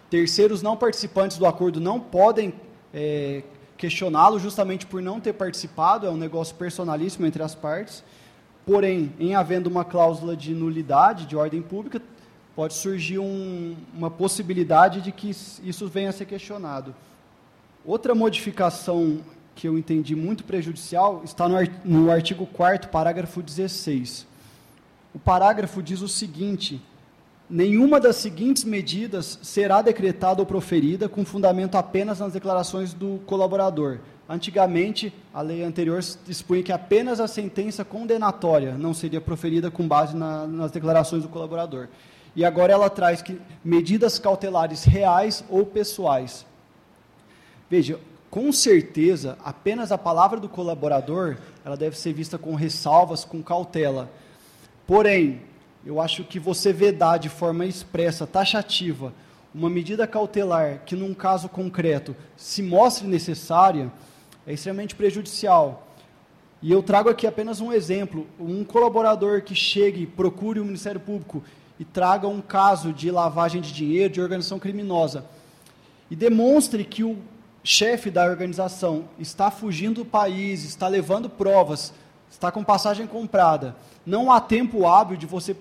terceiros 0.09 0.61
não 0.61 0.77
participantes 0.77 1.37
do 1.37 1.45
acordo 1.45 1.79
não 1.79 1.99
podem 1.99 2.53
é, 2.93 3.43
questioná-lo 3.77 4.39
justamente 4.39 4.85
por 4.85 5.01
não 5.01 5.19
ter 5.19 5.33
participado, 5.33 6.05
é 6.05 6.09
um 6.09 6.17
negócio 6.17 6.55
personalíssimo 6.55 7.25
entre 7.25 7.43
as 7.43 7.55
partes. 7.55 8.03
Porém, 8.65 9.13
em 9.19 9.35
havendo 9.35 9.67
uma 9.67 9.85
cláusula 9.85 10.35
de 10.35 10.53
nulidade 10.53 11.27
de 11.27 11.35
ordem 11.35 11.61
pública, 11.61 12.01
pode 12.55 12.73
surgir 12.73 13.19
um, 13.19 13.75
uma 13.93 14.09
possibilidade 14.09 15.01
de 15.01 15.11
que 15.11 15.29
isso 15.29 15.87
venha 15.87 16.09
a 16.09 16.13
ser 16.13 16.25
questionado. 16.25 16.95
Outra 17.85 18.15
modificação 18.15 19.19
que 19.53 19.67
eu 19.67 19.77
entendi 19.77 20.15
muito 20.15 20.43
prejudicial 20.43 21.21
está 21.23 21.47
no, 21.83 22.11
artigo 22.11 22.45
4 22.47 22.89
parágrafo 22.89 23.41
16. 23.41 24.25
O 25.13 25.19
parágrafo 25.19 25.83
diz 25.83 26.01
o 26.01 26.07
seguinte: 26.07 26.81
nenhuma 27.49 27.99
das 27.99 28.15
seguintes 28.15 28.63
medidas 28.63 29.39
será 29.41 29.81
decretada 29.81 30.41
ou 30.41 30.45
proferida 30.45 31.07
com 31.07 31.25
fundamento 31.25 31.75
apenas 31.75 32.19
nas 32.19 32.33
declarações 32.33 32.93
do 32.93 33.19
colaborador. 33.25 33.99
Antigamente, 34.27 35.13
a 35.31 35.41
lei 35.41 35.63
anterior 35.63 36.01
dispunha 36.25 36.63
que 36.63 36.71
apenas 36.71 37.19
a 37.19 37.27
sentença 37.27 37.85
condenatória 37.85 38.73
não 38.73 38.93
seria 38.93 39.21
proferida 39.21 39.69
com 39.69 39.87
base 39.87 40.15
na, 40.15 40.47
nas 40.47 40.71
declarações 40.71 41.21
do 41.21 41.29
colaborador. 41.29 41.87
E 42.35 42.43
agora 42.43 42.73
ela 42.73 42.89
traz 42.89 43.21
que 43.21 43.39
medidas 43.63 44.17
cautelares 44.17 44.83
reais 44.83 45.43
ou 45.47 45.65
pessoais. 45.65 46.45
Veja, 47.69 47.99
com 48.29 48.51
certeza, 48.51 49.37
apenas 49.45 49.91
a 49.91 49.97
palavra 49.97 50.39
do 50.39 50.49
colaborador, 50.49 51.37
ela 51.63 51.77
deve 51.77 51.97
ser 51.97 52.11
vista 52.11 52.37
com 52.37 52.55
ressalvas, 52.55 53.23
com 53.23 53.41
cautela. 53.41 54.09
Porém, 54.85 55.41
eu 55.85 56.01
acho 56.01 56.23
que 56.23 56.39
você 56.39 56.73
vedar 56.73 57.19
de 57.19 57.29
forma 57.29 57.65
expressa, 57.65 58.25
taxativa, 58.25 59.13
uma 59.53 59.69
medida 59.69 60.07
cautelar 60.07 60.81
que, 60.85 60.95
num 60.95 61.13
caso 61.13 61.47
concreto, 61.47 62.15
se 62.35 62.63
mostre 62.63 63.07
necessária, 63.07 63.91
é 64.47 64.53
extremamente 64.53 64.95
prejudicial. 64.95 65.87
E 66.61 66.71
eu 66.71 66.81
trago 66.81 67.07
aqui 67.07 67.27
apenas 67.27 67.61
um 67.61 67.71
exemplo: 67.71 68.25
um 68.39 68.63
colaborador 68.63 69.43
que 69.43 69.53
chegue, 69.53 70.07
procure 70.07 70.59
o 70.59 70.65
Ministério 70.65 70.99
Público 70.99 71.43
e 71.79 71.85
traga 71.85 72.27
um 72.27 72.41
caso 72.41 72.91
de 72.91 73.11
lavagem 73.11 73.61
de 73.61 73.71
dinheiro, 73.71 74.11
de 74.13 74.21
organização 74.21 74.57
criminosa, 74.57 75.25
e 76.09 76.15
demonstre 76.15 76.83
que 76.83 77.03
o 77.03 77.17
chefe 77.63 78.09
da 78.09 78.25
organização 78.25 79.05
está 79.19 79.51
fugindo 79.51 80.03
do 80.03 80.05
país, 80.05 80.63
está 80.63 80.87
levando 80.87 81.29
provas, 81.29 81.93
está 82.29 82.51
com 82.51 82.63
passagem 82.63 83.05
comprada, 83.05 83.75
não 84.05 84.31
há 84.31 84.39
tempo 84.41 84.87
hábil 84.87 85.17
de 85.17 85.25
você 85.25 85.55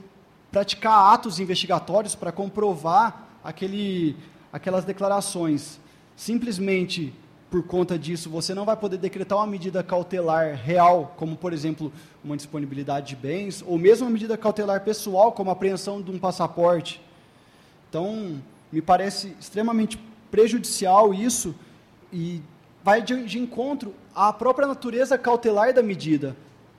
praticar 0.55 1.13
atos 1.13 1.41
investigatórios 1.41 2.15
para 2.15 2.31
comprovar 2.31 3.27
aquele, 3.43 4.15
aquelas 4.53 4.85
declarações. 4.85 5.81
Simplesmente 6.15 7.13
por 7.51 7.65
conta 7.65 7.99
disso, 7.99 8.31
você 8.31 8.55
não 8.55 8.65
vai 8.65 8.77
poder 8.77 8.99
decretar 8.99 9.39
uma 9.39 9.49
medida 9.49 9.83
cautelar 9.83 10.55
real, 10.55 11.13
como, 11.17 11.37
por 11.37 11.53
exemplo, 11.53 11.93
uma 12.23 12.37
disponibilidade 12.37 13.09
de 13.09 13.17
bens, 13.17 13.65
ou 13.67 13.77
mesmo 13.77 14.07
uma 14.07 14.13
medida 14.13 14.39
cautelar 14.39 14.85
pessoal, 14.85 15.33
como 15.33 15.51
a 15.51 15.55
apreensão 15.55 16.01
de 16.01 16.13
um 16.13 16.21
passaporte. 16.21 17.03
Então, 17.89 18.41
me 18.71 18.81
parece 18.81 19.35
extremamente 19.41 19.99
prejudicial 20.31 21.13
isso 21.13 21.53
e 22.13 22.41
vai 22.85 23.03
de, 23.03 23.25
de 23.25 23.41
encontro 23.41 23.93
à 24.15 24.33
própria 24.33 24.69
natureza 24.69 25.19
cautelar 25.19 25.75
da 25.75 25.83
medida. 25.83 26.37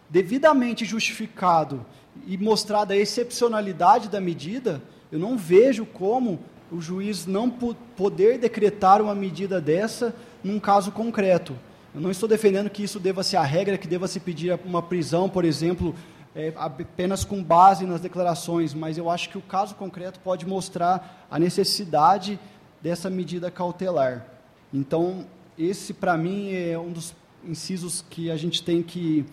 Devidamente 0.10 0.86
justificado 0.86 1.86
e 2.26 2.38
mostrada 2.38 2.94
a 2.94 2.98
excepcionalidade 2.98 4.10
da 4.10 4.22
medida, 4.22 4.82
eu 5.12 5.20
não 5.20 5.38
vejo 5.38 5.86
como 5.86 6.40
o 6.72 6.82
juiz 6.82 7.26
não 7.26 7.50
poder 7.50 8.38
decretar 8.38 9.02
uma 9.02 9.14
medida 9.14 9.62
dessa 9.62 10.16
num 10.44 10.60
caso 10.60 10.92
concreto. 10.92 11.56
Eu 11.94 12.02
não 12.02 12.12
estou 12.12 12.28
defendendo 12.28 12.70
que 12.70 12.84
isso 12.84 13.00
deva 13.00 13.24
ser 13.24 13.38
a 13.38 13.44
regra, 13.44 13.78
que 13.78 13.88
deva 13.88 14.08
se 14.08 14.20
pedir 14.20 14.60
uma 14.66 14.82
prisão, 14.82 15.30
por 15.30 15.46
exemplo, 15.46 15.96
é, 16.36 16.52
apenas 16.58 17.24
com 17.24 17.42
base 17.42 17.86
nas 17.86 18.02
declarações, 18.02 18.74
mas 18.74 18.98
eu 18.98 19.10
acho 19.10 19.30
que 19.30 19.38
o 19.38 19.42
caso 19.42 19.76
concreto 19.76 20.20
pode 20.20 20.46
mostrar 20.46 21.26
a 21.32 21.40
necessidade 21.40 22.38
dessa 22.82 23.10
medida 23.10 23.50
cautelar. 23.50 24.26
Então, 24.74 25.26
esse, 25.58 25.94
para 25.94 26.18
mim, 26.18 26.54
é 26.54 26.78
um 26.78 26.92
dos 26.92 27.16
incisos 27.48 28.04
que 28.10 28.30
a 28.30 28.36
gente 28.36 28.62
tem 28.62 28.84
que 28.84 29.26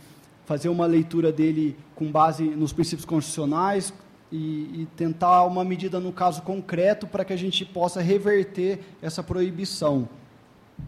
fazer 0.52 0.68
uma 0.68 0.84
leitura 0.84 1.32
dele 1.32 1.74
com 1.94 2.12
base 2.12 2.42
nos 2.44 2.74
princípios 2.74 3.06
constitucionais, 3.06 3.90
e, 4.30 4.82
e, 4.82 4.88
tentar 4.96 5.44
uma 5.44 5.64
medida 5.64 5.98
no 5.98 6.12
caso 6.12 6.42
concreto 6.42 7.06
para 7.06 7.24
que 7.24 7.32
a 7.32 7.36
gente 7.36 7.64
possa 7.64 8.02
reverter 8.02 8.80
essa 9.00 9.22
proibição. 9.22 10.06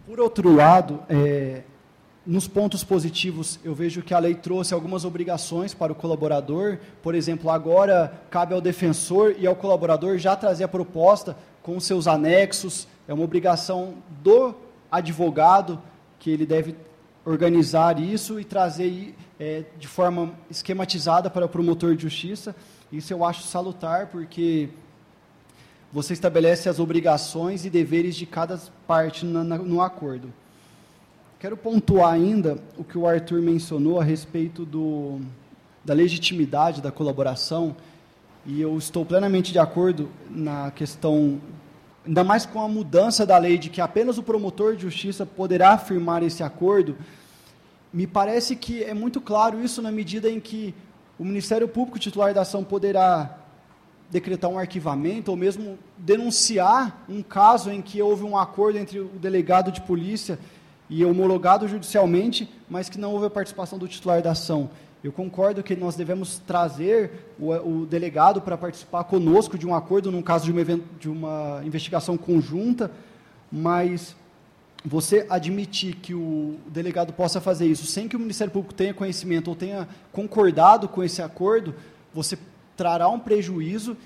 Por 0.05 0.19
outro 0.19 0.53
lado, 0.53 0.99
é, 1.09 1.63
nos 2.23 2.47
pontos 2.47 2.83
positivos, 2.83 3.59
eu 3.63 3.73
vejo 3.73 4.03
que 4.03 4.13
a 4.13 4.19
lei 4.19 4.35
trouxe 4.35 4.71
algumas 4.71 5.03
obrigações 5.03 5.73
para 5.73 5.91
o 5.91 5.95
colaborador. 5.95 6.77
Por 7.01 7.15
exemplo, 7.15 7.49
agora 7.49 8.13
cabe 8.29 8.53
ao 8.53 8.61
defensor 8.61 9.35
e 9.37 9.47
ao 9.47 9.55
colaborador 9.55 10.19
já 10.19 10.35
trazer 10.35 10.63
a 10.63 10.67
proposta 10.67 11.35
com 11.63 11.79
seus 11.79 12.07
anexos. 12.07 12.87
É 13.07 13.13
uma 13.13 13.23
obrigação 13.23 13.95
do 14.23 14.53
advogado 14.91 15.81
que 16.19 16.29
ele 16.29 16.45
deve 16.45 16.75
organizar 17.25 17.99
isso 17.99 18.39
e 18.39 18.43
trazer 18.43 19.15
é, 19.39 19.63
de 19.77 19.87
forma 19.87 20.33
esquematizada 20.49 21.29
para 21.29 21.45
o 21.45 21.49
promotor 21.49 21.95
de 21.95 22.03
justiça. 22.03 22.55
Isso 22.91 23.11
eu 23.11 23.23
acho 23.25 23.43
salutar, 23.43 24.07
porque 24.07 24.69
você 25.91 26.13
estabelece 26.13 26.67
as 26.69 26.79
obrigações 26.79 27.65
e 27.65 27.69
deveres 27.69 28.15
de 28.15 28.25
cada 28.25 28.59
parte 28.85 29.25
na, 29.25 29.43
na, 29.43 29.57
no 29.57 29.81
acordo. 29.81 30.33
Quero 31.39 31.57
pontuar 31.57 32.13
ainda 32.13 32.57
o 32.77 32.83
que 32.83 32.97
o 32.97 33.05
Arthur 33.05 33.41
mencionou 33.41 33.99
a 33.99 34.03
respeito 34.03 34.65
do, 34.65 35.19
da 35.83 35.93
legitimidade 35.93 36.81
da 36.81 36.91
colaboração, 36.91 37.75
e 38.45 38.61
eu 38.61 38.77
estou 38.77 39.05
plenamente 39.05 39.51
de 39.51 39.59
acordo 39.59 40.09
na 40.29 40.71
questão, 40.71 41.41
ainda 42.05 42.23
mais 42.23 42.45
com 42.45 42.61
a 42.61 42.67
mudança 42.67 43.25
da 43.25 43.37
lei 43.37 43.57
de 43.57 43.69
que 43.69 43.81
apenas 43.81 44.17
o 44.17 44.23
promotor 44.23 44.75
de 44.75 44.83
justiça 44.83 45.25
poderá 45.25 45.71
afirmar 45.71 46.23
esse 46.23 46.43
acordo. 46.43 46.95
Me 47.95 48.05
parece 48.05 48.57
que 48.57 48.83
é 48.83 48.93
muito 48.93 49.21
claro 49.21 49.63
isso 49.63 49.81
na 49.81 49.89
medida 49.89 50.29
em 50.29 50.37
que 50.37 50.75
o 51.17 51.23
Ministério 51.23 51.65
Público 51.65 51.97
titular 51.97 52.33
da 52.33 52.41
ação 52.41 52.61
poderá 52.61 53.37
decretar 54.11 54.51
um 54.51 54.59
arquivamento 54.59 55.31
ou 55.31 55.37
mesmo 55.37 55.79
denunciar 55.97 57.05
um 57.07 57.23
caso 57.23 57.71
em 57.71 57.81
que 57.81 58.01
houve 58.01 58.25
um 58.25 58.37
acordo 58.37 58.77
entre 58.77 58.99
o 58.99 59.07
delegado 59.07 59.71
de 59.71 59.79
polícia 59.79 60.37
e 60.89 61.05
homologado 61.05 61.69
judicialmente, 61.69 62.51
mas 62.69 62.89
que 62.89 62.99
não 62.99 63.13
houve 63.13 63.27
a 63.27 63.29
participação 63.29 63.79
do 63.79 63.87
titular 63.87 64.21
da 64.21 64.31
ação. 64.31 64.69
Eu 65.01 65.13
concordo 65.13 65.63
que 65.63 65.73
nós 65.73 65.95
devemos 65.95 66.37
trazer 66.39 67.33
o, 67.39 67.53
o 67.53 67.85
delegado 67.85 68.41
para 68.41 68.57
participar 68.57 69.05
conosco 69.05 69.57
de 69.57 69.65
um 69.65 69.73
acordo 69.73 70.11
num 70.11 70.21
caso 70.21 70.43
de 70.43 70.51
uma, 70.51 70.81
de 70.99 71.09
uma 71.09 71.61
investigação 71.63 72.17
conjunta, 72.17 72.91
mas 73.49 74.17
você 74.87 75.25
admitir 75.29 75.95
que 75.95 76.13
o 76.13 76.57
delegado 76.67 77.11
possa 77.11 77.41
fazer 77.41 77.65
isso 77.65 77.85
sem 77.85 78.07
que 78.07 78.15
o 78.15 78.19
Ministério 78.19 78.53
Público 78.53 78.73
tenha 78.73 78.93
conhecimento 78.93 79.47
ou 79.47 79.55
tenha 79.55 79.87
concordado 80.11 80.87
com 80.87 81.03
esse 81.03 81.21
acordo, 81.21 81.73
você 82.13 82.37
trará 82.77 83.09
um 83.09 83.19
prejuízo 83.19 83.97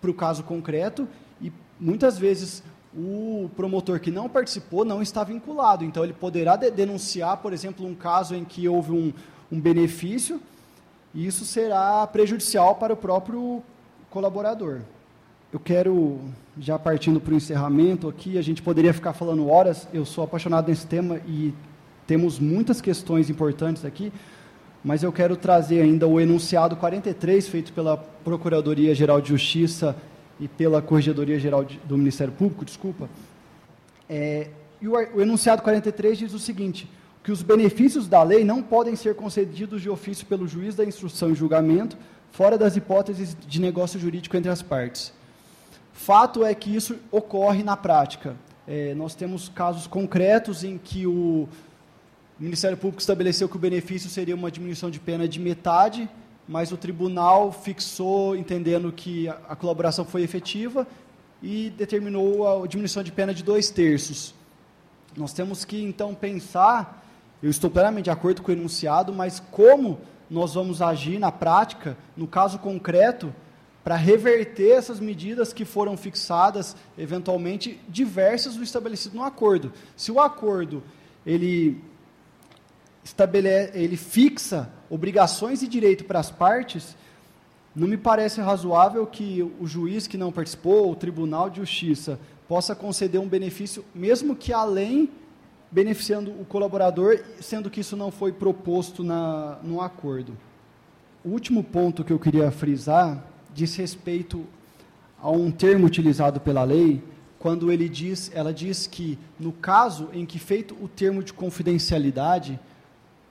para 0.00 0.10
o 0.10 0.14
caso 0.14 0.42
concreto 0.42 1.08
e 1.40 1.52
muitas 1.78 2.18
vezes 2.18 2.62
o 2.96 3.48
promotor 3.56 4.00
que 4.00 4.10
não 4.10 4.28
participou 4.28 4.84
não 4.84 5.00
está 5.00 5.22
vinculado. 5.24 5.84
Então, 5.84 6.04
ele 6.04 6.12
poderá 6.12 6.56
de 6.56 6.70
denunciar, 6.70 7.36
por 7.38 7.52
exemplo, 7.52 7.86
um 7.86 7.94
caso 7.94 8.34
em 8.34 8.44
que 8.44 8.68
houve 8.68 8.92
um, 8.92 9.12
um 9.50 9.60
benefício 9.60 10.40
e 11.14 11.26
isso 11.26 11.44
será 11.44 12.06
prejudicial 12.06 12.74
para 12.74 12.92
o 12.92 12.96
próprio 12.96 13.62
colaborador. 14.10 14.80
Eu 15.54 15.60
quero, 15.60 16.18
já 16.58 16.76
partindo 16.76 17.20
para 17.20 17.32
o 17.32 17.36
encerramento 17.36 18.08
aqui, 18.08 18.36
a 18.36 18.42
gente 18.42 18.60
poderia 18.60 18.92
ficar 18.92 19.12
falando 19.12 19.48
horas, 19.48 19.86
eu 19.94 20.04
sou 20.04 20.24
apaixonado 20.24 20.68
nesse 20.68 20.84
tema 20.84 21.20
e 21.28 21.54
temos 22.08 22.40
muitas 22.40 22.80
questões 22.80 23.30
importantes 23.30 23.84
aqui, 23.84 24.12
mas 24.82 25.04
eu 25.04 25.12
quero 25.12 25.36
trazer 25.36 25.80
ainda 25.80 26.08
o 26.08 26.20
enunciado 26.20 26.74
43, 26.74 27.46
feito 27.46 27.72
pela 27.72 27.96
Procuradoria-Geral 27.96 29.20
de 29.20 29.28
Justiça 29.28 29.96
e 30.40 30.48
pela 30.48 30.82
Corregedoria-Geral 30.82 31.64
do 31.84 31.96
Ministério 31.96 32.32
Público, 32.32 32.64
desculpa, 32.64 33.08
É, 34.10 34.48
e 34.82 34.88
o, 34.88 34.94
o 34.94 35.22
enunciado 35.22 35.62
43 35.62 36.18
diz 36.18 36.34
o 36.34 36.38
seguinte: 36.40 36.90
que 37.22 37.30
os 37.30 37.42
benefícios 37.42 38.08
da 38.08 38.24
lei 38.24 38.42
não 38.44 38.60
podem 38.60 38.96
ser 38.96 39.14
concedidos 39.14 39.80
de 39.80 39.88
ofício 39.88 40.26
pelo 40.26 40.48
juiz 40.48 40.74
da 40.74 40.84
instrução 40.84 41.30
e 41.30 41.34
julgamento, 41.36 41.96
fora 42.32 42.58
das 42.58 42.76
hipóteses 42.76 43.36
de 43.46 43.60
negócio 43.60 44.00
jurídico 44.00 44.36
entre 44.36 44.50
as 44.50 44.60
partes. 44.60 45.12
Fato 45.94 46.44
é 46.44 46.54
que 46.54 46.74
isso 46.74 46.98
ocorre 47.10 47.62
na 47.62 47.76
prática. 47.76 48.36
É, 48.66 48.94
nós 48.94 49.14
temos 49.14 49.48
casos 49.48 49.86
concretos 49.86 50.62
em 50.62 50.76
que 50.76 51.06
o 51.06 51.48
Ministério 52.38 52.76
Público 52.76 53.00
estabeleceu 53.00 53.48
que 53.48 53.56
o 53.56 53.58
benefício 53.58 54.10
seria 54.10 54.34
uma 54.34 54.50
diminuição 54.50 54.90
de 54.90 55.00
pena 55.00 55.26
de 55.26 55.40
metade, 55.40 56.10
mas 56.46 56.72
o 56.72 56.76
tribunal 56.76 57.52
fixou, 57.52 58.36
entendendo 58.36 58.92
que 58.92 59.28
a, 59.28 59.38
a 59.50 59.56
colaboração 59.56 60.04
foi 60.04 60.22
efetiva, 60.22 60.86
e 61.42 61.70
determinou 61.70 62.62
a 62.62 62.66
diminuição 62.66 63.02
de 63.02 63.12
pena 63.12 63.32
de 63.32 63.42
dois 63.42 63.70
terços. 63.70 64.34
Nós 65.16 65.32
temos 65.32 65.64
que, 65.64 65.82
então, 65.82 66.14
pensar 66.14 67.02
eu 67.42 67.50
estou 67.50 67.70
plenamente 67.70 68.04
de 68.04 68.10
acordo 68.10 68.42
com 68.42 68.50
o 68.50 68.54
enunciado, 68.54 69.12
mas 69.12 69.38
como 69.38 70.00
nós 70.30 70.54
vamos 70.54 70.80
agir 70.80 71.18
na 71.18 71.30
prática, 71.30 71.96
no 72.16 72.26
caso 72.26 72.58
concreto, 72.58 73.34
para 73.84 73.96
reverter 73.96 74.70
essas 74.70 74.98
medidas 74.98 75.52
que 75.52 75.66
foram 75.66 75.94
fixadas, 75.94 76.74
eventualmente 76.96 77.78
diversas 77.86 78.56
do 78.56 78.62
estabelecido 78.62 79.14
no 79.14 79.22
acordo. 79.22 79.74
Se 79.94 80.10
o 80.10 80.18
acordo 80.18 80.82
ele 81.26 81.78
estabelece, 83.04 83.78
ele 83.78 83.98
fixa 83.98 84.70
obrigações 84.88 85.62
e 85.62 85.68
direito 85.68 86.04
para 86.06 86.18
as 86.18 86.30
partes, 86.30 86.96
não 87.76 87.86
me 87.86 87.98
parece 87.98 88.40
razoável 88.40 89.06
que 89.06 89.42
o 89.60 89.66
juiz 89.66 90.06
que 90.06 90.16
não 90.16 90.32
participou, 90.32 90.90
o 90.90 90.96
tribunal 90.96 91.50
de 91.50 91.56
justiça, 91.56 92.18
possa 92.48 92.74
conceder 92.74 93.20
um 93.20 93.28
benefício, 93.28 93.84
mesmo 93.94 94.34
que 94.34 94.52
além 94.52 95.10
beneficiando 95.70 96.30
o 96.30 96.44
colaborador, 96.44 97.18
sendo 97.40 97.68
que 97.68 97.80
isso 97.80 97.96
não 97.96 98.10
foi 98.10 98.32
proposto 98.32 99.02
na, 99.02 99.58
no 99.62 99.80
acordo. 99.80 100.36
O 101.24 101.30
último 101.30 101.64
ponto 101.64 102.04
que 102.04 102.12
eu 102.12 102.18
queria 102.18 102.50
frisar 102.50 103.33
diz 103.54 103.76
respeito 103.76 104.44
a 105.22 105.30
um 105.30 105.50
termo 105.50 105.86
utilizado 105.86 106.40
pela 106.40 106.64
lei, 106.64 107.02
quando 107.38 107.70
ele 107.70 107.88
diz, 107.88 108.30
ela 108.34 108.52
diz 108.52 108.86
que 108.86 109.18
no 109.38 109.52
caso 109.52 110.08
em 110.12 110.26
que 110.26 110.38
feito 110.38 110.76
o 110.82 110.88
termo 110.88 111.22
de 111.22 111.32
confidencialidade, 111.32 112.58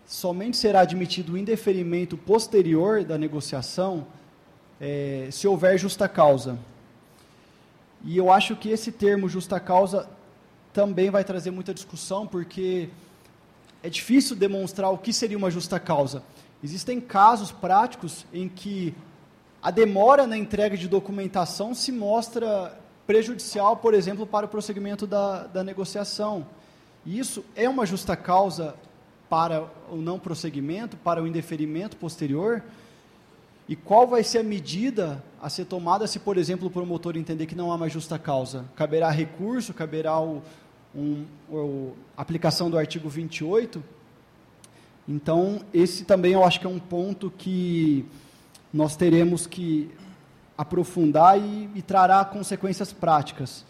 somente 0.05 0.55
será 0.57 0.81
admitido 0.81 1.33
o 1.33 1.37
indeferimento 1.37 2.15
posterior 2.15 3.03
da 3.03 3.17
negociação 3.17 4.07
é, 4.79 5.27
se 5.31 5.47
houver 5.47 5.77
justa 5.77 6.07
causa. 6.07 6.57
E 8.03 8.17
eu 8.17 8.31
acho 8.31 8.55
que 8.55 8.69
esse 8.69 8.91
termo 8.91 9.29
justa 9.29 9.59
causa 9.59 10.09
também 10.73 11.09
vai 11.09 11.23
trazer 11.23 11.51
muita 11.51 11.73
discussão, 11.73 12.27
porque 12.27 12.89
é 13.81 13.89
difícil 13.89 14.35
demonstrar 14.35 14.91
o 14.91 14.97
que 14.97 15.13
seria 15.13 15.37
uma 15.37 15.49
justa 15.49 15.79
causa. 15.79 16.23
Existem 16.63 16.99
casos 16.99 17.51
práticos 17.51 18.25
em 18.33 18.47
que 18.47 18.93
a 19.63 19.71
demora 19.71 20.27
na 20.27 20.37
entrega 20.37 20.75
de 20.75 20.89
documentação 20.89 21.73
se 21.73 21.89
mostra 21.89 22.77
prejudicial, 23.07 23.77
por 23.77 23.93
exemplo, 23.93 24.27
para 24.27 24.45
o 24.45 24.49
prosseguimento 24.49 25.07
da, 25.07 25.47
da 25.47 25.63
negociação. 25.63 26.45
Isso 27.05 27.45
é 27.55 27.69
uma 27.69 27.85
justa 27.85 28.13
causa 28.17 28.75
para 29.29 29.63
o 29.89 29.95
não 29.95 30.19
prosseguimento, 30.19 30.97
para 30.97 31.23
o 31.23 31.25
indeferimento 31.25 31.95
posterior? 31.95 32.61
E 33.67 33.73
qual 33.73 34.05
vai 34.05 34.21
ser 34.21 34.39
a 34.39 34.43
medida 34.43 35.23
a 35.41 35.49
ser 35.49 35.63
tomada 35.63 36.05
se, 36.07 36.19
por 36.19 36.37
exemplo, 36.37 36.67
o 36.67 36.71
promotor 36.71 37.15
entender 37.15 37.45
que 37.45 37.55
não 37.55 37.71
há 37.71 37.75
uma 37.75 37.87
justa 37.87 38.19
causa? 38.19 38.65
Caberá 38.75 39.09
recurso, 39.09 39.73
caberá 39.73 40.19
o, 40.19 40.41
um, 40.93 41.25
a 42.17 42.21
aplicação 42.21 42.69
do 42.69 42.77
artigo 42.77 43.07
28. 43.07 43.81
Então, 45.07 45.61
esse 45.73 46.03
também 46.03 46.33
eu 46.33 46.43
acho 46.43 46.59
que 46.59 46.65
é 46.65 46.69
um 46.69 46.79
ponto 46.79 47.31
que 47.31 48.05
nós 48.73 48.95
teremos 48.95 49.45
que 49.45 49.91
aprofundar 50.57 51.39
e, 51.39 51.69
e 51.75 51.81
trará 51.81 52.25
consequências 52.25 52.91
práticas. 52.91 53.63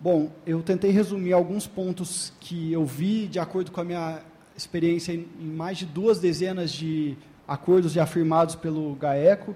Bom, 0.00 0.30
eu 0.44 0.62
tentei 0.62 0.90
resumir 0.90 1.32
alguns 1.32 1.66
pontos 1.66 2.32
que 2.40 2.72
eu 2.72 2.84
vi 2.84 3.26
de 3.28 3.38
acordo 3.38 3.70
com 3.70 3.80
a 3.80 3.84
minha 3.84 4.20
experiência 4.56 5.12
em, 5.12 5.26
em 5.40 5.46
mais 5.46 5.78
de 5.78 5.86
duas 5.86 6.18
dezenas 6.18 6.72
de 6.72 7.16
acordos 7.46 7.92
já 7.92 8.04
firmados 8.04 8.54
pelo 8.54 8.94
GAECO. 8.96 9.54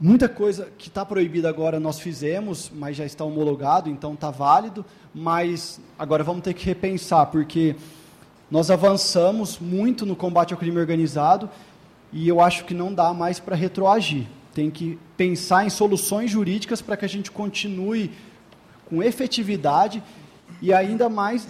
Muita 0.00 0.28
coisa 0.28 0.68
que 0.78 0.88
está 0.88 1.04
proibida 1.04 1.48
agora 1.48 1.80
nós 1.80 1.98
fizemos, 2.00 2.70
mas 2.74 2.96
já 2.96 3.04
está 3.04 3.24
homologado, 3.24 3.90
então 3.90 4.14
está 4.14 4.30
válido. 4.30 4.84
Mas 5.14 5.80
agora 5.98 6.22
vamos 6.22 6.42
ter 6.42 6.54
que 6.54 6.64
repensar, 6.64 7.26
porque 7.26 7.76
nós 8.50 8.70
avançamos 8.70 9.58
muito 9.58 10.06
no 10.06 10.16
combate 10.16 10.54
ao 10.54 10.58
crime 10.58 10.78
organizado 10.78 11.50
e 12.12 12.28
eu 12.28 12.40
acho 12.40 12.64
que 12.64 12.74
não 12.74 12.92
dá 12.92 13.12
mais 13.12 13.38
para 13.38 13.54
retroagir. 13.54 14.26
Tem 14.54 14.70
que 14.70 14.98
pensar 15.16 15.66
em 15.66 15.70
soluções 15.70 16.30
jurídicas 16.30 16.80
para 16.80 16.96
que 16.96 17.04
a 17.04 17.08
gente 17.08 17.30
continue 17.30 18.10
com 18.86 19.02
efetividade 19.02 20.02
e 20.62 20.72
ainda 20.72 21.08
mais 21.08 21.46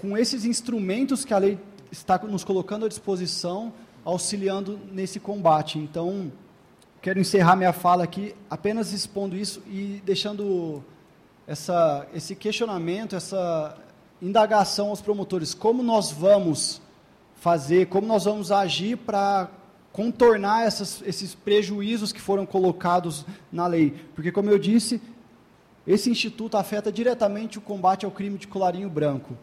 com 0.00 0.16
esses 0.16 0.44
instrumentos 0.44 1.24
que 1.24 1.34
a 1.34 1.38
lei 1.38 1.58
está 1.90 2.18
nos 2.18 2.44
colocando 2.44 2.86
à 2.86 2.88
disposição, 2.88 3.72
auxiliando 4.04 4.78
nesse 4.92 5.18
combate. 5.18 5.78
Então, 5.78 6.30
quero 7.02 7.18
encerrar 7.18 7.56
minha 7.56 7.72
fala 7.72 8.04
aqui 8.04 8.34
apenas 8.48 8.92
expondo 8.92 9.36
isso 9.36 9.62
e 9.66 10.00
deixando 10.04 10.84
essa, 11.46 12.06
esse 12.14 12.34
questionamento, 12.34 13.16
essa 13.16 13.76
indagação 14.20 14.88
aos 14.88 15.00
promotores. 15.00 15.54
Como 15.54 15.82
nós 15.82 16.10
vamos 16.10 16.80
fazer, 17.36 17.86
como 17.86 18.06
nós 18.06 18.24
vamos 18.24 18.50
agir 18.50 18.96
para 18.96 19.48
contornar 19.96 20.66
essas, 20.66 21.02
esses 21.06 21.34
prejuízos 21.34 22.12
que 22.12 22.20
foram 22.20 22.44
colocados 22.44 23.24
na 23.50 23.66
lei? 23.66 23.94
Porque, 24.14 24.30
como 24.30 24.50
eu 24.50 24.58
disse, 24.58 25.00
esse 25.86 26.10
instituto 26.10 26.58
afeta 26.58 26.92
diretamente 26.92 27.56
o 27.56 27.62
combate 27.62 28.04
ao 28.04 28.10
crime 28.10 28.36
de 28.36 28.46
colarinho 28.46 28.90
branco. 28.90 29.34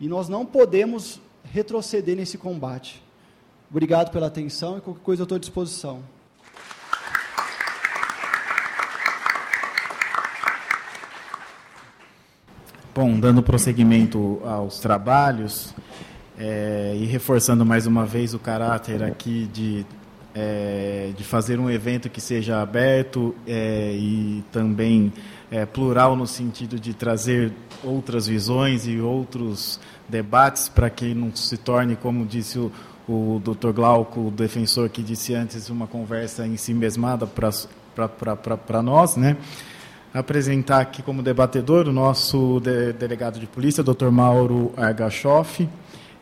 E 0.00 0.08
nós 0.08 0.28
não 0.28 0.44
podemos 0.44 1.20
retroceder 1.44 2.16
nesse 2.16 2.36
combate. 2.36 3.00
Obrigado 3.70 4.10
pela 4.10 4.26
atenção 4.26 4.76
e 4.76 4.80
qualquer 4.80 5.02
coisa 5.04 5.22
eu 5.22 5.24
estou 5.24 5.36
à 5.36 5.38
disposição. 5.38 6.02
Bom, 12.92 13.20
dando 13.20 13.40
prosseguimento 13.40 14.40
aos 14.44 14.80
trabalhos 14.80 15.72
é, 16.38 16.94
e 16.96 17.04
reforçando 17.04 17.64
mais 17.64 17.86
uma 17.86 18.04
vez 18.04 18.34
o 18.34 18.38
caráter 18.38 19.02
aqui 19.02 19.48
de, 19.52 19.86
é, 20.34 21.10
de 21.16 21.24
fazer 21.24 21.58
um 21.58 21.70
evento 21.70 22.08
que 22.08 22.20
seja 22.20 22.60
aberto 22.60 23.34
é, 23.46 23.92
e 23.94 24.42
também 24.50 25.12
é, 25.50 25.64
plural 25.64 26.16
no 26.16 26.26
sentido 26.26 26.78
de 26.78 26.94
trazer 26.94 27.52
outras 27.82 28.26
visões 28.26 28.86
e 28.86 29.00
outros 29.00 29.78
debates 30.08 30.68
para 30.68 30.90
que 30.90 31.14
não 31.14 31.34
se 31.34 31.56
torne, 31.56 31.96
como 31.96 32.26
disse 32.26 32.58
o, 32.58 32.72
o 33.08 33.40
Dr. 33.44 33.70
Glauco, 33.72 34.28
o 34.28 34.30
defensor 34.30 34.88
que 34.88 35.02
disse 35.02 35.34
antes, 35.34 35.68
uma 35.68 35.86
conversa 35.86 36.46
em 36.46 36.56
si 36.56 36.74
mesmada 36.74 37.26
para 37.26 38.82
nós, 38.82 39.16
né? 39.16 39.36
apresentar 40.14 40.80
aqui 40.80 41.02
como 41.02 41.22
debatedor 41.22 41.88
o 41.88 41.92
nosso 41.92 42.60
de, 42.60 42.92
delegado 42.92 43.40
de 43.40 43.46
polícia, 43.46 43.82
Dr. 43.82 44.10
Mauro 44.10 44.72
Argachoff, 44.76 45.68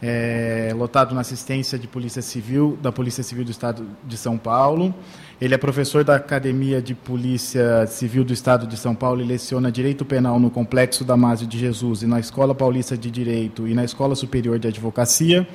é, 0.02 0.72
lotado 0.76 1.14
na 1.14 1.20
assistência 1.20 1.78
de 1.78 1.86
Polícia 1.86 2.20
Civil, 2.20 2.76
da 2.82 2.90
Polícia 2.90 3.22
Civil 3.22 3.44
do 3.44 3.52
Estado 3.52 3.86
de 4.04 4.16
São 4.16 4.36
Paulo. 4.36 4.92
Ele 5.40 5.54
é 5.54 5.58
professor 5.58 6.02
da 6.02 6.16
Academia 6.16 6.82
de 6.82 6.92
Polícia 6.92 7.86
Civil 7.86 8.24
do 8.24 8.32
Estado 8.32 8.66
de 8.66 8.76
São 8.76 8.96
Paulo 8.96 9.20
e 9.20 9.24
leciona 9.24 9.70
Direito 9.70 10.04
Penal 10.04 10.40
no 10.40 10.50
Complexo 10.50 11.04
Damásio 11.04 11.46
de 11.46 11.56
Jesus 11.56 12.02
e 12.02 12.06
na 12.06 12.18
Escola 12.18 12.52
Paulista 12.52 12.98
de 12.98 13.10
Direito 13.10 13.68
e 13.68 13.74
na 13.74 13.84
Escola 13.84 14.16
Superior 14.16 14.58
de 14.58 14.66
Advocacia. 14.66 15.46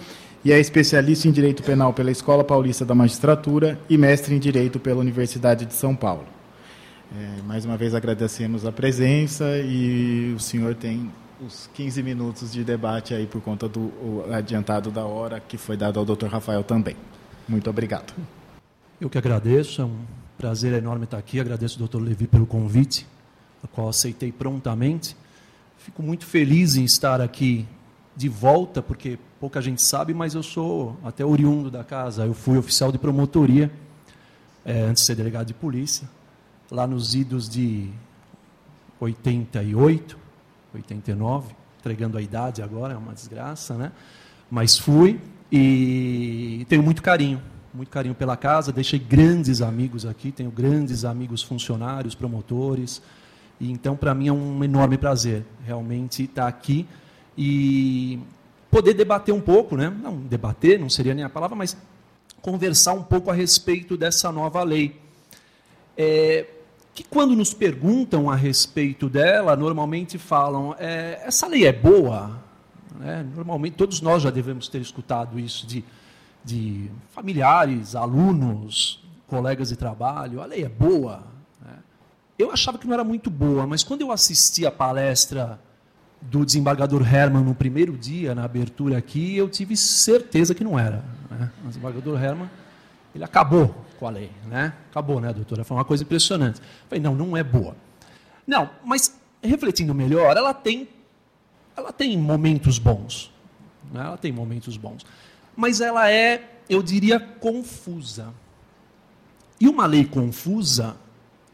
E 0.45 0.51
é 0.53 0.59
especialista 0.59 1.27
em 1.27 1.31
Direito 1.31 1.61
Penal 1.61 1.91
pela 1.91 2.09
Escola 2.09 2.43
Paulista 2.43 2.85
da 2.85 2.95
Magistratura 2.95 3.77
e 3.89 3.97
mestre 3.97 4.33
em 4.33 4.39
Direito 4.39 4.79
pela 4.79 5.01
Universidade 5.01 5.65
de 5.65 5.73
São 5.73 5.93
Paulo. 5.93 6.25
É, 7.13 7.41
mais 7.41 7.65
uma 7.65 7.75
vez 7.75 7.93
agradecemos 7.93 8.65
a 8.65 8.71
presença 8.71 9.45
e 9.59 10.33
o 10.35 10.39
senhor 10.39 10.75
tem 10.75 11.09
os 11.45 11.69
15 11.73 12.01
minutos 12.01 12.51
de 12.51 12.63
debate 12.63 13.13
aí 13.13 13.27
por 13.27 13.41
conta 13.41 13.67
do 13.67 13.91
adiantado 14.31 14.89
da 14.89 15.05
hora 15.05 15.39
que 15.39 15.57
foi 15.57 15.77
dado 15.77 15.99
ao 15.99 16.05
Dr. 16.05 16.27
Rafael 16.27 16.63
também. 16.63 16.95
Muito 17.47 17.69
obrigado. 17.69 18.13
Eu 18.99 19.09
que 19.09 19.17
agradeço, 19.17 19.81
é 19.81 19.85
um 19.85 19.97
prazer 20.37 20.73
enorme 20.73 21.05
estar 21.05 21.17
aqui. 21.17 21.39
Agradeço 21.39 21.81
ao 21.81 21.87
Dr. 21.87 22.01
Levi 22.01 22.27
pelo 22.27 22.45
convite, 22.45 23.07
a 23.63 23.67
qual 23.67 23.89
aceitei 23.89 24.31
prontamente. 24.31 25.15
Fico 25.77 26.01
muito 26.01 26.25
feliz 26.25 26.75
em 26.75 26.83
estar 26.83 27.21
aqui 27.21 27.67
de 28.15 28.27
volta, 28.27 28.81
porque 28.81 29.19
pouca 29.39 29.61
gente 29.61 29.83
sabe, 29.83 30.13
mas 30.13 30.33
eu 30.33 30.41
sou 30.41 30.97
até 31.03 31.23
oriundo 31.23 31.69
da 31.69 31.83
casa. 31.83 32.25
Eu 32.25 32.33
fui 32.33 32.57
oficial 32.57 32.91
de 32.91 32.97
promotoria 32.97 33.71
é, 34.65 34.81
antes 34.81 35.03
de 35.03 35.07
ser 35.07 35.15
delegado 35.15 35.47
de 35.47 35.53
polícia 35.53 36.09
lá 36.69 36.85
nos 36.85 37.15
idos 37.15 37.47
de 37.47 37.89
88, 38.99 40.17
89, 40.77 41.53
entregando 41.79 42.17
a 42.17 42.21
idade 42.21 42.61
agora, 42.61 42.93
é 42.93 42.97
uma 42.97 43.13
desgraça, 43.13 43.75
né? 43.75 43.91
Mas 44.49 44.77
fui 44.77 45.19
e 45.51 46.65
tenho 46.69 46.83
muito 46.83 47.01
carinho, 47.01 47.41
muito 47.73 47.89
carinho 47.89 48.15
pela 48.15 48.37
casa. 48.37 48.71
Deixei 48.71 48.99
grandes 48.99 49.61
amigos 49.61 50.05
aqui, 50.05 50.31
tenho 50.31 50.51
grandes 50.51 51.05
amigos 51.05 51.41
funcionários, 51.43 52.15
promotores. 52.15 53.01
E 53.59 53.71
então, 53.71 53.95
para 53.95 54.13
mim, 54.13 54.27
é 54.27 54.33
um 54.33 54.63
enorme 54.63 54.97
prazer 54.97 55.43
realmente 55.65 56.23
estar 56.23 56.47
aqui 56.47 56.85
e 57.37 58.19
poder 58.69 58.93
debater 58.93 59.33
um 59.33 59.41
pouco, 59.41 59.75
né? 59.75 59.89
não 59.89 60.17
debater, 60.17 60.79
não 60.79 60.89
seria 60.89 61.13
nem 61.13 61.23
a 61.23 61.29
palavra, 61.29 61.55
mas 61.55 61.77
conversar 62.41 62.93
um 62.93 63.03
pouco 63.03 63.29
a 63.29 63.33
respeito 63.33 63.97
dessa 63.97 64.31
nova 64.31 64.63
lei. 64.63 64.99
É, 65.97 66.45
que 66.97 67.03
quando 67.03 67.35
nos 67.35 67.53
perguntam 67.53 68.27
a 68.27 68.35
respeito 68.35 69.07
dela, 69.07 69.55
normalmente 69.55 70.17
falam, 70.17 70.75
é, 70.79 71.21
essa 71.23 71.45
lei 71.45 71.67
é 71.67 71.71
boa? 71.71 72.41
Né? 72.99 73.23
Normalmente, 73.35 73.75
todos 73.75 74.01
nós 74.01 74.23
já 74.23 74.31
devemos 74.31 74.67
ter 74.67 74.81
escutado 74.81 75.39
isso 75.39 75.67
de, 75.67 75.85
de 76.43 76.89
familiares, 77.11 77.95
alunos, 77.95 78.99
colegas 79.27 79.69
de 79.69 79.75
trabalho, 79.75 80.41
a 80.41 80.47
lei 80.47 80.63
é 80.63 80.69
boa. 80.69 81.21
Né? 81.63 81.75
Eu 82.39 82.49
achava 82.49 82.79
que 82.79 82.87
não 82.87 82.95
era 82.95 83.03
muito 83.03 83.29
boa, 83.29 83.67
mas 83.67 83.83
quando 83.83 84.01
eu 84.01 84.11
assisti 84.11 84.65
a 84.65 84.71
palestra 84.71 85.59
do 86.19 86.43
desembargador 86.43 87.03
Herman 87.07 87.43
no 87.43 87.53
primeiro 87.53 87.95
dia, 87.95 88.33
na 88.33 88.43
abertura 88.43 88.97
aqui, 88.97 89.37
eu 89.37 89.47
tive 89.47 89.77
certeza 89.77 90.55
que 90.55 90.63
não 90.63 90.79
era. 90.79 91.05
Né? 91.29 91.51
O 91.63 91.67
desembargador 91.67 92.23
Herman, 92.23 92.49
ele 93.17 93.23
acabou 93.23 93.75
com 93.99 94.07
a 94.07 94.11
lei. 94.11 94.31
Né? 94.45 94.73
Acabou, 94.89 95.19
né, 95.19 95.33
doutora? 95.33 95.63
Foi 95.63 95.75
uma 95.75 95.83
coisa 95.83 96.03
impressionante. 96.03 96.59
Eu 96.59 96.87
falei, 96.87 97.03
não, 97.03 97.15
não 97.15 97.35
é 97.35 97.43
boa. 97.43 97.75
Não, 98.45 98.69
mas 98.85 99.19
refletindo 99.41 99.93
melhor, 99.93 100.37
ela 100.37 100.53
tem, 100.53 100.87
ela 101.75 101.91
tem 101.91 102.17
momentos 102.17 102.79
bons. 102.79 103.33
Né? 103.91 104.01
Ela 104.01 104.17
tem 104.17 104.31
momentos 104.31 104.77
bons. 104.77 105.05
Mas 105.55 105.81
ela 105.81 106.09
é, 106.09 106.59
eu 106.69 106.81
diria, 106.83 107.19
confusa. 107.19 108.33
E 109.59 109.67
uma 109.67 109.87
lei 109.87 110.05
confusa, 110.05 110.95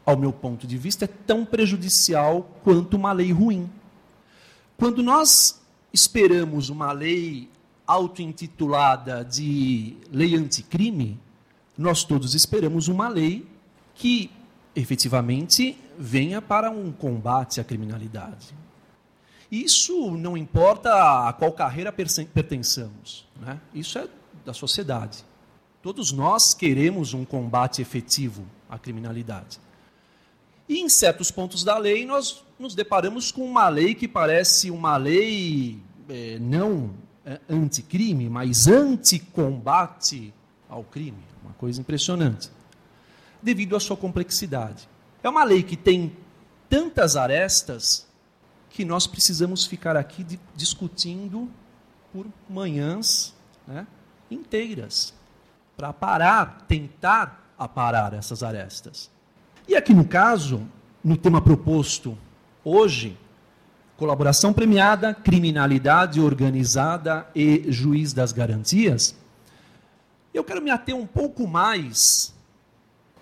ao 0.04 0.16
meu 0.16 0.32
ponto 0.32 0.66
de 0.66 0.76
vista, 0.76 1.06
é 1.06 1.08
tão 1.08 1.44
prejudicial 1.44 2.48
quanto 2.62 2.96
uma 2.96 3.12
lei 3.12 3.32
ruim. 3.32 3.70
Quando 4.76 5.02
nós 5.02 5.62
esperamos 5.92 6.68
uma 6.68 6.92
lei 6.92 7.48
auto-intitulada 7.86 9.24
de 9.24 9.96
lei 10.10 10.34
anticrime, 10.34 11.18
nós 11.76 12.04
todos 12.04 12.34
esperamos 12.34 12.88
uma 12.88 13.08
lei 13.08 13.46
que 13.94 14.30
efetivamente 14.74 15.76
venha 15.98 16.42
para 16.42 16.70
um 16.70 16.92
combate 16.92 17.60
à 17.60 17.64
criminalidade. 17.64 18.54
Isso 19.50 20.16
não 20.16 20.36
importa 20.36 21.28
a 21.28 21.32
qual 21.32 21.52
carreira 21.52 21.92
pertençamos, 21.92 23.26
né? 23.40 23.60
isso 23.72 23.98
é 23.98 24.08
da 24.44 24.52
sociedade. 24.52 25.24
Todos 25.82 26.12
nós 26.12 26.54
queremos 26.54 27.14
um 27.14 27.24
combate 27.24 27.82
efetivo 27.82 28.44
à 28.68 28.78
criminalidade. 28.78 29.60
E 30.68 30.80
em 30.80 30.88
certos 30.88 31.30
pontos 31.30 31.62
da 31.62 31.76
lei, 31.76 32.06
nós 32.06 32.42
nos 32.58 32.74
deparamos 32.74 33.30
com 33.30 33.44
uma 33.44 33.68
lei 33.68 33.94
que 33.94 34.08
parece 34.08 34.70
uma 34.70 34.96
lei 34.96 35.78
é, 36.08 36.38
não 36.38 36.90
é, 37.24 37.38
anticrime, 37.48 38.30
mas 38.30 38.66
anticombate 38.66 40.32
ao 40.74 40.82
crime. 40.82 41.22
Uma 41.42 41.52
coisa 41.54 41.80
impressionante. 41.80 42.50
Devido 43.42 43.76
à 43.76 43.80
sua 43.80 43.96
complexidade. 43.96 44.88
É 45.22 45.28
uma 45.28 45.44
lei 45.44 45.62
que 45.62 45.76
tem 45.76 46.16
tantas 46.68 47.16
arestas 47.16 48.06
que 48.70 48.84
nós 48.84 49.06
precisamos 49.06 49.64
ficar 49.64 49.96
aqui 49.96 50.24
de, 50.24 50.40
discutindo 50.56 51.48
por 52.12 52.26
manhãs 52.48 53.32
né, 53.66 53.86
inteiras 54.30 55.14
para 55.76 55.92
parar, 55.92 56.64
tentar 56.66 57.52
aparar 57.58 58.12
essas 58.14 58.42
arestas. 58.42 59.10
E 59.68 59.76
aqui 59.76 59.94
no 59.94 60.04
caso, 60.04 60.66
no 61.02 61.16
tema 61.16 61.40
proposto 61.40 62.18
hoje, 62.64 63.16
colaboração 63.96 64.52
premiada, 64.52 65.14
criminalidade 65.14 66.20
organizada 66.20 67.26
e 67.34 67.64
juiz 67.70 68.12
das 68.12 68.32
garantias, 68.32 69.14
eu 70.34 70.42
quero 70.42 70.60
me 70.60 70.70
ater 70.70 70.94
um 70.94 71.06
pouco 71.06 71.46
mais, 71.46 72.34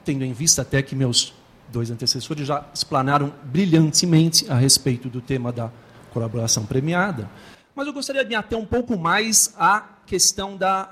tendo 0.03 0.25
em 0.25 0.33
vista 0.33 0.63
até 0.63 0.83
que 0.83 0.97
meus 0.97 1.35
dois 1.71 1.91
antecessores 1.91 2.47
já 2.47 2.65
explanaram 2.73 3.33
brilhantemente 3.45 4.51
a 4.51 4.55
respeito 4.55 5.09
do 5.11 5.21
tema 5.21 5.53
da 5.53 5.71
colaboração 6.11 6.65
premiada, 6.65 7.31
mas 7.75 7.87
eu 7.87 7.93
gostaria 7.93 8.23
de 8.23 8.31
me 8.31 8.35
ater 8.35 8.59
um 8.59 8.67
pouco 8.67 8.99
mais 8.99 9.55
à 9.59 9.81
questão 10.07 10.57
da 10.57 10.91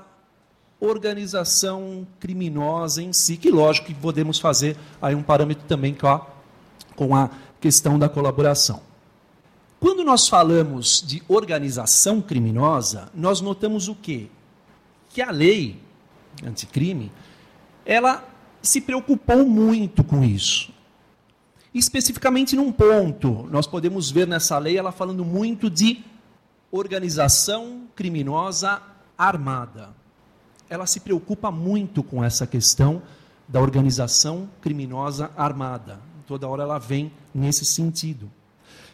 organização 0.79 2.07
criminosa 2.19 3.01
em 3.03 3.13
si, 3.13 3.37
que 3.37 3.51
lógico 3.51 3.87
que 3.87 3.93
podemos 3.93 4.39
fazer 4.39 4.77
aí 5.01 5.13
um 5.13 5.21
parâmetro 5.21 5.65
também 5.67 5.93
com 5.93 6.07
a, 6.07 6.27
com 6.95 7.15
a 7.15 7.29
questão 7.59 7.99
da 7.99 8.09
colaboração. 8.09 8.81
Quando 9.79 10.03
nós 10.03 10.27
falamos 10.27 11.03
de 11.05 11.23
organização 11.27 12.21
criminosa, 12.21 13.09
nós 13.13 13.41
notamos 13.41 13.87
o 13.87 13.95
quê? 13.95 14.27
Que 15.09 15.21
a 15.21 15.31
lei 15.31 15.79
anticrime, 16.45 17.11
ela 17.85 18.27
se 18.61 18.81
preocupou 18.81 19.45
muito 19.45 20.03
com 20.03 20.23
isso. 20.23 20.71
Especificamente 21.73 22.55
num 22.55 22.71
ponto, 22.71 23.47
nós 23.49 23.65
podemos 23.65 24.11
ver 24.11 24.27
nessa 24.27 24.57
lei 24.57 24.77
ela 24.77 24.91
falando 24.91 25.23
muito 25.23 25.69
de 25.69 26.03
organização 26.71 27.83
criminosa 27.95 28.81
armada 29.17 30.01
ela 30.71 30.87
se 30.87 31.01
preocupa 31.01 31.51
muito 31.51 32.01
com 32.01 32.23
essa 32.23 32.47
questão 32.47 33.01
da 33.45 33.59
organização 33.59 34.49
criminosa 34.61 35.29
armada. 35.35 35.99
Toda 36.25 36.47
hora 36.47 36.63
ela 36.63 36.79
vem 36.79 37.11
nesse 37.35 37.65
sentido. 37.65 38.31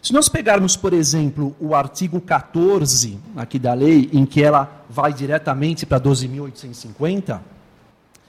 Se 0.08 0.14
nós 0.14 0.30
pegarmos, 0.30 0.78
por 0.78 0.93
exemplo, 0.93 1.53
o 1.60 1.76
artigo 1.76 2.22
14 2.22 3.20
aqui 3.36 3.60
da 3.60 3.74
lei, 3.74 4.10
em 4.14 4.26
que 4.26 4.41
ela 4.41 4.86
vai 4.89 5.12
diretamente 5.12 5.86
para 5.86 5.99
12.850, 5.99 7.41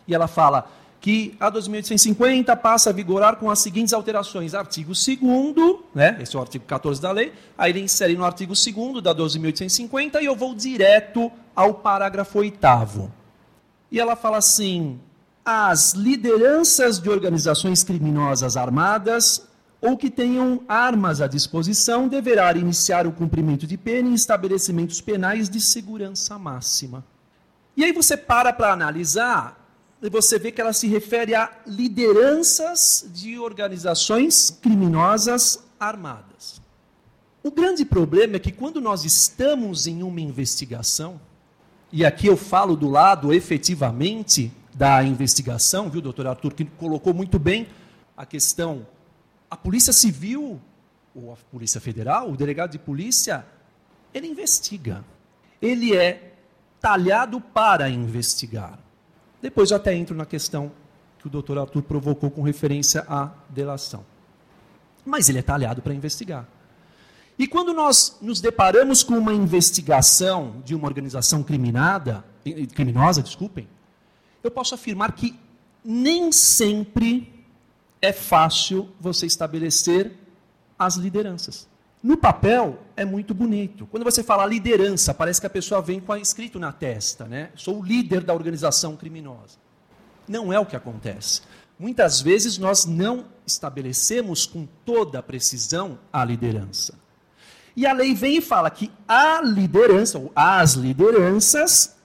e 0.09 0.13
ela 0.13 0.27
fala 0.27 0.69
que 1.01 1.37
a 1.39 1.49
2.850 1.49 2.57
passa 2.57 2.91
a 2.91 2.93
vigorar 2.93 3.37
com 3.37 3.49
as 3.49 3.61
seguintes 3.61 3.93
alterações. 3.93 4.55
Artigo 4.55 4.91
2 4.93 5.77
né, 5.95 6.19
esse 6.21 6.35
é 6.35 6.39
o 6.41 6.43
artigo 6.43 6.65
14 6.65 7.01
da 7.01 7.13
lei, 7.13 7.33
aí 7.57 7.71
ele 7.71 7.83
insere 7.83 8.17
no 8.17 8.25
artigo 8.25 8.55
2 8.55 9.01
da 9.01 9.15
12.850 9.15 10.21
e 10.21 10.25
eu 10.25 10.35
vou 10.35 10.57
direto 10.57 11.31
ao 11.55 11.75
parágrafo 11.75 12.41
8 12.41 12.59
e 13.93 14.01
ela 14.01 14.17
fala 14.17 14.39
assim: 14.39 14.99
as 15.45 15.93
lideranças 15.93 16.99
de 16.99 17.09
organizações 17.09 17.85
criminosas 17.85 18.57
armadas 18.57 19.48
ou 19.81 19.97
que 19.97 20.11
tenham 20.11 20.63
armas 20.69 21.21
à 21.21 21.27
disposição 21.27 22.09
deverá 22.09 22.53
iniciar 22.53 23.07
o 23.07 23.13
cumprimento 23.13 23.67
de 23.67 23.77
pena 23.77 24.09
em 24.09 24.15
estabelecimentos 24.15 25.01
penais 25.01 25.49
de 25.49 25.61
segurança 25.61 26.39
máxima. 26.39 27.05
E 27.77 27.85
aí 27.85 27.93
você 27.93 28.17
para 28.17 28.53
para 28.53 28.73
analisar 28.73 29.57
e 30.03 30.09
você 30.09 30.39
vê 30.39 30.51
que 30.51 30.61
ela 30.61 30.73
se 30.73 30.87
refere 30.87 31.35
a 31.35 31.51
lideranças 31.67 33.09
de 33.13 33.39
organizações 33.39 34.51
criminosas 34.51 35.61
armadas. 35.79 36.61
O 37.43 37.51
grande 37.51 37.85
problema 37.85 38.37
é 38.37 38.39
que 38.39 38.53
quando 38.53 38.81
nós 38.81 39.05
estamos 39.05 39.87
em 39.87 40.03
uma 40.03 40.21
investigação, 40.21 41.21
e 41.93 42.05
aqui 42.05 42.27
eu 42.27 42.37
falo 42.37 42.77
do 42.77 42.89
lado 42.89 43.33
efetivamente 43.33 44.53
da 44.75 45.03
investigação, 45.03 45.89
viu, 45.89 46.01
doutor 46.01 46.27
Arthur, 46.27 46.53
que 46.53 46.65
colocou 46.65 47.15
muito 47.15 47.39
bem 47.39 47.67
a 48.17 48.27
questão. 48.27 48.87
A 49.51 49.57
Polícia 49.57 49.93
Civil, 49.93 50.61
ou 51.15 51.33
a 51.33 51.37
Polícia 51.51 51.81
Federal, 51.81 52.31
o 52.31 52.37
delegado 52.37 52.73
de 52.73 52.79
polícia, 52.79 53.45
ele 54.13 54.27
investiga. 54.27 55.05
Ele 55.61 55.97
é 55.97 56.35
talhado 56.81 57.41
para 57.41 57.89
investigar. 57.89 58.79
Depois 59.41 59.71
eu 59.71 59.77
até 59.77 59.95
entro 59.95 60.17
na 60.17 60.27
questão 60.27 60.71
que 61.19 61.27
o 61.27 61.31
doutor 61.31 61.59
Arthur 61.59 61.83
provocou 61.83 62.31
com 62.31 62.43
referência 62.43 63.05
à 63.09 63.31
delação. 63.49 64.05
Mas 65.05 65.29
ele 65.29 65.39
é 65.39 65.43
talhado 65.43 65.83
para 65.83 65.95
investigar. 65.95 66.47
E 67.39 67.47
quando 67.47 67.73
nós 67.73 68.19
nos 68.21 68.41
deparamos 68.41 69.03
com 69.03 69.17
uma 69.17 69.33
investigação 69.33 70.61
de 70.65 70.75
uma 70.75 70.87
organização 70.87 71.43
criminada, 71.43 72.25
criminosa, 72.75 73.23
desculpem, 73.23 73.69
eu 74.43 74.51
posso 74.51 74.75
afirmar 74.75 75.13
que 75.13 75.39
nem 75.85 76.33
sempre 76.33 77.38
é 78.01 78.13
fácil 78.13 78.89
você 79.01 79.27
estabelecer 79.27 80.13
as 80.79 80.97
lideranças. 80.97 81.69
No 82.03 82.17
papel 82.17 82.79
é 82.97 83.05
muito 83.05 83.35
bonito. 83.35 83.87
Quando 83.87 84.05
você 84.05 84.23
fala 84.23 84.47
liderança, 84.47 85.13
parece 85.13 85.41
que 85.41 85.47
a 85.47 85.51
pessoa 85.51 85.83
vem 85.83 85.99
com 86.01 86.13
a 86.13 86.19
escrito 86.19 86.59
na 86.59 86.71
testa, 86.71 87.25
né? 87.25 87.51
Sou 87.57 87.81
o 87.81 87.85
líder 87.85 88.23
da 88.23 88.33
organização 88.33 88.97
criminosa. 88.97 89.59
Não 90.29 90.53
é 90.53 90.61
o 90.61 90.67
que 90.67 90.77
acontece. 90.77 91.43
Muitas 91.79 92.21
vezes 92.21 92.57
nós 92.57 92.85
não 92.85 93.25
estabelecemos 93.47 94.47
com 94.47 94.67
toda 94.85 95.19
a 95.19 95.23
precisão 95.23 95.99
a 96.13 96.25
liderança. 96.25 96.95
E 97.75 97.87
a 97.87 97.93
lei 97.93 98.15
vem 98.15 98.39
e 98.39 98.41
fala 98.41 98.71
que 98.71 98.91
a 99.07 99.41
liderança, 99.41 100.19
ou 100.19 100.33
as 100.35 100.75
lideranças, 100.75 101.97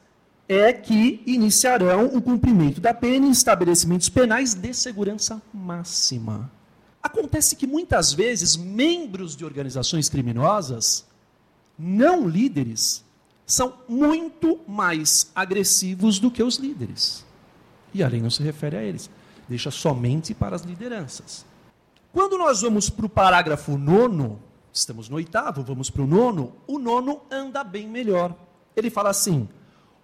é 0.48 0.74
que 0.74 1.24
iniciarão 1.26 2.08
o 2.08 2.22
cumprimento 2.22 2.82
da 2.82 2.94
pena 2.94 3.26
em 3.26 3.32
estabelecimentos 3.32 4.10
penais 4.10 4.54
de 4.54 4.74
segurança 4.74 5.42
máxima. 5.54 6.52
Acontece 7.02 7.56
que 7.56 7.68
muitas 7.68 8.14
vezes 8.14 8.56
membros 8.56 9.36
de 9.36 9.46
organizações 9.46 10.10
criminosas, 10.10 11.06
não 11.78 12.28
líderes, 12.28 13.04
são 13.46 13.74
muito 13.88 14.60
mais 14.68 15.32
agressivos 15.36 16.20
do 16.20 16.32
que 16.32 16.42
os 16.42 16.58
líderes. 16.58 17.26
E 17.94 18.02
a 18.02 18.08
lei 18.08 18.22
não 18.22 18.30
se 18.30 18.42
refere 18.42 18.78
a 18.78 18.84
eles, 18.84 19.10
deixa 19.48 19.70
somente 19.70 20.34
para 20.34 20.56
as 20.56 20.64
lideranças. 20.64 21.46
Quando 22.12 22.38
nós 22.38 22.62
vamos 22.62 22.90
para 22.90 23.06
o 23.06 23.10
parágrafo 23.10 23.78
nono, 23.78 24.40
estamos 24.72 25.10
no 25.10 25.18
oitavo, 25.18 25.64
vamos 25.64 25.90
para 25.90 26.04
o 26.04 26.08
nono, 26.08 26.54
o 26.68 26.80
nono 26.80 27.22
anda 27.30 27.64
bem 27.64 27.88
melhor. 27.88 28.36
Ele 28.76 28.90
fala 28.90 29.10
assim: 29.10 29.48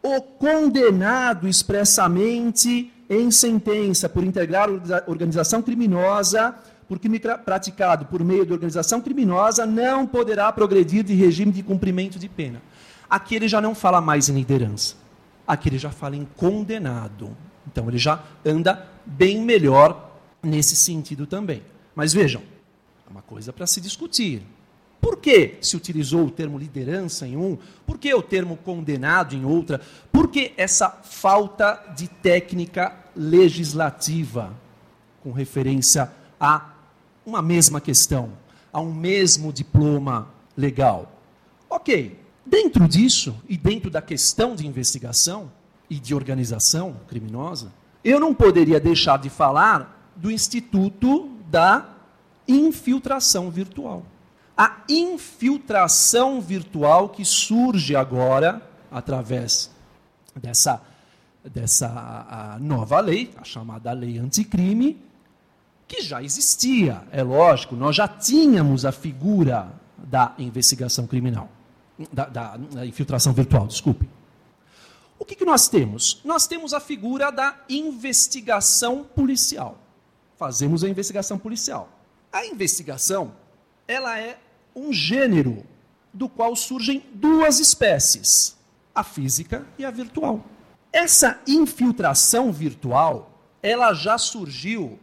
o 0.01 0.21
condenado 0.21 1.47
expressamente 1.47 2.91
em 3.09 3.31
sentença 3.31 4.07
por 4.07 4.23
integrar 4.23 4.69
organização 5.07 5.61
criminosa, 5.61 6.55
por 6.87 6.99
crime 6.99 7.19
praticado 7.19 8.05
por 8.05 8.23
meio 8.23 8.45
de 8.45 8.53
organização 8.53 9.01
criminosa, 9.01 9.65
não 9.65 10.07
poderá 10.07 10.51
progredir 10.51 11.03
de 11.03 11.13
regime 11.13 11.51
de 11.51 11.63
cumprimento 11.63 12.17
de 12.17 12.29
pena. 12.29 12.61
Aqui 13.09 13.35
ele 13.35 13.47
já 13.47 13.59
não 13.59 13.73
fala 13.73 13.99
mais 13.99 14.29
em 14.29 14.33
liderança. 14.33 14.95
Aqui 15.47 15.69
ele 15.69 15.79
já 15.79 15.89
fala 15.89 16.15
em 16.15 16.27
condenado. 16.35 17.35
Então 17.67 17.87
ele 17.87 17.97
já 17.97 18.23
anda 18.45 18.87
bem 19.05 19.41
melhor 19.41 20.11
nesse 20.41 20.75
sentido 20.75 21.25
também. 21.25 21.63
Mas 21.95 22.13
vejam, 22.13 22.41
é 23.07 23.11
uma 23.11 23.21
coisa 23.21 23.51
para 23.51 23.67
se 23.67 23.81
discutir. 23.81 24.43
Por 25.01 25.17
que 25.17 25.55
se 25.61 25.77
utilizou 25.77 26.25
o 26.25 26.31
termo 26.31 26.57
liderança 26.57 27.25
em 27.25 27.37
um? 27.37 27.57
Por 27.85 27.97
que 27.97 28.13
o 28.13 28.21
termo 28.21 28.57
condenado 28.57 29.33
em 29.35 29.45
outra? 29.45 29.79
Por 30.11 30.27
que 30.27 30.53
essa 30.57 30.89
falta 30.89 31.93
de 31.95 32.07
técnica 32.07 32.95
legislativa 33.15 34.53
com 35.23 35.31
referência 35.31 36.11
a 36.39 36.73
uma 37.25 37.41
mesma 37.41 37.79
questão, 37.79 38.31
a 38.73 38.81
um 38.81 38.93
mesmo 38.93 39.53
diploma 39.53 40.27
legal? 40.55 41.11
Ok, 41.69 42.19
dentro 42.45 42.87
disso 42.87 43.35
e 43.47 43.57
dentro 43.57 43.89
da 43.89 44.01
questão 44.01 44.55
de 44.55 44.67
investigação 44.67 45.51
e 45.89 45.95
de 45.95 46.13
organização 46.13 46.97
criminosa, 47.07 47.71
eu 48.03 48.19
não 48.19 48.33
poderia 48.33 48.79
deixar 48.79 49.17
de 49.17 49.29
falar 49.29 50.11
do 50.15 50.29
Instituto 50.29 51.29
da 51.49 51.89
Infiltração 52.47 53.49
Virtual 53.49 54.03
a 54.59 54.83
infiltração 54.89 56.41
virtual 56.41 57.07
que 57.07 57.23
surge 57.23 57.95
agora 57.95 58.61
através 58.91 59.71
dessa, 60.35 60.81
dessa 61.45 62.57
nova 62.59 62.99
lei, 62.99 63.31
a 63.37 63.45
chamada 63.45 63.89
lei 63.93 64.17
anticrime, 64.17 65.01
que 65.87 66.01
já 66.01 66.21
existia, 66.21 67.01
é 67.09 67.23
lógico, 67.23 67.73
nós 67.73 67.95
já 67.95 68.05
tínhamos 68.05 68.83
a 68.83 68.91
figura 68.91 69.71
da 69.97 70.35
investigação 70.37 71.07
criminal, 71.07 71.47
da, 72.11 72.25
da, 72.25 72.57
da 72.57 72.85
infiltração 72.85 73.31
virtual, 73.31 73.65
desculpe. 73.65 74.09
O 75.17 75.23
que, 75.23 75.35
que 75.35 75.45
nós 75.45 75.69
temos? 75.69 76.19
Nós 76.25 76.47
temos 76.47 76.73
a 76.73 76.81
figura 76.81 77.31
da 77.31 77.55
investigação 77.69 79.05
policial. 79.05 79.77
Fazemos 80.37 80.83
a 80.83 80.89
investigação 80.89 81.37
policial. 81.37 81.87
A 82.29 82.45
investigação, 82.45 83.31
ela 83.87 84.19
é 84.19 84.37
um 84.75 84.91
gênero 84.93 85.63
do 86.13 86.27
qual 86.27 86.55
surgem 86.55 87.03
duas 87.13 87.59
espécies, 87.59 88.57
a 88.93 89.03
física 89.03 89.65
e 89.77 89.85
a 89.85 89.91
virtual. 89.91 90.43
Essa 90.91 91.39
infiltração 91.47 92.51
virtual, 92.51 93.31
ela 93.61 93.93
já 93.93 94.17
surgiu 94.17 94.97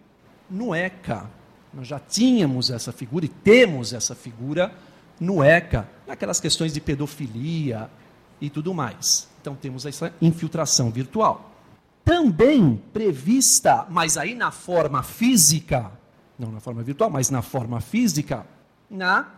no 0.51 0.75
ECA. 0.75 1.31
Nós 1.73 1.87
já 1.87 1.99
tínhamos 1.99 2.71
essa 2.71 2.93
figura 2.93 3.27
e 3.27 3.29
temos 3.29 3.93
essa 3.93 4.15
figura 4.15 4.73
no 5.21 5.43
ECA, 5.43 5.89
naquelas 6.07 6.41
questões 6.41 6.73
de 6.73 6.81
pedofilia 6.81 7.91
e 8.41 8.51
tudo 8.51 8.75
mais. 8.75 9.29
Então 9.41 9.55
temos 9.55 9.87
essa 9.87 10.13
infiltração 10.21 10.91
virtual. 10.91 11.53
Também 12.05 12.83
prevista, 12.93 13.87
mas 13.89 14.17
aí 14.17 14.35
na 14.35 14.51
forma 14.51 15.03
física, 15.03 15.91
não 16.39 16.51
na 16.51 16.61
forma 16.61 16.83
virtual, 16.83 17.11
mas 17.11 17.31
na 17.31 17.43
forma 17.43 17.81
física, 17.81 18.47
na 18.91 19.36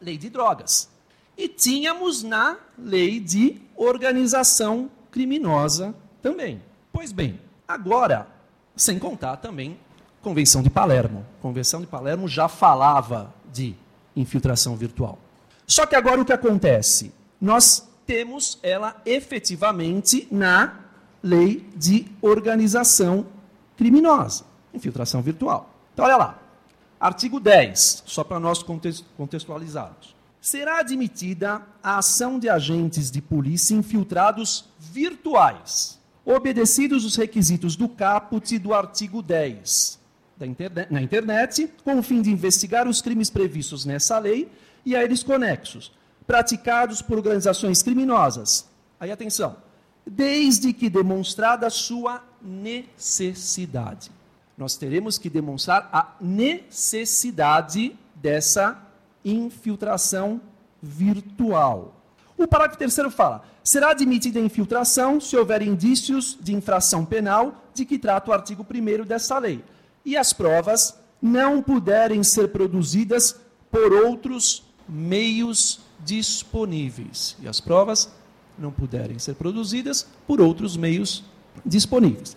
lei 0.00 0.16
de 0.16 0.30
drogas. 0.30 0.88
E 1.36 1.48
tínhamos 1.48 2.22
na 2.22 2.56
lei 2.78 3.20
de 3.20 3.60
organização 3.76 4.90
criminosa 5.10 5.94
também. 6.20 6.62
Pois 6.92 7.12
bem, 7.12 7.40
agora, 7.66 8.26
sem 8.76 8.98
contar 8.98 9.36
também 9.36 9.78
Convenção 10.22 10.62
de 10.62 10.68
Palermo. 10.68 11.24
Convenção 11.40 11.80
de 11.80 11.86
Palermo 11.86 12.28
já 12.28 12.46
falava 12.46 13.32
de 13.50 13.74
infiltração 14.14 14.76
virtual. 14.76 15.18
Só 15.66 15.86
que 15.86 15.96
agora 15.96 16.20
o 16.20 16.24
que 16.24 16.32
acontece? 16.32 17.12
Nós 17.40 17.88
temos 18.06 18.58
ela 18.62 19.00
efetivamente 19.06 20.28
na 20.30 20.78
lei 21.22 21.66
de 21.74 22.06
organização 22.20 23.26
criminosa, 23.76 24.44
infiltração 24.74 25.22
virtual. 25.22 25.70
Então, 25.94 26.04
olha 26.04 26.16
lá. 26.16 26.39
Artigo 27.00 27.40
10, 27.40 28.02
só 28.04 28.22
para 28.22 28.38
nós 28.38 28.62
contextualizarmos. 29.16 30.14
Será 30.38 30.80
admitida 30.80 31.62
a 31.82 31.96
ação 31.96 32.38
de 32.38 32.46
agentes 32.46 33.10
de 33.10 33.22
polícia 33.22 33.74
infiltrados 33.74 34.66
virtuais, 34.78 35.98
obedecidos 36.26 37.06
os 37.06 37.16
requisitos 37.16 37.74
do 37.74 37.88
caput 37.88 38.58
do 38.58 38.74
artigo 38.74 39.22
10 39.22 39.98
da 40.36 40.46
internet, 40.46 40.92
na 40.92 41.00
internet, 41.00 41.72
com 41.84 41.98
o 41.98 42.02
fim 42.02 42.20
de 42.20 42.30
investigar 42.30 42.86
os 42.86 43.00
crimes 43.00 43.30
previstos 43.30 43.86
nessa 43.86 44.18
lei 44.18 44.50
e 44.84 44.94
a 44.94 45.02
eles 45.02 45.22
conexos, 45.22 45.92
praticados 46.26 47.00
por 47.00 47.16
organizações 47.16 47.82
criminosas. 47.82 48.68
Aí 48.98 49.10
atenção, 49.10 49.56
desde 50.06 50.74
que 50.74 50.90
demonstrada 50.90 51.68
sua 51.70 52.22
necessidade 52.42 54.10
nós 54.60 54.76
teremos 54.76 55.16
que 55.16 55.30
demonstrar 55.30 55.88
a 55.90 56.14
necessidade 56.20 57.96
dessa 58.14 58.78
infiltração 59.24 60.38
virtual. 60.82 61.94
O 62.36 62.46
parágrafo 62.46 62.78
terceiro 62.78 63.10
fala: 63.10 63.42
será 63.64 63.90
admitida 63.90 64.38
a 64.38 64.42
infiltração 64.42 65.18
se 65.18 65.34
houver 65.34 65.62
indícios 65.62 66.36
de 66.38 66.54
infração 66.54 67.06
penal 67.06 67.64
de 67.72 67.86
que 67.86 67.98
trata 67.98 68.30
o 68.30 68.34
artigo 68.34 68.66
1 68.70 69.06
dessa 69.06 69.38
lei, 69.38 69.64
e 70.04 70.14
as 70.14 70.34
provas 70.34 70.94
não 71.22 71.62
puderem 71.62 72.22
ser 72.22 72.48
produzidas 72.48 73.40
por 73.70 73.94
outros 73.94 74.62
meios 74.86 75.80
disponíveis. 76.00 77.34
E 77.40 77.48
as 77.48 77.60
provas 77.60 78.10
não 78.58 78.70
puderem 78.70 79.18
ser 79.18 79.36
produzidas 79.36 80.06
por 80.26 80.38
outros 80.38 80.76
meios 80.76 81.24
disponíveis. 81.64 82.36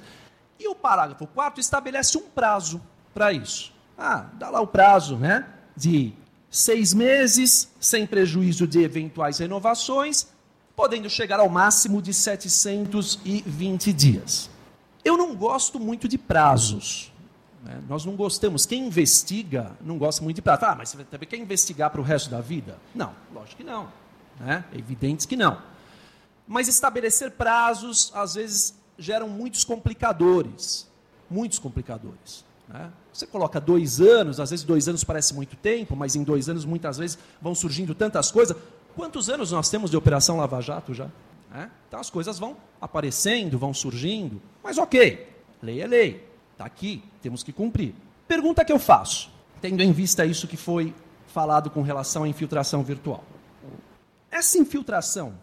E 0.64 0.68
o 0.69 0.73
parágrafo 0.73 1.27
4 1.27 1.60
estabelece 1.60 2.18
um 2.18 2.22
prazo 2.22 2.81
para 3.14 3.34
isso. 3.34 3.73
Ah, 3.98 4.27
dá 4.35 4.49
lá 4.49 4.61
o 4.61 4.68
prazo, 4.68 5.18
né? 5.18 5.45
De 5.76 6.14
seis 6.49 6.94
meses, 6.94 7.69
sem 7.81 8.07
prejuízo 8.07 8.65
de 8.65 8.81
eventuais 8.81 9.40
renovações, 9.40 10.27
podendo 10.73 11.10
chegar 11.10 11.41
ao 11.41 11.49
máximo 11.49 12.02
de 12.02 12.14
720 12.14 13.91
dias. 13.91 14.49
Eu 15.03 15.18
não 15.18 15.35
gosto 15.35 15.81
muito 15.81 16.07
de 16.07 16.18
prazos. 16.18 17.11
Né? 17.61 17.84
Nós 17.90 18.06
não 18.06 18.15
gostamos. 18.15 18.65
Quem 18.65 18.88
investiga 18.88 19.76
não 19.81 19.98
gosta 19.98 20.23
muito 20.23 20.38
de 20.38 20.41
prazo. 20.41 20.64
Ah, 20.64 20.76
mas 20.76 20.90
você 20.90 21.03
também 21.03 21.27
quer 21.27 21.38
investigar 21.38 21.90
para 21.90 21.99
o 21.99 22.03
resto 22.06 22.30
da 22.30 22.40
vida? 22.40 22.77
Não, 22.95 23.14
lógico 23.34 23.57
que 23.57 23.65
não. 23.65 23.91
Né? 24.40 24.64
É 24.72 24.77
evidente 24.80 25.27
que 25.27 25.35
não. 25.35 25.61
Mas 26.48 26.69
estabelecer 26.69 27.31
prazos, 27.31 28.14
às 28.15 28.35
vezes, 28.35 28.73
geram 28.98 29.30
muitos 29.30 29.64
complicadores. 29.64 30.88
Muitos 31.30 31.60
complicadores. 31.60 32.45
Né? 32.68 32.91
Você 33.14 33.28
coloca 33.28 33.60
dois 33.60 34.02
anos, 34.02 34.40
às 34.40 34.49
vezes 34.49 34.65
dois 34.65 34.88
anos 34.88 35.03
parece 35.03 35.34
muito 35.34 35.56
tempo, 35.56 35.95
mas 35.95 36.15
em 36.15 36.24
dois 36.24 36.49
anos 36.49 36.65
muitas 36.65 36.98
vezes 36.98 37.18
vão 37.41 37.53
surgindo 37.53 37.94
tantas 37.94 38.32
coisas. 38.32 38.56
Quantos 38.95 39.30
anos 39.30 39.52
nós 39.52 39.70
temos 39.70 39.90
de 39.90 39.98
Operação 39.98 40.38
Lava 40.38 40.61
Jato 40.61 40.94
já? 40.94 41.10
Né? 41.52 41.70
Então 41.88 41.99
as 41.99 42.10
coisas 42.10 42.40
vão 42.40 42.57
aparecendo, 42.82 43.57
vão 43.57 43.74
surgindo. 43.74 44.41
Mas 44.64 44.78
ok, 44.78 45.28
lei 45.61 45.82
é 45.82 45.88
lei. 45.88 46.28
Está 46.53 46.65
aqui, 46.65 47.03
temos 47.22 47.44
que 47.44 47.52
cumprir. 47.52 47.94
Pergunta 48.28 48.64
que 48.64 48.72
eu 48.72 48.80
faço, 48.80 49.30
tendo 49.61 49.82
em 49.82 49.91
vista 49.91 50.26
isso 50.26 50.48
que 50.48 50.57
foi 50.57 50.94
falado 51.28 51.70
com 51.70 51.82
relação 51.82 52.24
à 52.24 52.28
infiltração 52.28 52.84
virtual. 52.84 53.24
Essa 54.32 54.57
infiltração 54.57 55.34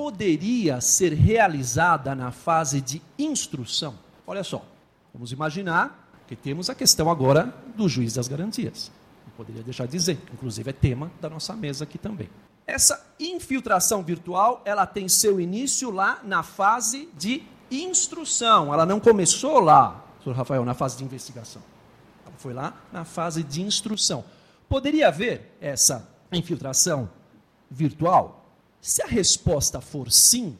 poderia 0.00 0.80
ser 0.80 1.12
realizada 1.12 2.14
na 2.14 2.30
fase 2.30 2.80
de 2.80 3.02
instrução. 3.18 3.98
Olha 4.26 4.42
só, 4.42 4.64
vamos 5.12 5.30
imaginar 5.30 6.08
que 6.26 6.34
temos 6.34 6.70
a 6.70 6.74
questão 6.74 7.10
agora 7.10 7.54
do 7.76 7.86
juiz 7.86 8.14
das 8.14 8.26
garantias. 8.26 8.90
poderia 9.36 9.62
deixar 9.62 9.84
de 9.84 9.92
dizer, 9.92 10.18
inclusive 10.32 10.70
é 10.70 10.72
tema 10.72 11.12
da 11.20 11.28
nossa 11.28 11.52
mesa 11.54 11.84
aqui 11.84 11.98
também. 11.98 12.30
Essa 12.66 12.98
infiltração 13.20 14.02
virtual, 14.02 14.62
ela 14.64 14.86
tem 14.86 15.06
seu 15.06 15.38
início 15.38 15.90
lá 15.90 16.18
na 16.24 16.42
fase 16.42 17.10
de 17.18 17.42
instrução. 17.70 18.72
Ela 18.72 18.86
não 18.86 19.00
começou 19.00 19.60
lá, 19.60 20.02
Sr. 20.24 20.32
Rafael, 20.32 20.64
na 20.64 20.72
fase 20.72 20.96
de 20.96 21.04
investigação. 21.04 21.60
Ela 22.24 22.36
foi 22.38 22.54
lá 22.54 22.72
na 22.90 23.04
fase 23.04 23.42
de 23.42 23.60
instrução. 23.60 24.24
Poderia 24.66 25.08
haver 25.08 25.58
essa 25.60 26.08
infiltração 26.32 27.06
virtual? 27.70 28.39
Se 28.80 29.02
a 29.02 29.06
resposta 29.06 29.80
for 29.80 30.10
sim, 30.10 30.56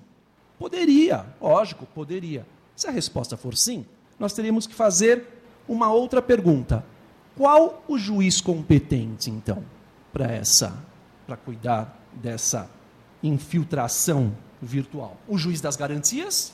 poderia, 0.58 1.24
lógico, 1.40 1.86
poderia. 1.86 2.46
Se 2.76 2.86
a 2.86 2.90
resposta 2.90 3.36
for 3.36 3.56
sim, 3.56 3.86
nós 4.18 4.32
teríamos 4.32 4.66
que 4.66 4.74
fazer 4.74 5.26
uma 5.66 5.90
outra 5.92 6.20
pergunta. 6.20 6.84
Qual 7.36 7.82
o 7.88 7.98
juiz 7.98 8.40
competente, 8.40 9.30
então, 9.30 9.64
para 10.12 10.30
essa, 10.30 10.76
para 11.26 11.36
cuidar 11.36 11.98
dessa 12.12 12.68
infiltração 13.22 14.36
virtual? 14.60 15.16
O 15.26 15.38
juiz 15.38 15.60
das 15.60 15.76
garantias 15.76 16.52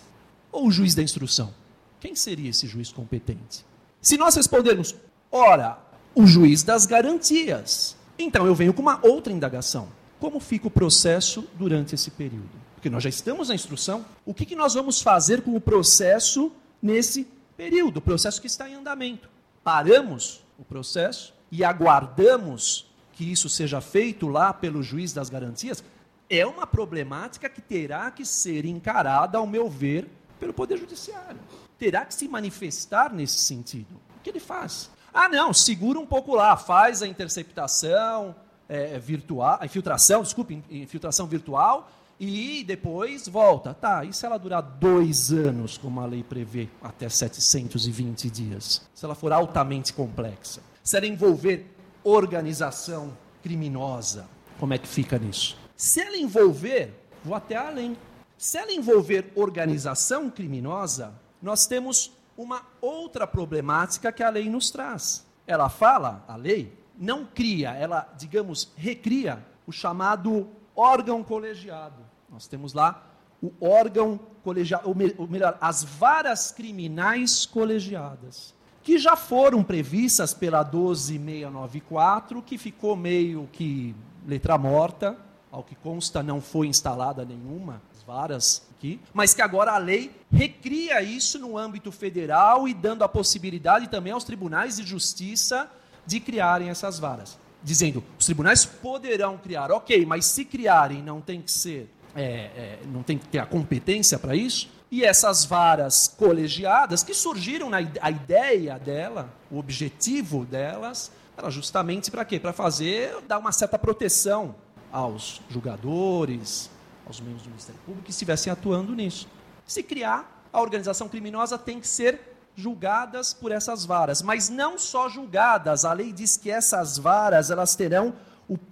ou 0.52 0.68
o 0.68 0.70
juiz 0.70 0.94
da 0.94 1.02
instrução? 1.02 1.52
Quem 1.98 2.14
seria 2.14 2.50
esse 2.50 2.68
juiz 2.68 2.92
competente? 2.92 3.64
Se 4.00 4.16
nós 4.16 4.36
respondermos, 4.36 4.94
ora, 5.32 5.78
o 6.14 6.26
juiz 6.26 6.62
das 6.62 6.86
garantias, 6.86 7.96
então 8.16 8.46
eu 8.46 8.54
venho 8.54 8.72
com 8.72 8.82
uma 8.82 9.04
outra 9.04 9.32
indagação. 9.32 9.88
Como 10.18 10.40
fica 10.40 10.66
o 10.66 10.70
processo 10.70 11.46
durante 11.54 11.94
esse 11.94 12.10
período? 12.10 12.50
Porque 12.74 12.88
nós 12.88 13.02
já 13.02 13.08
estamos 13.08 13.48
na 13.48 13.54
instrução. 13.54 14.04
O 14.24 14.32
que, 14.32 14.46
que 14.46 14.56
nós 14.56 14.74
vamos 14.74 15.00
fazer 15.00 15.42
com 15.42 15.54
o 15.54 15.60
processo 15.60 16.52
nesse 16.80 17.26
período? 17.56 17.98
O 17.98 18.02
processo 18.02 18.40
que 18.40 18.46
está 18.46 18.68
em 18.68 18.74
andamento. 18.74 19.28
Paramos 19.62 20.42
o 20.58 20.64
processo 20.64 21.34
e 21.50 21.64
aguardamos 21.64 22.86
que 23.12 23.30
isso 23.30 23.48
seja 23.48 23.80
feito 23.80 24.28
lá 24.28 24.52
pelo 24.52 24.82
juiz 24.82 25.12
das 25.12 25.30
garantias, 25.30 25.82
é 26.28 26.46
uma 26.46 26.66
problemática 26.66 27.48
que 27.48 27.62
terá 27.62 28.10
que 28.10 28.24
ser 28.24 28.66
encarada, 28.66 29.38
ao 29.38 29.46
meu 29.46 29.70
ver, 29.70 30.08
pelo 30.38 30.52
Poder 30.52 30.76
Judiciário. 30.76 31.40
Terá 31.78 32.04
que 32.04 32.14
se 32.14 32.28
manifestar 32.28 33.12
nesse 33.12 33.38
sentido. 33.38 33.94
O 34.18 34.22
que 34.22 34.30
ele 34.30 34.40
faz? 34.40 34.90
Ah, 35.14 35.28
não, 35.28 35.52
segura 35.54 35.98
um 35.98 36.06
pouco 36.06 36.34
lá, 36.34 36.56
faz 36.56 37.02
a 37.02 37.06
interceptação 37.06 38.34
é, 38.68 38.98
virtual, 38.98 39.58
a 39.60 39.66
infiltração, 39.66 40.22
desculpe, 40.22 40.62
infiltração 40.70 41.26
virtual, 41.26 41.90
e 42.18 42.64
depois 42.64 43.28
volta. 43.28 43.74
Tá, 43.74 44.04
e 44.04 44.12
se 44.12 44.24
ela 44.24 44.38
durar 44.38 44.62
dois 44.62 45.32
anos, 45.32 45.76
como 45.76 46.00
a 46.00 46.06
lei 46.06 46.22
prevê, 46.22 46.68
até 46.82 47.08
720 47.08 48.30
dias? 48.30 48.82
Se 48.94 49.04
ela 49.04 49.14
for 49.14 49.32
altamente 49.32 49.92
complexa? 49.92 50.62
Se 50.82 50.96
ela 50.96 51.06
envolver 51.06 51.66
organização 52.02 53.12
criminosa. 53.42 54.28
Como 54.58 54.72
é 54.72 54.78
que 54.78 54.88
fica 54.88 55.18
nisso? 55.18 55.58
Se 55.76 56.00
ela 56.00 56.16
envolver, 56.16 56.94
vou 57.24 57.34
até 57.34 57.56
além. 57.56 57.96
Se 58.38 58.56
ela 58.58 58.72
envolver 58.72 59.32
organização 59.34 60.30
criminosa, 60.30 61.12
nós 61.42 61.66
temos 61.66 62.12
uma 62.36 62.62
outra 62.80 63.26
problemática 63.26 64.12
que 64.12 64.22
a 64.22 64.30
lei 64.30 64.48
nos 64.48 64.70
traz. 64.70 65.26
Ela 65.46 65.68
fala, 65.68 66.24
a 66.28 66.36
lei, 66.36 66.72
não 66.96 67.24
cria, 67.24 67.70
ela, 67.72 68.12
digamos, 68.16 68.72
recria 68.76 69.44
o 69.66 69.72
chamado 69.72 70.48
órgão 70.74 71.22
colegiado. 71.22 72.02
Nós 72.30 72.46
temos 72.46 72.72
lá 72.72 73.04
o 73.42 73.52
órgão 73.60 74.18
colegiado, 74.42 74.88
ou 74.88 75.26
melhor, 75.28 75.58
as 75.60 75.84
varas 75.84 76.50
criminais 76.50 77.44
colegiadas 77.44 78.54
que 78.82 78.98
já 78.98 79.16
foram 79.16 79.64
previstas 79.64 80.32
pela 80.32 80.62
12694, 80.62 82.40
que 82.40 82.56
ficou 82.56 82.94
meio 82.94 83.48
que 83.50 83.92
letra 84.24 84.56
morta, 84.56 85.18
ao 85.50 85.64
que 85.64 85.74
consta 85.74 86.22
não 86.22 86.40
foi 86.40 86.68
instalada 86.68 87.24
nenhuma, 87.24 87.82
varas 88.06 88.62
aqui, 88.70 89.00
mas 89.12 89.34
que 89.34 89.42
agora 89.42 89.72
a 89.72 89.78
lei 89.78 90.14
recria 90.30 91.02
isso 91.02 91.38
no 91.38 91.58
âmbito 91.58 91.90
federal 91.90 92.68
e 92.68 92.72
dando 92.72 93.02
a 93.02 93.08
possibilidade 93.08 93.88
também 93.88 94.12
aos 94.12 94.22
tribunais 94.22 94.76
de 94.76 94.84
justiça 94.84 95.68
de 96.06 96.20
criarem 96.20 96.68
essas 96.68 96.98
varas. 96.98 97.38
Dizendo, 97.62 98.02
os 98.18 98.24
tribunais 98.24 98.64
poderão 98.64 99.36
criar, 99.36 99.72
ok, 99.72 100.06
mas 100.06 100.26
se 100.26 100.44
criarem 100.44 101.02
não 101.02 101.20
tem 101.20 101.42
que 101.42 101.50
ser, 101.50 101.90
é, 102.14 102.22
é, 102.22 102.78
não 102.86 103.02
tem 103.02 103.18
que 103.18 103.26
ter 103.26 103.38
a 103.38 103.46
competência 103.46 104.18
para 104.18 104.36
isso, 104.36 104.68
e 104.90 105.04
essas 105.04 105.44
varas 105.44 106.06
colegiadas, 106.16 107.02
que 107.02 107.12
surgiram 107.12 107.68
na 107.68 107.78
a 108.00 108.10
ideia 108.10 108.78
dela, 108.78 109.34
o 109.50 109.58
objetivo 109.58 110.44
delas, 110.44 111.10
era 111.36 111.50
justamente 111.50 112.10
para 112.10 112.24
quê? 112.24 112.38
Para 112.38 112.52
fazer, 112.52 113.20
dar 113.26 113.38
uma 113.38 113.52
certa 113.52 113.78
proteção 113.78 114.54
aos 114.92 115.42
julgadores, 115.50 116.70
aos 117.04 117.20
membros 117.20 117.42
do 117.42 117.50
Ministério 117.50 117.80
Público 117.84 118.04
que 118.04 118.10
estivessem 118.10 118.52
atuando 118.52 118.94
nisso. 118.94 119.28
Se 119.66 119.82
criar, 119.82 120.44
a 120.52 120.60
organização 120.60 121.08
criminosa 121.08 121.58
tem 121.58 121.80
que 121.80 121.88
ser 121.88 122.35
julgadas 122.56 123.32
por 123.34 123.52
essas 123.52 123.84
varas, 123.84 124.22
mas 124.22 124.48
não 124.48 124.78
só 124.78 125.08
julgadas. 125.08 125.84
A 125.84 125.92
lei 125.92 126.12
diz 126.12 126.36
que 126.36 126.50
essas 126.50 126.98
varas 126.98 127.50
elas 127.50 127.76
terão 127.76 128.14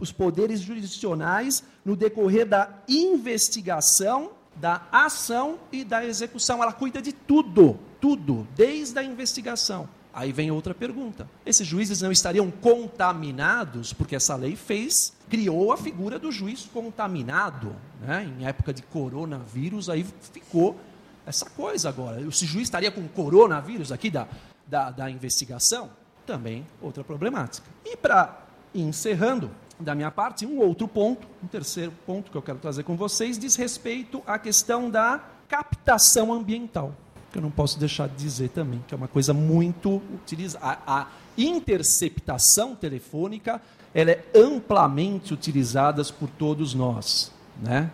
os 0.01 0.11
poderes 0.11 0.61
jurisdicionais 0.61 1.63
no 1.85 1.95
decorrer 1.95 2.47
da 2.47 2.69
investigação 2.89 4.31
da 4.57 4.83
ação 4.91 5.59
e 5.73 5.85
da 5.85 6.05
execução. 6.05 6.63
Ela 6.63 6.73
cuida 6.73 7.01
de 7.03 7.13
tudo, 7.13 7.79
tudo, 8.01 8.47
desde 8.55 8.99
a 8.99 9.03
investigação. 9.03 9.89
Aí 10.13 10.31
vem 10.31 10.51
outra 10.51 10.73
pergunta. 10.73 11.29
Esses 11.45 11.67
juízes 11.67 12.01
não 12.01 12.13
estariam 12.13 12.49
contaminados, 12.49 13.93
porque 13.93 14.15
essa 14.15 14.37
lei 14.37 14.55
fez, 14.55 15.13
criou 15.29 15.73
a 15.73 15.77
figura 15.77 16.21
do 16.21 16.31
juiz 16.31 16.69
contaminado. 16.73 17.75
Né? 18.01 18.33
Em 18.39 18.47
época 18.47 18.73
de 18.73 18.83
coronavírus, 18.83 19.91
aí 19.91 20.07
ficou 20.33 20.77
essa 21.27 21.49
coisa 21.51 21.89
agora. 21.89 22.21
Esse 22.21 22.47
juiz 22.47 22.65
estaria 22.65 22.91
com 22.91 23.07
coronavírus 23.09 23.93
aqui 23.93 24.11
da, 24.11 24.29
da, 24.67 24.91
da 24.91 25.11
investigação? 25.11 25.91
Também 26.27 26.67
outra 26.81 27.05
problemática. 27.05 27.69
E 27.85 27.97
para 27.97 28.47
encerrando, 28.75 29.51
da 29.79 29.95
minha 29.95 30.11
parte, 30.11 30.47
um 30.47 30.59
outro 30.59 30.87
ponto, 30.87 31.27
um 31.43 31.47
terceiro 31.47 31.93
ponto 32.07 32.31
que 32.31 32.37
eu 32.37 32.43
quero 32.43 32.59
trazer 32.59 32.85
com 32.85 32.97
vocês, 32.97 33.39
diz 33.39 33.57
respeito 33.57 34.23
à 34.27 34.39
questão 34.39 34.91
da 34.91 35.21
captação 35.49 36.33
ambiental. 36.33 36.95
Que 37.33 37.39
eu 37.39 37.43
não 37.43 37.51
posso 37.51 37.79
deixar 37.79 38.09
de 38.09 38.15
dizer 38.15 38.51
também, 38.51 38.83
que 38.87 38.95
é 38.95 38.97
uma 38.97 39.09
coisa 39.09 39.35
muito 39.35 40.01
utilizada. 40.15 40.79
A, 40.87 41.07
interceptação 41.37 42.77
telefônica 42.77 43.61
ela 43.93 44.13
é 44.13 44.25
amplamente 44.37 45.35
utilizada 45.35 46.01
por 46.05 46.29
todos 46.29 46.75
nós. 46.75 47.33
Né? 47.61 47.91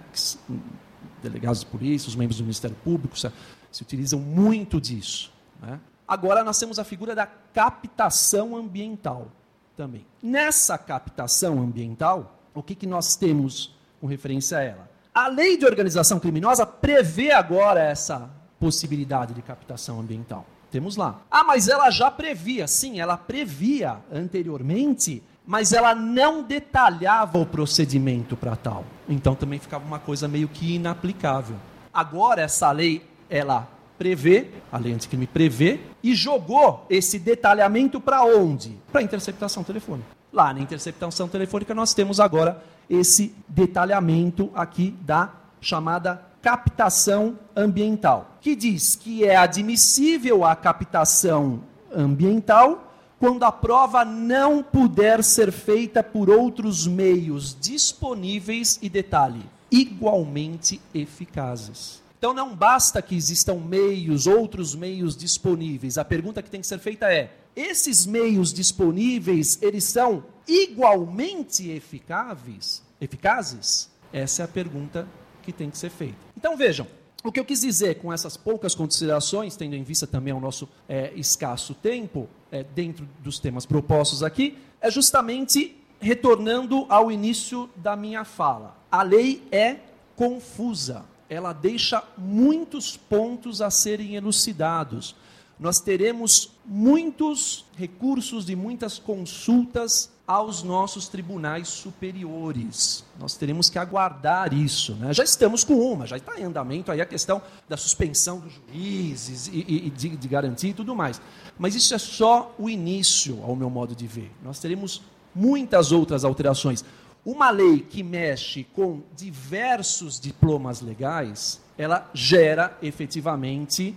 Delegados 1.22 1.60
de 1.60 1.66
polícia, 1.66 2.08
os 2.08 2.16
membros 2.16 2.38
do 2.38 2.44
Ministério 2.44 2.76
Público 2.82 3.18
se, 3.18 3.30
se 3.70 3.82
utilizam 3.82 4.18
muito 4.18 4.80
disso. 4.80 5.32
Né? 5.60 5.78
Agora 6.06 6.42
nós 6.42 6.58
temos 6.58 6.78
a 6.78 6.84
figura 6.84 7.14
da 7.14 7.26
captação 7.26 8.56
ambiental 8.56 9.28
também. 9.76 10.04
Nessa 10.22 10.76
captação 10.76 11.60
ambiental, 11.60 12.38
o 12.54 12.62
que, 12.62 12.74
que 12.74 12.86
nós 12.86 13.16
temos 13.16 13.74
com 14.00 14.06
referência 14.06 14.58
a 14.58 14.62
ela? 14.62 14.90
A 15.14 15.28
lei 15.28 15.56
de 15.56 15.64
organização 15.64 16.20
criminosa 16.20 16.66
prevê 16.66 17.32
agora 17.32 17.80
essa 17.80 18.30
possibilidade 18.58 19.34
de 19.34 19.42
captação 19.42 20.00
ambiental. 20.00 20.46
Temos 20.70 20.96
lá. 20.96 21.20
Ah, 21.30 21.42
mas 21.42 21.68
ela 21.68 21.90
já 21.90 22.10
previa. 22.10 22.68
Sim, 22.68 23.00
ela 23.00 23.16
previa 23.16 23.98
anteriormente, 24.12 25.22
mas 25.50 25.72
ela 25.72 25.96
não 25.96 26.44
detalhava 26.44 27.36
o 27.36 27.44
procedimento 27.44 28.36
para 28.36 28.54
tal. 28.54 28.84
Então 29.08 29.34
também 29.34 29.58
ficava 29.58 29.84
uma 29.84 29.98
coisa 29.98 30.28
meio 30.28 30.46
que 30.46 30.76
inaplicável. 30.76 31.56
Agora 31.92 32.42
essa 32.42 32.70
lei, 32.70 33.04
ela 33.28 33.68
prevê, 33.98 34.46
a 34.70 34.78
lei 34.78 34.92
anticrime 34.92 35.26
prevê, 35.26 35.80
e 36.04 36.14
jogou 36.14 36.86
esse 36.88 37.18
detalhamento 37.18 38.00
para 38.00 38.22
onde? 38.22 38.78
Para 38.92 39.02
interceptação 39.02 39.64
telefônica. 39.64 40.06
Lá 40.32 40.54
na 40.54 40.60
interceptação 40.60 41.26
telefônica 41.26 41.74
nós 41.74 41.92
temos 41.94 42.20
agora 42.20 42.62
esse 42.88 43.34
detalhamento 43.48 44.52
aqui 44.54 44.96
da 45.00 45.32
chamada 45.60 46.22
captação 46.40 47.36
ambiental, 47.56 48.36
que 48.40 48.54
diz 48.54 48.94
que 48.94 49.24
é 49.24 49.34
admissível 49.34 50.44
a 50.44 50.54
captação 50.54 51.58
ambiental 51.92 52.89
quando 53.20 53.44
a 53.44 53.52
prova 53.52 54.02
não 54.02 54.62
puder 54.62 55.22
ser 55.22 55.52
feita 55.52 56.02
por 56.02 56.30
outros 56.30 56.86
meios 56.86 57.54
disponíveis 57.60 58.78
e 58.80 58.88
detalhe, 58.88 59.44
igualmente 59.70 60.80
eficazes. 60.94 62.02
Então 62.18 62.32
não 62.32 62.56
basta 62.56 63.02
que 63.02 63.14
existam 63.14 63.56
meios, 63.56 64.26
outros 64.26 64.74
meios 64.74 65.14
disponíveis. 65.14 65.98
A 65.98 66.04
pergunta 66.04 66.42
que 66.42 66.50
tem 66.50 66.62
que 66.62 66.66
ser 66.66 66.78
feita 66.78 67.12
é: 67.12 67.30
esses 67.54 68.06
meios 68.06 68.54
disponíveis, 68.54 69.58
eles 69.60 69.84
são 69.84 70.24
igualmente 70.48 71.68
eficazes? 71.68 72.82
Eficazes? 72.98 73.90
Essa 74.10 74.42
é 74.42 74.44
a 74.46 74.48
pergunta 74.48 75.06
que 75.42 75.52
tem 75.52 75.68
que 75.68 75.76
ser 75.76 75.90
feita. 75.90 76.16
Então 76.34 76.56
vejam, 76.56 76.86
o 77.22 77.30
que 77.30 77.38
eu 77.38 77.44
quis 77.44 77.60
dizer 77.60 77.96
com 77.96 78.12
essas 78.12 78.36
poucas 78.36 78.74
considerações, 78.74 79.56
tendo 79.56 79.76
em 79.76 79.82
vista 79.82 80.06
também 80.06 80.32
o 80.32 80.40
nosso 80.40 80.68
é, 80.88 81.12
escasso 81.14 81.74
tempo, 81.74 82.28
é, 82.50 82.62
dentro 82.64 83.06
dos 83.22 83.38
temas 83.38 83.66
propostos 83.66 84.22
aqui, 84.22 84.56
é 84.80 84.90
justamente 84.90 85.76
retornando 86.00 86.86
ao 86.88 87.12
início 87.12 87.68
da 87.76 87.94
minha 87.94 88.24
fala. 88.24 88.76
A 88.90 89.02
lei 89.02 89.42
é 89.52 89.76
confusa, 90.16 91.04
ela 91.28 91.52
deixa 91.52 92.02
muitos 92.16 92.96
pontos 92.96 93.60
a 93.60 93.70
serem 93.70 94.16
elucidados. 94.16 95.14
Nós 95.58 95.78
teremos 95.78 96.52
muitos 96.64 97.66
recursos 97.76 98.48
e 98.48 98.56
muitas 98.56 98.98
consultas 98.98 100.10
aos 100.30 100.62
nossos 100.62 101.08
tribunais 101.08 101.66
superiores. 101.66 103.04
Nós 103.18 103.34
teremos 103.34 103.68
que 103.68 103.80
aguardar 103.80 104.54
isso. 104.54 104.94
Né? 104.94 105.12
Já 105.12 105.24
estamos 105.24 105.64
com 105.64 105.74
uma, 105.74 106.06
já 106.06 106.16
está 106.16 106.38
em 106.38 106.44
andamento 106.44 106.92
aí 106.92 107.00
a 107.00 107.04
questão 107.04 107.42
da 107.68 107.76
suspensão 107.76 108.38
dos 108.38 108.52
juízes 108.52 109.48
e, 109.48 109.64
e, 109.66 109.86
e 109.88 109.90
de, 109.90 110.10
de 110.10 110.28
garantia 110.28 110.70
e 110.70 110.72
tudo 110.72 110.94
mais. 110.94 111.20
Mas 111.58 111.74
isso 111.74 111.92
é 111.92 111.98
só 111.98 112.54
o 112.56 112.70
início, 112.70 113.42
ao 113.42 113.56
meu 113.56 113.68
modo 113.68 113.92
de 113.92 114.06
ver. 114.06 114.30
Nós 114.40 114.60
teremos 114.60 115.02
muitas 115.34 115.90
outras 115.90 116.24
alterações. 116.24 116.84
Uma 117.24 117.50
lei 117.50 117.80
que 117.80 118.04
mexe 118.04 118.62
com 118.62 119.02
diversos 119.16 120.20
diplomas 120.20 120.80
legais, 120.80 121.60
ela 121.76 122.08
gera 122.14 122.78
efetivamente 122.80 123.96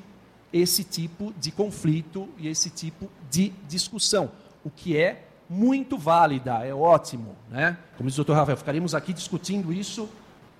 esse 0.52 0.84
tipo 0.84 1.32
de 1.40 1.52
conflito 1.52 2.28
e 2.40 2.48
esse 2.48 2.72
tipo 2.72 3.08
de 3.30 3.54
discussão, 3.70 4.32
o 4.64 4.72
que 4.72 4.98
é 4.98 5.28
muito 5.50 5.98
válida, 5.98 6.66
é 6.66 6.74
ótimo. 6.74 7.36
Né? 7.50 7.78
Como 7.98 8.10
diz 8.10 8.18
o 8.18 8.24
doutor 8.24 8.36
Rafael, 8.36 8.58
ficaríamos 8.58 8.96
aqui 8.96 9.14
discutindo 9.14 9.72
isso 9.72 10.10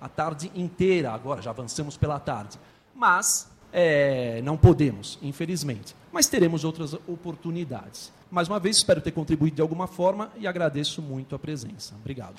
a 0.00 0.08
tarde 0.08 0.50
inteira, 0.54 1.12
agora 1.12 1.40
já 1.40 1.50
avançamos 1.50 1.96
pela 1.96 2.20
tarde. 2.20 2.58
Mas 2.94 3.50
é, 3.72 4.40
não 4.42 4.56
podemos, 4.56 5.18
infelizmente. 5.22 5.96
Mas 6.12 6.28
teremos 6.28 6.62
outras 6.62 6.94
oportunidades. 7.08 8.12
Mais 8.30 8.48
uma 8.48 8.60
vez, 8.60 8.76
espero 8.76 9.00
ter 9.00 9.12
contribuído 9.12 9.56
de 9.56 9.62
alguma 9.62 9.86
forma 9.86 10.30
e 10.36 10.46
agradeço 10.46 11.00
muito 11.02 11.34
a 11.34 11.38
presença. 11.38 11.94
Obrigado. 11.96 12.36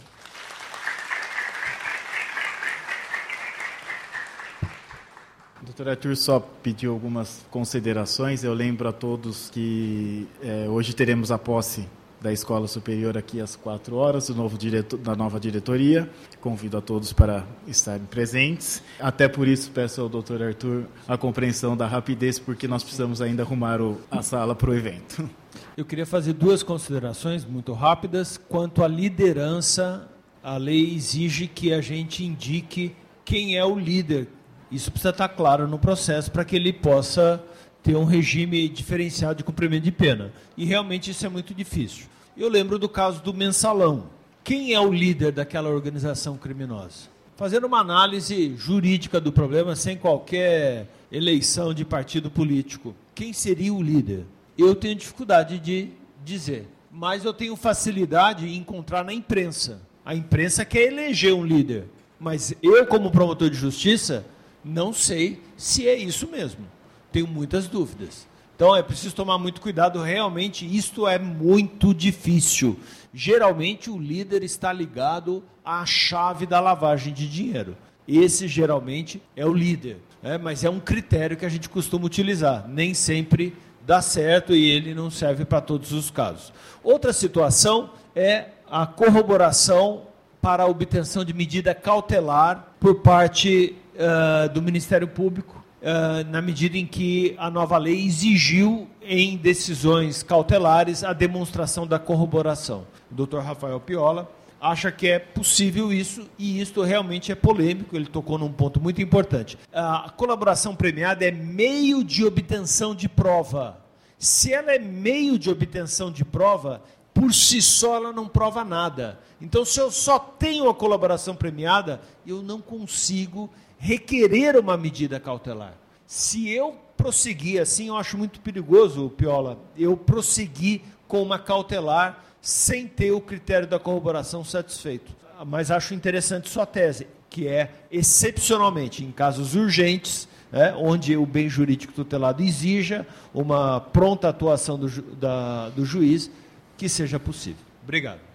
Doutor 5.61 5.89
Arthur 5.89 6.15
só 6.15 6.39
pediu 6.39 6.93
algumas 6.93 7.43
considerações. 7.49 8.43
Eu 8.43 8.53
lembro 8.53 8.87
a 8.87 8.93
todos 8.93 9.49
que 9.49 10.27
é, 10.41 10.69
hoje 10.69 10.93
teremos 10.93 11.31
a 11.31 11.37
posse 11.39 11.87
da 12.25 12.33
Escola 12.33 12.67
Superior 12.67 13.15
aqui 13.15 13.39
às 13.39 13.55
quatro 13.55 13.97
horas, 13.97 14.25
do 14.25 14.33
novo 14.33 14.57
diretor, 14.57 14.97
da 14.97 15.15
nova 15.15 15.39
diretoria. 15.39 16.09
Convido 16.41 16.75
a 16.75 16.81
todos 16.81 17.13
para 17.13 17.45
estarem 17.67 18.07
presentes. 18.07 18.81
Até 18.99 19.27
por 19.27 19.47
isso 19.47 19.69
peço 19.69 20.01
ao 20.01 20.09
doutor 20.09 20.41
Arthur 20.41 20.85
a 21.07 21.19
compreensão 21.19 21.77
da 21.77 21.85
rapidez, 21.85 22.39
porque 22.39 22.67
nós 22.67 22.81
precisamos 22.81 23.21
ainda 23.21 23.43
arrumar 23.43 23.79
o, 23.79 24.01
a 24.09 24.23
sala 24.23 24.55
para 24.55 24.71
o 24.71 24.73
evento. 24.73 25.29
Eu 25.77 25.85
queria 25.85 26.05
fazer 26.05 26.33
duas 26.33 26.63
considerações 26.63 27.45
muito 27.45 27.73
rápidas. 27.73 28.37
Quanto 28.49 28.83
à 28.83 28.87
liderança, 28.87 30.09
a 30.41 30.57
lei 30.57 30.95
exige 30.95 31.45
que 31.45 31.71
a 31.71 31.79
gente 31.79 32.25
indique 32.25 32.95
quem 33.23 33.55
é 33.55 33.63
o 33.63 33.77
líder. 33.77 34.27
Isso 34.71 34.89
precisa 34.89 35.11
estar 35.11 35.29
claro 35.29 35.67
no 35.67 35.77
processo 35.77 36.31
para 36.31 36.43
que 36.43 36.55
ele 36.55 36.73
possa 36.73 37.43
ter 37.83 37.95
um 37.95 38.03
regime 38.03 38.67
diferenciado 38.67 39.35
de 39.35 39.43
cumprimento 39.43 39.83
de 39.83 39.91
pena. 39.91 40.33
E 40.57 40.65
realmente 40.65 41.11
isso 41.11 41.23
é 41.23 41.29
muito 41.29 41.53
difícil. 41.53 42.14
Eu 42.37 42.49
lembro 42.49 42.77
do 42.77 42.89
caso 42.89 43.23
do 43.23 43.33
mensalão. 43.33 44.09
Quem 44.43 44.73
é 44.73 44.79
o 44.79 44.91
líder 44.91 45.31
daquela 45.31 45.69
organização 45.69 46.35
criminosa? 46.35 47.07
Fazendo 47.37 47.65
uma 47.65 47.79
análise 47.79 48.53
jurídica 48.57 49.21
do 49.21 49.31
problema, 49.31 49.73
sem 49.73 49.95
qualquer 49.95 50.89
eleição 51.09 51.73
de 51.73 51.85
partido 51.85 52.29
político, 52.29 52.93
quem 53.13 53.31
seria 53.31 53.73
o 53.73 53.81
líder? 53.81 54.25
Eu 54.57 54.75
tenho 54.75 54.95
dificuldade 54.95 55.59
de 55.59 55.91
dizer, 56.25 56.67
mas 56.91 57.23
eu 57.23 57.33
tenho 57.33 57.55
facilidade 57.55 58.45
em 58.45 58.57
encontrar 58.57 59.05
na 59.05 59.13
imprensa. 59.13 59.81
A 60.03 60.13
imprensa 60.13 60.65
quer 60.65 60.91
eleger 60.91 61.33
um 61.33 61.45
líder, 61.45 61.85
mas 62.19 62.53
eu, 62.61 62.85
como 62.85 63.11
promotor 63.11 63.49
de 63.49 63.55
justiça, 63.55 64.25
não 64.63 64.91
sei 64.91 65.41
se 65.55 65.87
é 65.87 65.95
isso 65.95 66.27
mesmo. 66.27 66.65
Tenho 67.13 67.27
muitas 67.27 67.69
dúvidas. 67.69 68.27
Então 68.55 68.73
é 68.73 68.81
preciso 68.81 69.13
tomar 69.13 69.37
muito 69.37 69.59
cuidado, 69.59 70.01
realmente 70.01 70.65
isto 70.65 71.05
é 71.05 71.19
muito 71.19 71.93
difícil. 71.93 72.79
Geralmente 73.13 73.89
o 73.89 73.97
líder 73.97 74.43
está 74.43 74.71
ligado 74.71 75.43
à 75.63 75.85
chave 75.85 76.45
da 76.45 76.61
lavagem 76.61 77.13
de 77.13 77.29
dinheiro. 77.29 77.75
Esse 78.07 78.47
geralmente 78.47 79.21
é 79.35 79.45
o 79.45 79.53
líder, 79.53 79.97
né? 80.23 80.37
mas 80.37 80.63
é 80.63 80.69
um 80.69 80.79
critério 80.79 81.35
que 81.35 81.45
a 81.45 81.49
gente 81.49 81.67
costuma 81.67 82.05
utilizar. 82.05 82.65
Nem 82.65 82.93
sempre 82.93 83.53
dá 83.85 84.01
certo 84.01 84.55
e 84.55 84.69
ele 84.69 84.93
não 84.93 85.11
serve 85.11 85.43
para 85.43 85.59
todos 85.59 85.91
os 85.91 86.09
casos. 86.09 86.53
Outra 86.81 87.11
situação 87.11 87.89
é 88.15 88.45
a 88.71 88.85
corroboração 88.85 90.03
para 90.41 90.63
a 90.63 90.67
obtenção 90.67 91.25
de 91.25 91.33
medida 91.33 91.75
cautelar 91.75 92.73
por 92.79 93.01
parte 93.01 93.75
uh, 93.95 94.47
do 94.53 94.61
Ministério 94.61 95.09
Público 95.09 95.64
uh, 95.81 96.29
na 96.29 96.41
medida 96.41 96.77
em 96.77 96.85
que 96.85 97.35
a 97.37 97.49
nova 97.49 97.77
lei 97.77 98.05
exigiu 98.05 98.87
em 99.01 99.37
decisões 99.37 100.23
cautelares 100.23 101.03
a 101.03 101.13
demonstração 101.13 101.85
da 101.85 101.99
corroboração. 101.99 102.85
O 103.11 103.25
Dr. 103.25 103.39
Rafael 103.39 103.79
Piola 103.79 104.29
acha 104.59 104.91
que 104.91 105.07
é 105.07 105.19
possível 105.19 105.93
isso 105.93 106.27
e 106.39 106.59
isto 106.59 106.81
realmente 106.81 107.31
é 107.31 107.35
polêmico, 107.35 107.95
ele 107.95 108.07
tocou 108.07 108.37
num 108.37 108.51
ponto 108.51 108.81
muito 108.81 109.01
importante. 109.01 109.57
A 109.71 110.11
colaboração 110.15 110.75
premiada 110.75 111.25
é 111.25 111.31
meio 111.31 112.03
de 112.03 112.25
obtenção 112.25 112.95
de 112.95 113.07
prova. 113.07 113.77
Se 114.17 114.53
ela 114.53 114.73
é 114.73 114.79
meio 114.79 115.37
de 115.37 115.49
obtenção 115.49 116.11
de 116.11 116.25
prova, 116.25 116.81
por 117.13 117.33
si 117.33 117.61
só 117.61 117.95
ela 117.95 118.11
não 118.11 118.27
prova 118.27 118.63
nada. 118.63 119.19
Então, 119.39 119.63
se 119.63 119.79
eu 119.79 119.91
só 119.91 120.17
tenho 120.17 120.69
a 120.69 120.73
colaboração 120.73 121.35
premiada, 121.35 122.01
eu 122.25 122.41
não 122.41 122.59
consigo 122.59 123.49
requerer 123.77 124.57
uma 124.57 124.77
medida 124.77 125.19
cautelar. 125.19 125.73
Se 126.07 126.49
eu 126.49 126.75
prosseguir 126.95 127.61
assim, 127.61 127.87
eu 127.87 127.97
acho 127.97 128.17
muito 128.17 128.39
perigoso, 128.39 129.09
Piola, 129.09 129.59
eu 129.77 129.97
prosseguir 129.97 130.81
com 131.07 131.21
uma 131.21 131.37
cautelar 131.37 132.23
sem 132.41 132.87
ter 132.87 133.11
o 133.11 133.19
critério 133.19 133.67
da 133.67 133.79
corroboração 133.79 134.43
satisfeito. 134.43 135.11
Mas 135.45 135.71
acho 135.71 135.93
interessante 135.93 136.49
sua 136.49 136.65
tese, 136.65 137.07
que 137.29 137.47
é 137.47 137.71
excepcionalmente 137.91 139.03
em 139.03 139.11
casos 139.11 139.55
urgentes, 139.55 140.27
é, 140.53 140.73
onde 140.73 141.17
o 141.17 141.25
bem 141.25 141.49
jurídico 141.49 141.91
tutelado 141.91 142.41
exija 142.41 143.05
uma 143.33 143.81
pronta 143.81 144.29
atuação 144.29 144.77
do, 144.77 144.87
da, 145.15 145.69
do 145.69 145.83
juiz, 145.83 146.31
que 146.77 146.87
seja 146.87 147.19
possível. 147.19 147.63
Obrigado. 147.83 148.34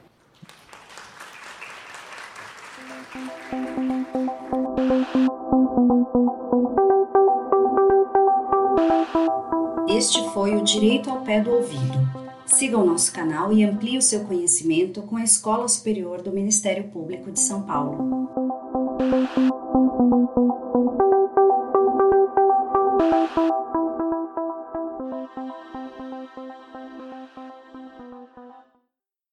Este 9.89 10.29
foi 10.31 10.57
o 10.57 10.63
Direito 10.63 11.09
ao 11.09 11.21
Pé 11.21 11.41
do 11.41 11.53
Ouvido. 11.53 11.99
Siga 12.45 12.77
o 12.77 12.85
nosso 12.85 13.13
canal 13.13 13.53
e 13.53 13.63
amplie 13.63 13.97
o 13.97 14.03
seu 14.03 14.25
conhecimento 14.25 15.03
com 15.03 15.17
a 15.17 15.23
Escola 15.23 15.69
Superior 15.69 16.23
do 16.23 16.33
Ministério 16.33 16.89
Público 16.89 17.31
de 17.31 17.39
São 17.39 17.63
Paulo. 17.63 18.29